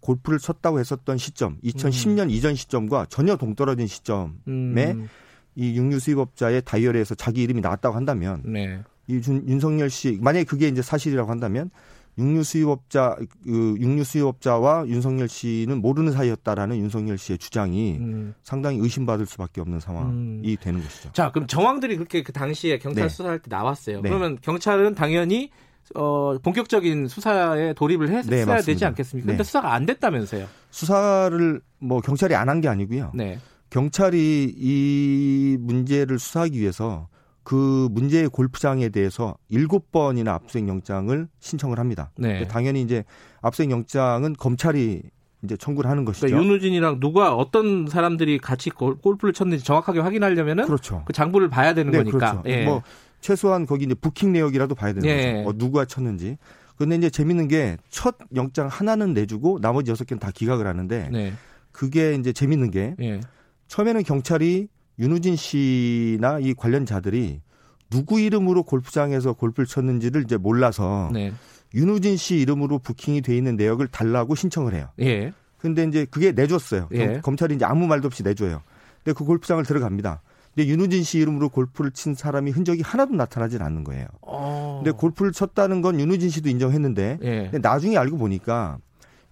[0.00, 2.30] 골프를 쳤다고 했었던 시점, 2010년 음.
[2.30, 5.08] 이전 시점과 전혀 동떨어진 시점에 음.
[5.54, 8.80] 이 육류 수입업자의 다이어리에서 자기 이름이 나왔다고 한다면 네.
[9.06, 11.70] 이 윤, 윤석열 씨 만약에 그게 이제 사실이라고 한다면
[12.18, 18.34] 육류 수입업자 그 육류 수입업자와 윤석열 씨는 모르는 사이였다라는 윤석열 씨의 주장이 음.
[18.42, 20.56] 상당히 의심받을 수밖에 없는 상황이 음.
[20.60, 21.12] 되는 것이죠.
[21.12, 23.08] 자, 그럼 정황들이 그렇게 그 당시에 경찰 네.
[23.08, 24.00] 수사할 때 나왔어요.
[24.02, 24.08] 네.
[24.08, 25.50] 그러면 경찰은 당연히
[25.94, 29.26] 어, 본격적인 수사에 돌입을 했어야 네, 되지 않겠습니까?
[29.26, 29.44] 근데 네.
[29.44, 30.46] 수사가 안 됐다면서요.
[30.70, 33.12] 수사를 뭐 경찰이 안 한 게 아니고요.
[33.14, 33.38] 네.
[33.70, 37.08] 경찰이 이 문제를 수사하기 위해서
[37.48, 42.10] 그 문제의 골프장에 대해서 일곱 번이나 압수수색 영장을 신청을 합니다.
[42.18, 42.46] 네.
[42.46, 43.04] 당연히 이제
[43.40, 45.00] 압수수색 영장은 검찰이
[45.42, 46.26] 이제 청구를 하는 것이죠.
[46.26, 51.04] 그러니까 윤우진이랑 누가 어떤 사람들이 같이 골프를 쳤는지 정확하게 확인하려면은 그렇죠.
[51.06, 52.18] 그 장부를 봐야 되는 네, 거니까.
[52.18, 52.42] 그렇죠.
[52.44, 52.66] 예.
[52.66, 52.82] 뭐
[53.22, 55.42] 최소한 거기 이제 부킹 내역이라도 봐야 되는 예.
[55.42, 55.48] 거죠.
[55.48, 56.36] 어, 누가 쳤는지.
[56.76, 61.32] 근데 이제 재밌는 게 첫 영장 하나는 내주고 나머지 여섯 개는 다 기각을 하는데 네.
[61.72, 63.20] 그게 이제 재밌는 게 예.
[63.68, 64.68] 처음에는 경찰이
[64.98, 67.40] 윤우진 씨나 이 관련자들이
[67.90, 71.32] 누구 이름으로 골프장에서 골프를 쳤는지를 이제 몰라서 네.
[71.74, 74.88] 윤우진 씨 이름으로 부킹이 돼 있는 내역을 달라고 신청을 해요.
[75.00, 75.32] 예.
[75.58, 76.88] 근데 이제 그게 내줬어요.
[76.92, 77.20] 예.
[77.22, 78.62] 검찰이 이제 아무 말도 없이 내줘요.
[79.02, 80.22] 근데 그 골프장을 들어갑니다.
[80.54, 84.06] 근데 윤우진 씨 이름으로 골프를 친 사람이 흔적이 하나도 나타나질 않는 거예요.
[84.22, 84.80] 어.
[84.82, 87.58] 근데 골프를 쳤다는 건 윤우진 씨도 인정했는데 예.
[87.58, 88.78] 나중에 알고 보니까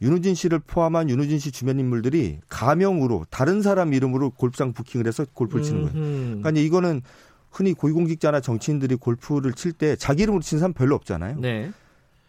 [0.03, 5.65] 윤우진 씨를 포함한 윤우진 씨 주변 인물들이 가명으로 다른 사람 이름으로 골프장 부킹을 해서 골프를
[5.65, 5.95] 치는 거예요.
[5.95, 7.03] 그러니까 이제 이거는
[7.51, 11.41] 흔히 고위공직자나 정치인들이 골프를 칠 때 자기 이름으로 친 사람 별로 없잖아요.
[11.41, 11.73] 네.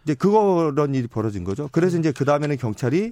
[0.06, 1.68] 이제 그런 일이 벌어진 거죠.
[1.74, 3.12] 그래서 이제 그 다음에는 경찰이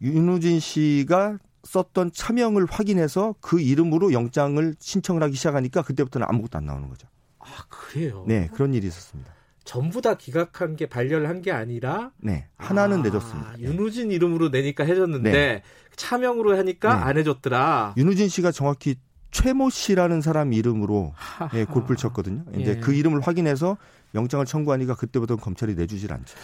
[0.00, 6.88] 윤우진 씨가 썼던 차명을 확인해서 그 이름으로 영장을 신청을 하기 시작하니까 그때부터는 아무것도 안 나오는
[6.88, 7.08] 거죠.
[7.40, 8.24] 아 그래요?
[8.28, 9.32] 네 그런 일이 있었습니다.
[9.64, 13.58] 전부 다 기각한 게 발열을 한게 아니라 네 하나는 아, 내줬습니다.
[13.60, 15.62] 윤우진 이름으로 내니까 해줬는데 네.
[15.96, 17.02] 차명으로 하니까 네.
[17.02, 17.94] 안 해줬더라.
[17.96, 18.96] 윤우진 씨가 정확히
[19.30, 21.14] 최모 씨라는 사람 이름으로
[21.52, 22.44] 네, 골프를 쳤거든요.
[22.56, 22.80] 이제 예.
[22.80, 23.78] 그 이름을 확인해서
[24.14, 26.36] 영장을 청구하니까 그때부터 검찰이 내주질 않죠.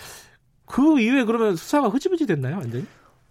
[0.64, 2.86] 그 이후에 그러면 수사가 흐지부지 됐나요, 완전히?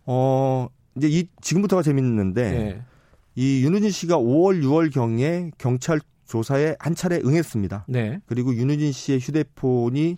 [0.06, 2.84] 어, 이제 이 지금부터가 재밌는데 예.
[3.36, 7.86] 이 윤우진 씨가 5월, 6월 경에 경찰 조사에 한 차례 응했습니다.
[7.88, 8.20] 네.
[8.26, 10.18] 그리고 윤우진 씨의 휴대폰이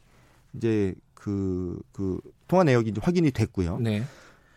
[0.55, 3.79] 이제 그, 그 통화 내역이 이제 확인이 됐고요.
[3.79, 4.03] 네.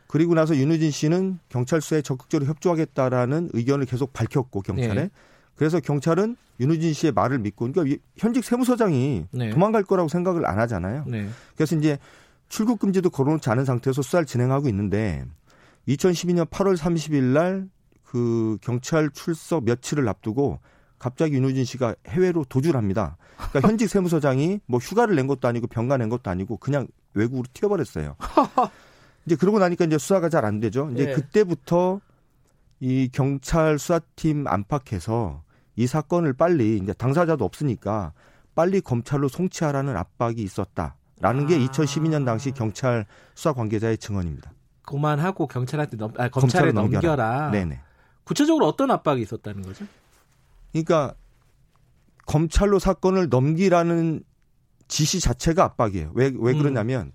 [0.07, 5.11] 그리고 나서 윤우진 씨는 경찰 수사에 적극적으로 협조하겠다라는 의견을 계속 밝혔고 경찰에 네.
[5.55, 9.51] 그래서 경찰은 윤우진 씨의 말을 믿고 그러니까 현직 세무서장이 네.
[9.51, 11.05] 도망갈 거라고 생각을 안 하잖아요.
[11.07, 11.29] 네.
[11.57, 11.99] 그래서 이제
[12.49, 15.25] 출국 금지도 걸어놓지 않은 상태에서 수사를 진행하고 있는데
[15.89, 17.69] 2012년 8월 30일 날
[18.13, 20.61] 그 경찰 출석 며칠을 앞두고
[21.03, 23.17] 갑자기 윤우진 씨가 해외로 도주를 합니다.
[23.51, 28.15] 그러니까 현직 세무서장이 뭐 휴가를 낸 것도 아니고 병가 낸 것도 아니고 그냥 외국으로 튀어버렸어요.
[29.27, 30.89] 이제 그러고 나니까 이제 수사가 잘 안 되죠.
[30.93, 31.13] 이제 네.
[31.13, 32.01] 그때부터
[32.79, 35.43] 이 경찰 수사팀 안팎에서
[35.75, 38.13] 이 사건을 빨리 이제 당사자도 없으니까
[38.55, 40.95] 빨리 검찰로 송치하라는 압박이 있었다라는
[41.45, 41.47] 아.
[41.49, 44.53] 게 2012년 당시 경찰 수사 관계자의 증언입니다.
[44.83, 47.01] 그만하고 경찰한테 넘, 아, 검찰에 넘겨라.
[47.01, 47.51] 넘겨라.
[47.51, 47.81] 네네.
[48.23, 49.85] 구체적으로 어떤 압박이 있었다는 거죠?
[50.73, 51.15] 그러니까
[52.27, 54.23] 검찰로 사건을 넘기라는
[54.89, 56.13] 지시 자체가 압박이에요.
[56.15, 56.59] 왜, 왜 음.
[56.59, 57.13] 그러냐면 음.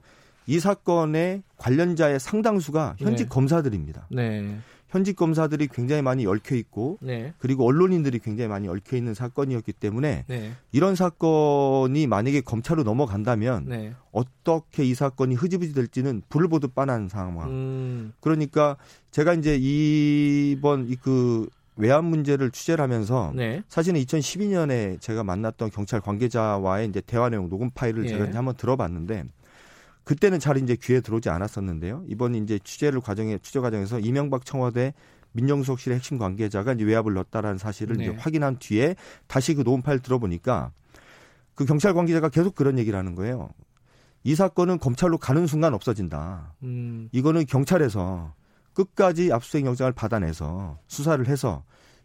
[0.48, 3.30] 이 사건의 관련자의 상당수가 현직 네.
[3.30, 4.08] 검사들입니다.
[4.10, 4.58] 네.
[4.88, 7.34] 현직 검사들이 굉장히 많이 얽혀 있고 네.
[7.40, 10.54] 그리고 언론인들이 굉장히 많이 얽혀 있는 사건이었기 때문에 네.
[10.72, 13.94] 이런 사건이 만약에 검찰로 넘어간다면 네.
[14.12, 17.50] 어떻게 이 사건이 흐지부지 될지는 불을 보듯 빤한 상황.
[17.50, 18.14] 음.
[18.22, 18.78] 그러니까
[19.12, 23.64] 제가 이제 이번 그 외환 문제를 취재를 하면서 네.
[23.70, 28.10] 사실은 2012년에 제가 만났던 경찰 관계자와의 이제 대화 내용 녹음 파일을 예.
[28.10, 29.26] 제가 한번 들어봤는데
[30.04, 32.04] 그때는 잘 이제 귀에 들어오지 않았었는데요.
[32.08, 34.94] 이번 이제 취재를 과정에 취재 과정에서 이명박 청와대
[35.34, 38.06] 민정수석실의 핵심 관계자가 이제 외압을 넣었다라는 사실을 네.
[38.06, 38.96] 이제 확인한 뒤에
[39.28, 40.72] 다시 그 녹음 파일 들어보니까
[41.56, 43.50] 그 경찰 관계자가 계속 그런 얘기를 하는 거예요.
[44.24, 46.54] 이 사건은 검찰로 가는 순간 없어진다.
[46.64, 47.10] 음.
[47.12, 48.34] 이거는 경찰에서
[48.78, 51.64] 끝까지 압수수색 영장을 받아내서 수사를 해서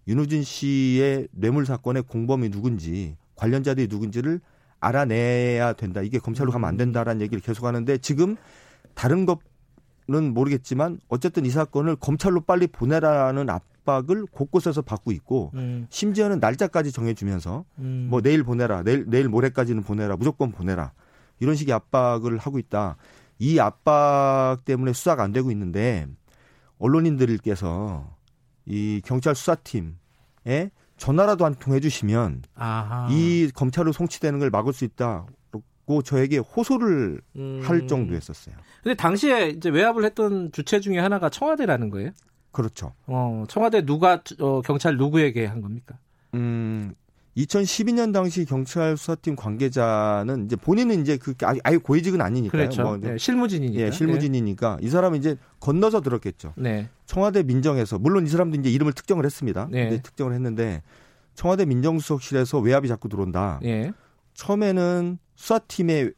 [0.09, 4.41] 윤우진 씨의 뇌물 사건의 공범이 누군지 관련자들이 누군지를
[4.81, 6.01] 알아내야 된다.
[6.01, 8.37] 이게 검찰로 가면 안 된다라는 얘기를 계속 하는데 지금
[8.95, 15.87] 다른 것은 모르겠지만 어쨌든 이 사건을 검찰로 빨리 보내라는 압박을 곳곳에서 받고 있고 음.
[15.91, 18.07] 심지어는 날짜까지 정해주면서 음.
[18.11, 20.93] 뭐 내일 보내라, 내일 내일 모레까지는 보내라, 무조건 보내라
[21.39, 22.97] 이런 식의 압박을 하고 있다.
[23.39, 26.09] 이 압박 때문에 수사가 안 되고 있는데
[26.83, 28.17] 언론인들께서
[28.67, 33.09] 이 경찰 수사팀에 전화라도 한 통 해주시면 아하.
[33.11, 35.27] 이 검찰로 송치되는 걸 막을 수 있다.
[35.85, 37.61] 고 저에게 호소를 음.
[37.65, 38.55] 할 정도였었어요.
[38.85, 42.11] 근데 당시에 이제 외압을 했던 주체 중에 하나가 청와대라는 거예요?
[42.53, 42.93] 그렇죠.
[43.07, 45.99] 어, 청와대 누가 어, 경찰 누구에게 한 겁니까?
[46.35, 46.95] 음,
[47.37, 52.63] 2012년 당시 경찰 수사팀 관계자는 이제 본인은 이제 그 아예 고위직은 아니니까요.
[52.63, 52.83] 그렇죠.
[52.83, 53.83] 뭐 네, 실무진이니까.
[53.83, 54.87] 예, 실무진이니까 네.
[54.87, 56.53] 이 사람은 이제 건너서 들었겠죠.
[56.57, 56.91] 네.
[57.07, 59.69] 청와대 민정에서 물론 이 사람도 이제 이름을 특정을 했습니다.
[59.71, 60.03] 네.
[60.03, 60.83] 특정을 했는데
[61.35, 63.59] 청와대 민정수석실에서 외압이 자꾸 들어온다.
[63.63, 63.93] 네.
[64.35, 66.11] 처음에는 수사팀에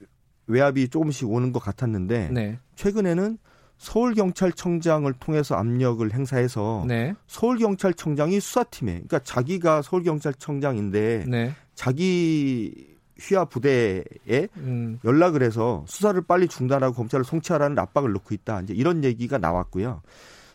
[0.47, 2.59] 외압이 조금씩 오는 것 같았는데 네.
[2.75, 3.39] 최근에는
[3.79, 7.15] 서울경찰청장을 통해서 압력을 행사해서 네.
[7.27, 11.53] 서울경찰청장이 수사팀에 그러니까 자기가 서울경찰청장인데 네.
[11.75, 14.03] 자기 휘하 부대에
[14.57, 14.99] 음.
[15.05, 18.63] 연락을 해서 수사를 빨리 중단하고 검찰을 송치하라는 압박을 넣고 있다.
[18.63, 20.03] 이제 이런 얘기가 나왔고요.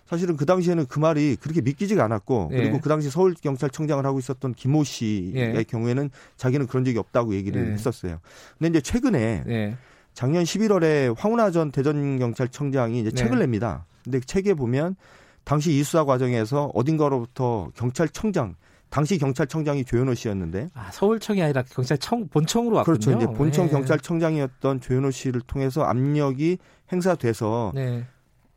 [0.09, 2.57] 사실은 그 당시에는 그 말이 그렇게 믿기지가 않았고 예.
[2.57, 5.63] 그리고 그 당시 서울 경찰청장을 하고 있었던 김모 씨의 예.
[5.63, 7.73] 경우에는 자기는 그런 적이 없다고 얘기를 예.
[7.73, 8.19] 했었어요.
[8.57, 9.77] 근데 이제 최근에 예.
[10.19, 13.15] 작년 11월에 황운하 전 대전경찰청장이 이제 네.
[13.15, 13.85] 책을 냅니다.
[14.03, 14.97] 근데 책에 보면
[15.45, 18.55] 당시 이 수사 과정에서 어딘가로부터 경찰청장
[18.89, 22.97] 당시 경찰청장이 조현호 씨였는데 아 서울청이 아니라 경찰청 본청으로 왔군요.
[22.97, 23.15] 그렇죠.
[23.15, 23.71] 이제 본청 네.
[23.71, 26.57] 경찰청장이었던 조현호 씨를 통해서 압력이
[26.91, 28.05] 행사돼서 네.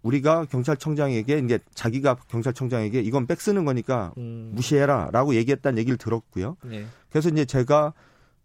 [0.03, 4.51] 우리가 경찰청장에게 이제 자기가 경찰청장에게 이건 백 쓰는 거니까 음.
[4.57, 6.57] 무시해라라고 얘기했다는 얘기를 들었고요.
[6.65, 6.87] 네.
[7.09, 7.93] 그래서 이제 제가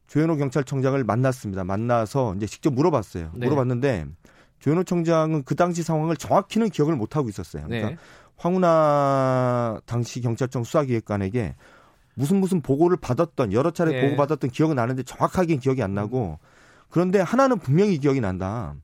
[0.07, 1.63] 조현호 경찰청장을 만났습니다.
[1.63, 3.31] 만나서 이제 직접 물어봤어요.
[3.35, 3.45] 네.
[3.45, 4.05] 물어봤는데
[4.59, 7.65] 조현호 청장은 그 당시 상황을 정확히는 기억을 못 하고 있었어요.
[7.65, 7.97] 그러니까 네.
[8.37, 11.55] 황운하 당시 경찰청 수사기획관에게
[12.13, 14.01] 무슨 무슨 보고를 받았던 여러 차례 네.
[14.01, 16.39] 보고 받았던 기억은 나는데 정확하게 기억이 안 나고
[16.89, 18.75] 그런데 하나는 분명히 기억이 난다.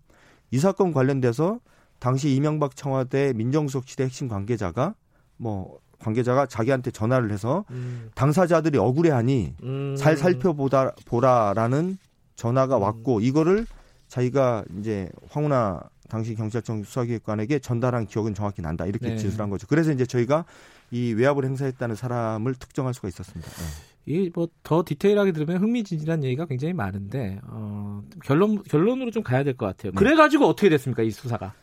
[0.52, 1.60] 이 사건 관련돼서
[2.00, 4.94] 당시 이명박 청와대 민정수석실의 핵심 관계자가
[5.38, 8.10] 뭐 관계자가 자기한테 전화를 해서 음.
[8.16, 9.96] 당사자들이 억울해하니 음.
[9.98, 11.98] 잘 살펴보다 보라라는
[12.36, 12.82] 전화가 음.
[12.84, 13.66] 왔고 이거를
[14.08, 19.18] 자기가 이제 황운하 당시 경찰청 수사기획관에게 전달한 기억은 정확히 난다 이렇게 네.
[19.18, 19.66] 진술한 거죠.
[19.68, 20.46] 그래서 이제 저희가
[20.92, 23.50] 이 외압을 행사했다는 사람을 특정할 수가 있었습니다.
[23.50, 23.64] 네.
[24.06, 29.66] 이뭐 더 디테일하게 들으면 흥미진진한 얘기가 굉장히 많은데 어, 결론 결론으로 좀 가야 될 것
[29.66, 29.94] 같아요.
[29.94, 29.96] 네.
[29.98, 31.54] 그래가지고 어떻게 됐습니까 이 수사가?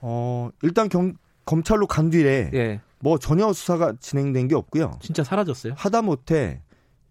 [0.00, 1.14] 어 일단 경,
[1.44, 2.80] 검찰로 간 뒤에 예.
[3.00, 4.98] 뭐 전혀 수사가 진행된 게 없고요.
[5.00, 5.74] 진짜 사라졌어요?
[5.76, 6.62] 하다못해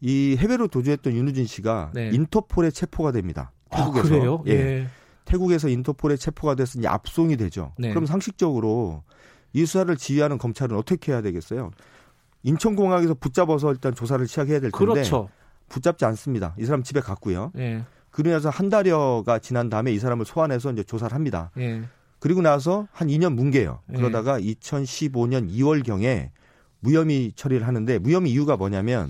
[0.01, 2.09] 이 해외로 도주했던 윤우진 씨가 네.
[2.13, 3.51] 인터폴에 체포가 됩니다.
[3.69, 4.07] 아, 태국에서.
[4.07, 4.43] 아, 그래요?
[4.47, 4.51] 예.
[4.51, 4.87] 예.
[5.25, 7.73] 태국에서 인터폴에 체포가 돼서 이제 압송이 되죠.
[7.77, 7.89] 네.
[7.89, 9.03] 그럼 상식적으로
[9.53, 11.71] 이 수사를 지휘하는 검찰은 어떻게 해야 되겠어요?
[12.43, 15.29] 인천공항에서 붙잡아서 일단 조사를 시작해야 될 텐데 그렇죠.
[15.67, 16.55] 붙잡지 않습니다.
[16.57, 17.51] 이 사람 집에 갔고요.
[17.57, 17.83] 예.
[18.09, 21.51] 그러면서 한 달여가 지난 다음에 이 사람을 소환해서 이제 조사를 합니다.
[21.57, 21.83] 예.
[22.27, 23.79] 그리고 나서 한 2년 뭉개요.
[23.93, 23.95] 예.
[23.95, 26.31] 그러다가 2015년 2월경에
[26.81, 29.09] 무혐의 처리를 하는데 무혐의 이유가 뭐냐면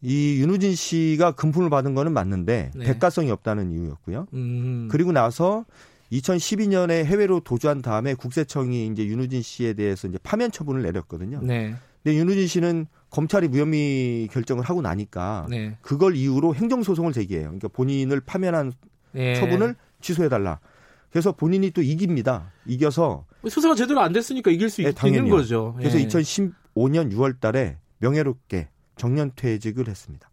[0.00, 2.84] 이 윤우진 씨가 금품을 받은 거는 맞는데 네.
[2.84, 4.26] 대가성이 없다는 이유였고요.
[4.34, 4.88] 음.
[4.90, 5.64] 그리고 나서
[6.10, 11.42] 2012년에 해외로 도주한 다음에 국세청이 이제 윤우진 씨에 대해서 이제 파면 처분을 내렸거든요.
[11.44, 11.76] 네.
[12.02, 15.76] 근데 윤우진 씨는 검찰이 무혐의 결정을 하고 나니까 네.
[15.80, 17.44] 그걸 이유로 행정소송을 제기해요.
[17.44, 18.72] 그러니까 본인을 파면한
[19.12, 19.36] 네.
[19.36, 20.58] 처분을 취소해달라.
[21.14, 22.50] 그래서 본인이 또 이깁니다.
[22.66, 25.72] 이겨서 수사가 제대로 안 됐으니까 이길 수 네, 있는 거죠.
[25.78, 28.66] 그래서 2015년 6월달에 명예롭게
[28.96, 30.28] 정년 퇴직을 했습니다.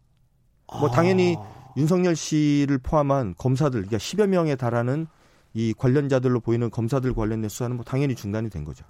[0.80, 0.91] 뭐 아.
[0.91, 1.38] 당연히
[1.78, 5.06] 윤석열 씨를 포함한 검사들, 그러니까 10여 명에 달하는
[5.53, 8.84] 이 관련자들로 보이는 검사들 관련된 수사는 뭐 당연히 중단이 된 거죠.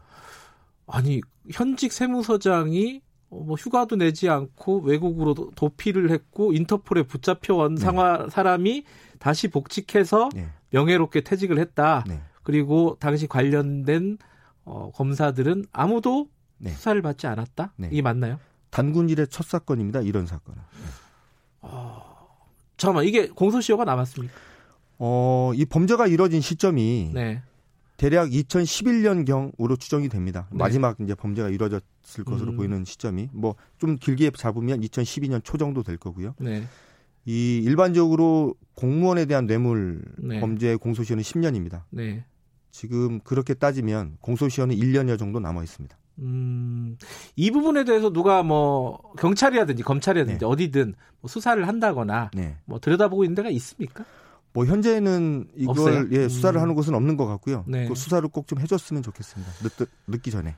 [0.87, 1.19] 아니
[1.51, 7.81] 현직 세무서장이 뭐 휴가도 내지 않고 외국으로 도피를 했고 인터폴에 붙잡혀온 네.
[7.81, 8.85] 상화 사람이
[9.19, 10.47] 다시 복직해서 네.
[10.71, 12.03] 명예롭게 퇴직을 했다.
[12.07, 12.21] 네.
[12.43, 14.17] 그리고 당시 관련된
[14.65, 16.27] 어, 검사들은 아무도
[16.57, 16.71] 네.
[16.71, 17.73] 수사를 받지 않았다.
[17.77, 17.89] 네.
[17.91, 18.39] 이게 맞나요?
[18.69, 20.01] 단군 일의 첫 사건입니다.
[20.01, 20.59] 이런 사건은.
[21.61, 22.27] 어,
[22.77, 24.33] 잠깐만 이게 공소시효가 남았습니까?
[24.99, 27.41] 어, 이 범죄가 이뤄진 시점이 네.
[27.97, 30.47] 대략 2011년 경으로 추정이 됩니다.
[30.51, 30.57] 네.
[30.57, 32.57] 마지막 이제 범죄가 이뤄졌을 것으로 음.
[32.57, 36.35] 보이는 시점이 뭐 좀 길게 잡으면 2012년 초 정도 될 거고요.
[37.23, 37.31] 네.
[37.31, 40.39] 이 일반적으로 공무원에 대한 뇌물 네.
[40.39, 41.83] 범죄 공소시효는 10년입니다.
[42.71, 45.97] 지금 그렇게 따지면 공소시효는 1년여 정도 남아 있습니다.
[46.19, 46.97] 음,
[47.35, 50.45] 이 부분에 대해서 누가 뭐 경찰이라든지 검찰이라든지 네.
[50.45, 52.57] 어디든 뭐 수사를 한다거나 네.
[52.65, 54.03] 뭐 들여다보고 있는 데가 있습니까?
[54.53, 56.07] 뭐 현재는 이걸 없어요?
[56.11, 56.61] 예, 수사를 음.
[56.61, 57.63] 하는 곳은 없는 것 같고요.
[57.67, 57.87] 네.
[57.87, 59.51] 그 수사를 꼭 좀 해줬으면 좋겠습니다.
[59.63, 60.55] 늦, 늦기 전에.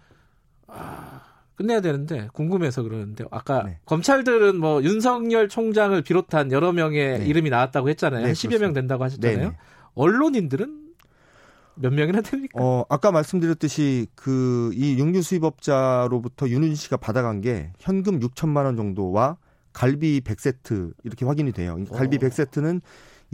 [0.68, 1.13] 아,
[1.56, 3.80] 끝내야 되는데 궁금해서 그러는데 아까 네.
[3.86, 7.26] 검찰들은 뭐 윤석열 총장을 비롯한 여러 명의 네.
[7.26, 8.22] 이름이 나왔다고 했잖아요.
[8.22, 9.38] 네, 한 10여 명 된다고 하셨잖아요.
[9.38, 9.58] 네, 네.
[9.96, 10.82] 언론인들은
[11.76, 12.60] 몇 명이나 됩니까?
[12.62, 19.38] 어, 아까 말씀드렸듯이 그 이 육류 수입업자로부터 윤은진 씨가 받아간 게 현금 6천만 원 정도와
[19.72, 21.78] 갈비 100세트 이렇게 확인이 돼요.
[21.92, 22.20] 갈비 오.
[22.20, 22.82] 100세트는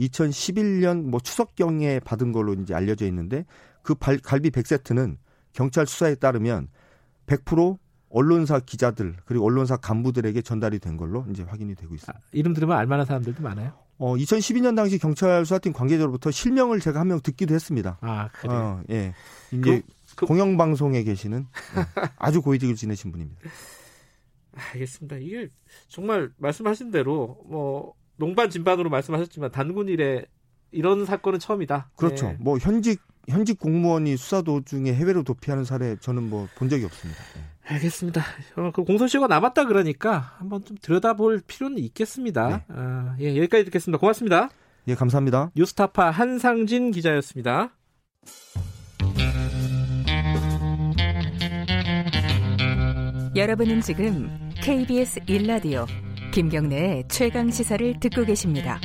[0.00, 3.44] 2011년 뭐 추석경에 받은 걸로 이제 알려져 있는데
[3.82, 5.16] 그 발, 갈비 100세트는
[5.52, 6.68] 경찰 수사에 따르면
[7.26, 7.78] 100%
[8.10, 12.18] 언론사 기자들 그리고 언론사 간부들에게 전달이 된 걸로 이제 확인이 되고 있습니다.
[12.18, 13.72] 아, 이름 들으면 알만한 사람들도 많아요?
[13.98, 17.98] 어, 2012년 당시 경찰 수사팀 관계자로부터 실명을 제가 한 명 듣기도 했습니다.
[18.00, 18.56] 아, 그래요?
[18.56, 19.14] 어, 예.
[19.52, 19.82] 이제 그,
[20.16, 20.26] 그...
[20.26, 21.82] 공영방송에 계시는 네,
[22.16, 23.40] 아주 고위직을 지내신 분입니다.
[24.72, 25.16] 알겠습니다.
[25.16, 25.48] 이게
[25.88, 30.24] 정말 말씀하신 대로 뭐 농반 진반으로 말씀하셨지만 단군 일에
[30.72, 31.90] 이런 사건은 처음이다.
[31.96, 32.26] 그렇죠.
[32.28, 32.36] 네.
[32.40, 33.00] 뭐 현직
[33.30, 37.20] 현직 공무원이 수사 도중에 해외로 도피하는 사례 저는 뭐 본 적이 없습니다.
[37.34, 37.42] 네.
[37.74, 38.22] 알겠습니다.
[38.56, 42.48] 어, 그 공소시효가 남았다 그러니까 한번 좀 들여다볼 필요는 있겠습니다.
[42.48, 42.64] 네.
[42.68, 43.98] 아, 예, 여기까지 듣겠습니다.
[43.98, 44.50] 고맙습니다.
[44.88, 45.52] 예, 감사합니다.
[45.54, 47.70] 뉴스타파 한상진 기자였습니다.
[53.36, 54.28] 여러분은 지금
[54.62, 55.86] KBS 1라디오
[56.32, 58.80] 김경래의 최강 시사를 듣고 계십니다.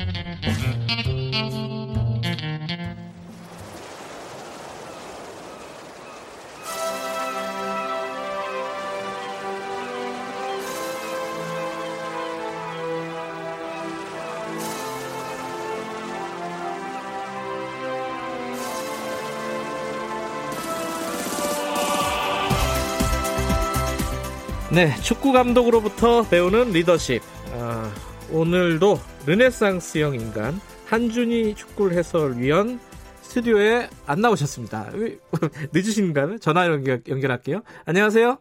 [24.76, 27.22] 네, 축구 감독으로부터 배우는 리더십.
[27.54, 27.90] 아,
[28.32, 32.80] 오늘도 르네상스형 인간 한준희 축구 해설위원
[33.22, 34.88] 스튜디오에 안 나오셨습니다.
[35.74, 36.38] 늦으신가요?
[36.40, 37.62] 전화 연결, 연결할게요.
[37.86, 38.38] 안녕하세요.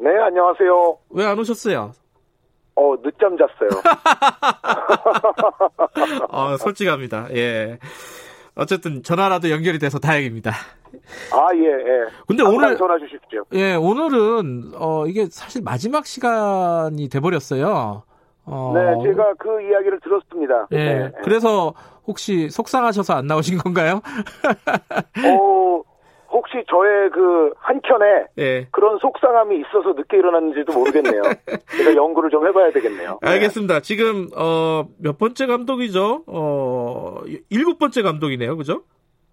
[0.00, 0.98] 네, 안녕하세요.
[1.10, 1.92] 왜 안 오셨어요?
[2.74, 3.82] 어, 늦잠 잤어요.
[6.28, 7.28] 어, 솔직합니다.
[7.34, 7.78] 예.
[8.54, 10.52] 어쨌든 전화라도 연결이 돼서 다행입니다.
[11.32, 12.06] 아, 예, 예.
[12.26, 13.44] 근데 오늘 전화 주십시오.
[13.52, 18.04] 예, 오늘은 어 이게 사실 마지막 시간이 돼 버렸어요.
[18.44, 18.72] 어...
[18.74, 20.66] 네, 제가 그 이야기를 들었습니다.
[20.72, 20.76] 예.
[20.76, 21.12] 네.
[21.22, 21.74] 그래서
[22.06, 24.00] 혹시 속상하셔서 안 나오신 건가요?
[25.24, 25.82] 어,
[26.30, 28.66] 혹시 저의 그 한켠에 예.
[28.72, 31.22] 그런 속상함이 있어서 늦게 일어났는지도 모르겠네요.
[31.76, 33.18] 제가 연구를 좀 해봐야 되겠네요.
[33.22, 33.28] 네.
[33.28, 33.80] 알겠습니다.
[33.80, 36.24] 지금 어, 몇 번째 감독이죠?
[36.26, 37.20] 어,
[37.50, 38.82] 일곱 번째 감독이네요, 그죠?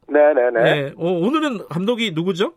[0.10, 0.64] 네네네.
[0.64, 0.94] 네.
[0.98, 2.54] 어, 오늘은 감독이 누구죠?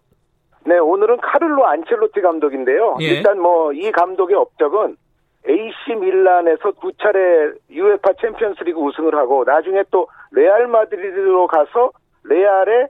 [0.65, 2.97] 네, 오늘은 카를로 안첼로티 감독인데요.
[3.01, 3.05] 예.
[3.07, 4.97] 일단 뭐 이 감독의 업적은
[5.49, 7.19] AC 밀란에서 두 차례
[7.71, 11.91] UEFA 챔피언스리그 우승을 하고 나중에 또 레알 마드리드로 가서
[12.25, 12.87] 레알의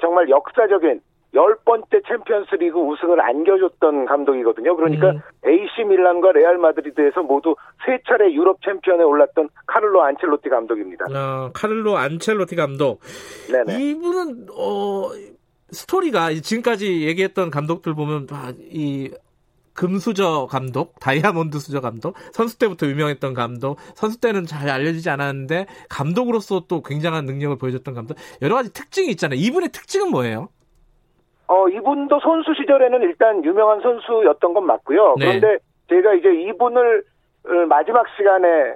[0.00, 1.00] 정말 역사적인
[1.34, 4.74] 열 번째 챔피언스 리그 우승을 안겨줬던 감독이거든요.
[4.76, 5.20] 그러니까 음.
[5.46, 7.54] AC 밀란과 레알 마드리드에서 모두
[7.86, 11.06] 세 차례 유럽 챔피언에 올랐던 카를로 안첼로티 감독입니다.
[11.14, 13.00] 아, 카를로 안첼로티 감독.
[13.50, 13.80] 네네.
[13.80, 15.10] 이분은 어
[15.70, 19.10] 스토리가 지금까지 얘기했던 감독들 보면 아, 이
[19.72, 26.64] 금수저 감독, 다이아몬드 수저 감독, 선수 때부터 유명했던 감독, 선수 때는 잘 알려지지 않았는데 감독으로서
[26.68, 29.38] 또 굉장한 능력을 보여줬던 감독, 여러 가지 특징이 있잖아요.
[29.38, 30.48] 이분의 특징은 뭐예요?
[31.50, 35.16] 어, 이분도 선수 시절에는 일단 유명한 선수였던 건 맞고요.
[35.18, 35.40] 네.
[35.40, 35.58] 그런데
[35.88, 37.02] 제가 이제 이분을
[37.44, 38.74] 어, 마지막 시간에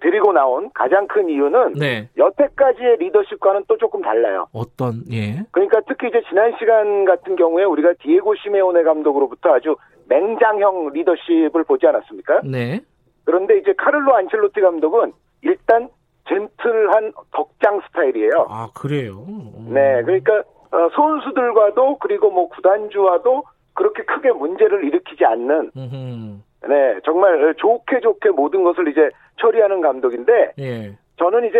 [0.00, 2.08] 데리고 나온 가장 큰 이유는 네.
[2.18, 4.48] 여태까지의 리더십과는 또 조금 달라요.
[4.52, 5.44] 어떤 예.
[5.52, 9.76] 그러니까 특히 이제 지난 시간 같은 경우에 우리가 디에고 시메오네 감독으로부터 아주
[10.08, 12.40] 맹장형 리더십을 보지 않았습니까?
[12.44, 12.80] 네.
[13.24, 15.88] 그런데 이제 카를로 안첼로티 감독은 일단
[16.28, 18.48] 젠틀한 덕장 스타일이에요.
[18.50, 19.24] 아 그래요?
[19.28, 19.70] 음.
[19.72, 20.59] 네, 그러니까 어,
[20.94, 23.44] 선수들과도 그리고 뭐 구단주와도
[23.74, 25.70] 그렇게 크게 문제를 일으키지 않는.
[25.76, 26.68] 음흠.
[26.68, 29.08] 네, 정말 좋게 좋게 모든 것을 이제
[29.40, 30.52] 처리하는 감독인데.
[30.58, 30.92] 예.
[31.16, 31.58] 저는 이제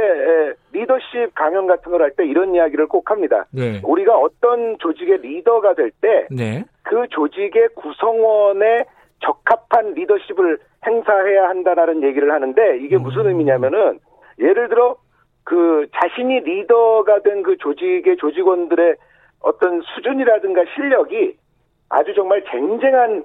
[0.72, 3.44] 리더십 강연 같은 걸 할 때 이런 이야기를 꼭 합니다.
[3.52, 3.82] 네.
[3.84, 6.64] 우리가 어떤 조직의 리더가 될 때그 네.
[6.82, 8.84] 그 조직의 구성원에
[9.20, 13.02] 적합한 리더십을 행사해야 한다라는 얘기를 하는데 이게 음.
[13.02, 13.98] 무슨 의미냐면은
[14.38, 14.96] 예를 들어
[15.50, 18.94] 그 자신이 리더가 된 그 조직의 조직원들의
[19.40, 21.34] 어떤 수준이라든가 실력이
[21.88, 23.24] 아주 정말 쟁쟁한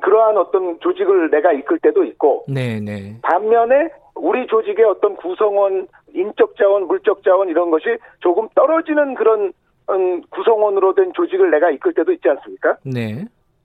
[0.00, 2.80] 그러한 어떤 조직을 내가 이끌 때도 있고 네네.
[2.80, 3.16] 네.
[3.22, 9.52] 반면에 우리 조직의 어떤 구성원, 인적 자원, 물적 자원 이런 것이 조금 떨어지는 그런
[9.90, 12.76] 음, 구성원으로 된 조직을 내가 이끌 때도 있지 않습니까?
[12.84, 13.24] 네.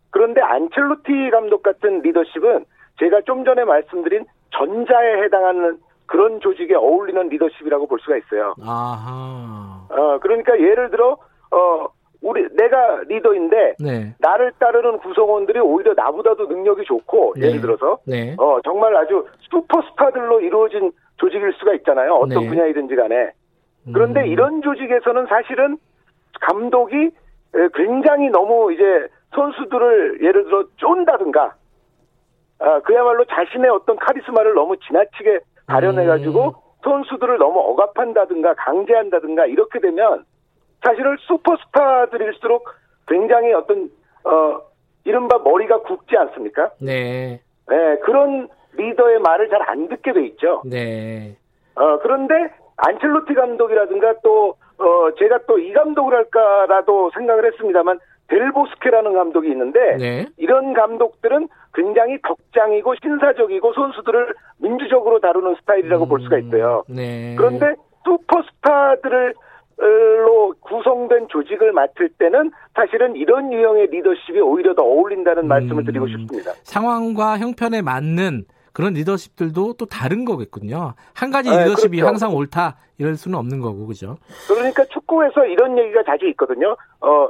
[0.10, 2.66] 그런데 안첼로티 감독 같은 리더십은
[3.00, 8.54] 제가 좀 전에 말씀드린 전자에 해당하는 그런 조직에 어울리는 리더십이라고 볼 수가 있어요.
[8.62, 9.88] 아하.
[9.90, 11.18] 어, 그러니까 예를 들어,
[11.52, 11.88] 어,
[12.26, 14.16] 우리 내가 리더인데 네.
[14.20, 17.48] 나를 따르는 구성원들이 오히려 나보다도 능력이 좋고 네.
[17.48, 18.36] 예를 들어서 네.
[18.40, 22.50] 어 정말 아주 슈퍼스타들로 이루어진 조직일 수가 있잖아요 어떤 네.
[22.50, 23.32] 분야이든지 간에
[23.94, 24.26] 그런데 음.
[24.26, 25.78] 이런 조직에서는 사실은
[26.42, 27.12] 감독이
[27.76, 31.54] 굉장히 너무 이제 선수들을 예를 들어 쫀다든가
[32.58, 36.52] 아, 그야말로 자신의 어떤 카리스마를 너무 지나치게 발현해가지고 음.
[36.84, 40.26] 선수들을 너무 억압한다든가 강제한다든가 이렇게 되면
[40.84, 42.70] 사실은 슈퍼스타들일수록
[43.08, 43.90] 굉장히 어떤
[44.24, 44.62] 어
[45.04, 46.72] 이른바 머리가 굵지 않습니까?
[46.80, 47.42] 네.
[47.68, 50.62] 네 그런 리더의 말을 잘 안 듣게 돼 있죠.
[50.66, 51.36] 네.
[51.76, 52.34] 어 그런데
[52.78, 60.26] 안첼로티 감독이라든가 또 어 제가 또 이 감독을 할까라도 생각을 했습니다만 델보스케라는 감독이 있는데 네.
[60.38, 66.84] 이런 감독들은 굉장히 덕장이고 신사적이고 선수들을 민주적으로 다루는 스타일이라고 음, 볼 수가 있어요.
[66.88, 67.36] 네.
[67.38, 67.76] 그런데
[68.06, 69.34] 슈퍼스타들을
[69.78, 76.08] 로 구성된 조직을 맡을 때는 사실은 이런 유형의 리더십이 오히려 더 어울린다는 음, 말씀을 드리고
[76.08, 76.54] 싶습니다.
[76.64, 80.94] 상황과 형편에 맞는 그런 리더십들도 또 다른 거겠군요.
[81.14, 82.08] 한 가지 네, 리더십이 그렇죠.
[82.08, 84.16] 항상 옳다 이럴 수는 없는 거고 그죠?
[84.48, 86.78] 그러니까 축구에서 이런 얘기가 자주 있거든요.
[87.02, 87.28] 어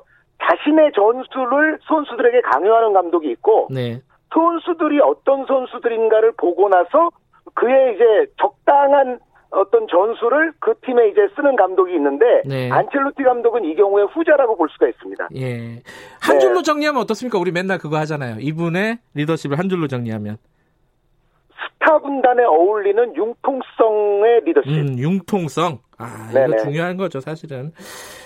[0.47, 4.01] 자신의 전술을 선수들에게 강요하는 감독이 있고 네.
[4.33, 7.09] 선수들이 어떤 선수들인가를 보고 나서
[7.53, 9.19] 그의 이제 적당한
[9.49, 12.69] 어떤 전술을 그 팀에 이제 쓰는 감독이 있는데 네.
[12.69, 15.29] 안첼로티 감독은 이 경우에 후자라고 볼 수가 있습니다.
[15.35, 15.81] 예.
[16.21, 16.63] 한 줄로 네.
[16.63, 17.39] 정리하면 어떻습니까?
[17.39, 18.37] 우리 맨날 그거 하잖아요.
[18.39, 20.37] 이분의 리더십을 한 줄로 정리하면
[21.85, 24.71] 스타 군단에 어울리는 융통성의 리더십.
[24.71, 25.79] 음, 융통성.
[25.97, 26.47] 아, 네네.
[26.47, 27.71] 이거 중요한 거죠, 사실은.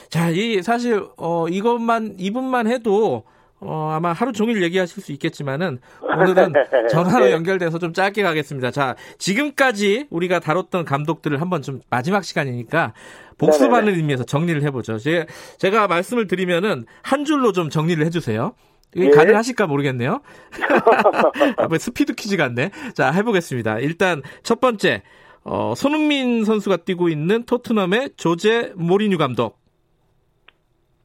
[0.09, 3.23] 자, 이 사실 어 이것만 이분만 해도
[3.61, 6.53] 어, 아마 하루 종일 얘기하실 수 있겠지만은 오늘은
[6.89, 7.31] 전화로 네.
[7.31, 8.71] 연결돼서 좀 짧게 가겠습니다.
[8.71, 12.93] 자, 지금까지 우리가 다뤘던 감독들을 한번 좀 마지막 시간이니까
[13.37, 14.97] 복습하는 의미에서 정리를 해보죠.
[14.97, 15.25] 제,
[15.57, 18.53] 제가 말씀을 드리면은 한 줄로 좀 정리를 해주세요.
[18.95, 19.11] 이게 예.
[19.11, 20.21] 가능하실까 모르겠네요.
[21.57, 22.71] 아, 스피드 퀴즈 같네.
[22.95, 23.79] 자, 해보겠습니다.
[23.79, 25.03] 일단 첫 번째,
[25.43, 29.58] 어, 손흥민 선수가 뛰고 있는 토트넘의 조제 모리뉴 감독.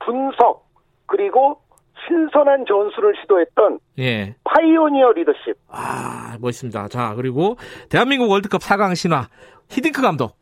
[0.04, 0.68] 분석
[1.06, 1.60] 그리고
[2.06, 4.34] 신선한 전술을 시도했던 예.
[4.44, 5.56] 파이오니어 리더십.
[5.68, 6.88] 아 멋있습니다.
[6.88, 7.56] 자 그리고
[7.88, 9.28] 대한민국 월드컵 4강 신화
[9.70, 10.36] 히딩크 감독.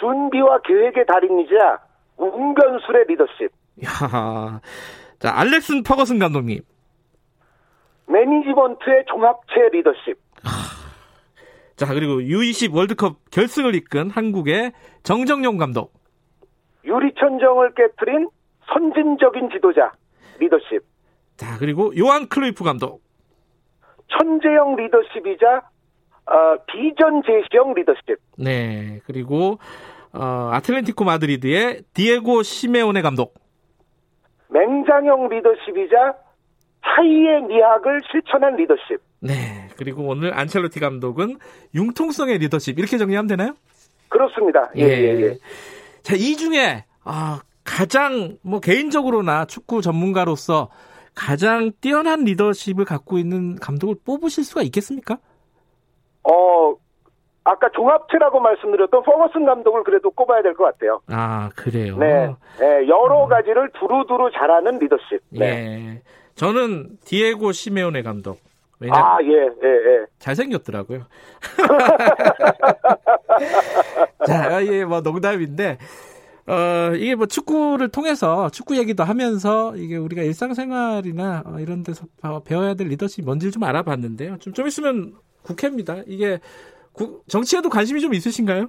[0.00, 1.80] 준비와 계획의 달인이자
[2.16, 3.50] 운변술의 리더십.
[3.84, 4.60] 야,
[5.18, 6.62] 자 알렉슨 퍼거슨 감독님.
[8.06, 10.18] 매니지먼트의 종합체 리더십.
[11.76, 14.72] 자 그리고 U20 월드컵 결승을 이끈 한국의
[15.02, 15.92] 정정용 감독.
[16.84, 18.28] 유리천정을 깨뜨린
[18.72, 19.92] 선진적인 지도자
[20.38, 20.82] 리더십.
[21.36, 23.02] 자 그리고 요한 클루이프 감독.
[24.08, 25.62] 천재형 리더십이자
[26.26, 28.18] 어, 비전 제시형 리더십.
[28.38, 29.58] 네 그리고
[30.12, 33.34] 어, 아틀레티코 마드리드의 디에고 시메오네 감독.
[34.48, 36.14] 맹장형 리더십이자
[36.84, 39.00] 차이의 미학을 실천한 리더십.
[39.20, 39.68] 네.
[39.78, 41.38] 그리고 오늘 안첼로티 감독은
[41.74, 43.54] 융통성의 리더십 이렇게 정리하면 되나요?
[44.08, 44.70] 그렇습니다.
[44.76, 45.38] 예, 예, 예.
[46.02, 50.68] 자, 이 중에 아, 가장 뭐 개인적으로나 축구 전문가로서
[51.14, 55.18] 가장 뛰어난 리더십을 갖고 있는 감독을 뽑으실 수가 있겠습니까?
[56.24, 56.74] 어,
[57.44, 61.00] 아까 종합체라고 말씀드렸던 퍼거슨 감독을 그래도 꼽아야 될 것 같아요.
[61.08, 61.96] 아, 그래요?
[61.98, 62.34] 네.
[62.58, 65.20] 네 여러 가지를 두루두루 잘하는 리더십.
[65.30, 65.46] 네.
[65.46, 66.02] 예.
[66.34, 68.38] 저는 디에고 시메오네 감독.
[68.82, 70.04] 왜냐 아, 예, 예, 예.
[70.18, 71.04] 잘생겼더라고요.
[74.26, 75.78] 자, 이게 뭐 농담인데,
[76.46, 82.06] 어, 이게 뭐 축구를 통해서 축구 얘기도 하면서 이게 우리가 일상생활이나 어, 이런 데서
[82.44, 84.38] 배워야 될 리더십이 뭔지 좀 알아봤는데요.
[84.38, 86.02] 좀, 좀 있으면 국회입니다.
[86.06, 86.40] 이게
[86.92, 88.68] 구, 정치에도 관심이 좀 있으신가요?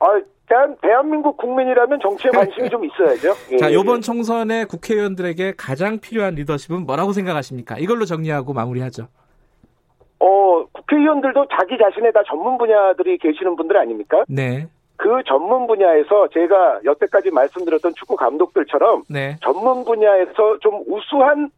[0.00, 0.06] 아,
[0.48, 3.34] 대한, 대한민국 국민이라면 정치에 관심이 좀 있어야죠.
[3.52, 4.00] 예, 자, 요번 예.
[4.00, 7.78] 총선에 국회의원들에게 가장 필요한 리더십은 뭐라고 생각하십니까?
[7.78, 9.08] 이걸로 정리하고 마무리하죠.
[10.20, 14.24] 어, 국회의원들도 자기 자신의 다 전문 분야들이 계시는 분들 아닙니까?
[14.28, 14.66] 네.
[14.96, 19.36] 그 전문 분야에서 제가 여태까지 말씀드렸던 축구 감독들처럼 네.
[19.42, 21.50] 전문 분야에서 좀 우수한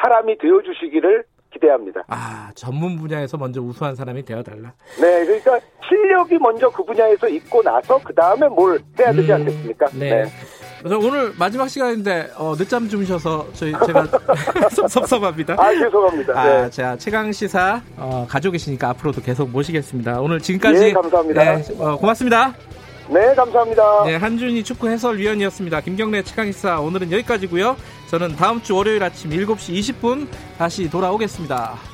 [0.00, 2.04] 사람이 되어 주시기를 기대합니다.
[2.08, 4.72] 아, 전문 분야에서 먼저 우수한 사람이 되어달라.
[5.00, 5.58] 네, 그러니까
[5.88, 9.86] 실력이 먼저 그 분야에서 있고 나서 그 다음에 뭘 해야 되지 음, 않겠습니까?
[9.98, 10.22] 네.
[10.22, 10.24] 네.
[10.84, 14.06] 그래서 오늘 마지막 시간인데 어, 늦잠 주무셔서 저희 제가
[14.86, 15.56] 섭섭합니다.
[15.58, 16.38] 아 죄송합니다.
[16.38, 16.70] 아, 네.
[16.70, 20.20] 자 최강 시사 어, 가지고 계시니까 앞으로도 계속 모시겠습니다.
[20.20, 21.42] 오늘 지금까지 네, 감사합니다.
[21.42, 22.52] 네, 어, 고맙습니다.
[23.08, 24.04] 네, 감사합니다.
[24.04, 25.80] 네, 한준희 축구 해설위원이었습니다.
[25.80, 27.76] 김경래 최강 시사 오늘은 여기까지고요.
[28.10, 30.28] 저는 다음 주 월요일 아침 7시 20분
[30.58, 31.93] 다시 돌아오겠습니다.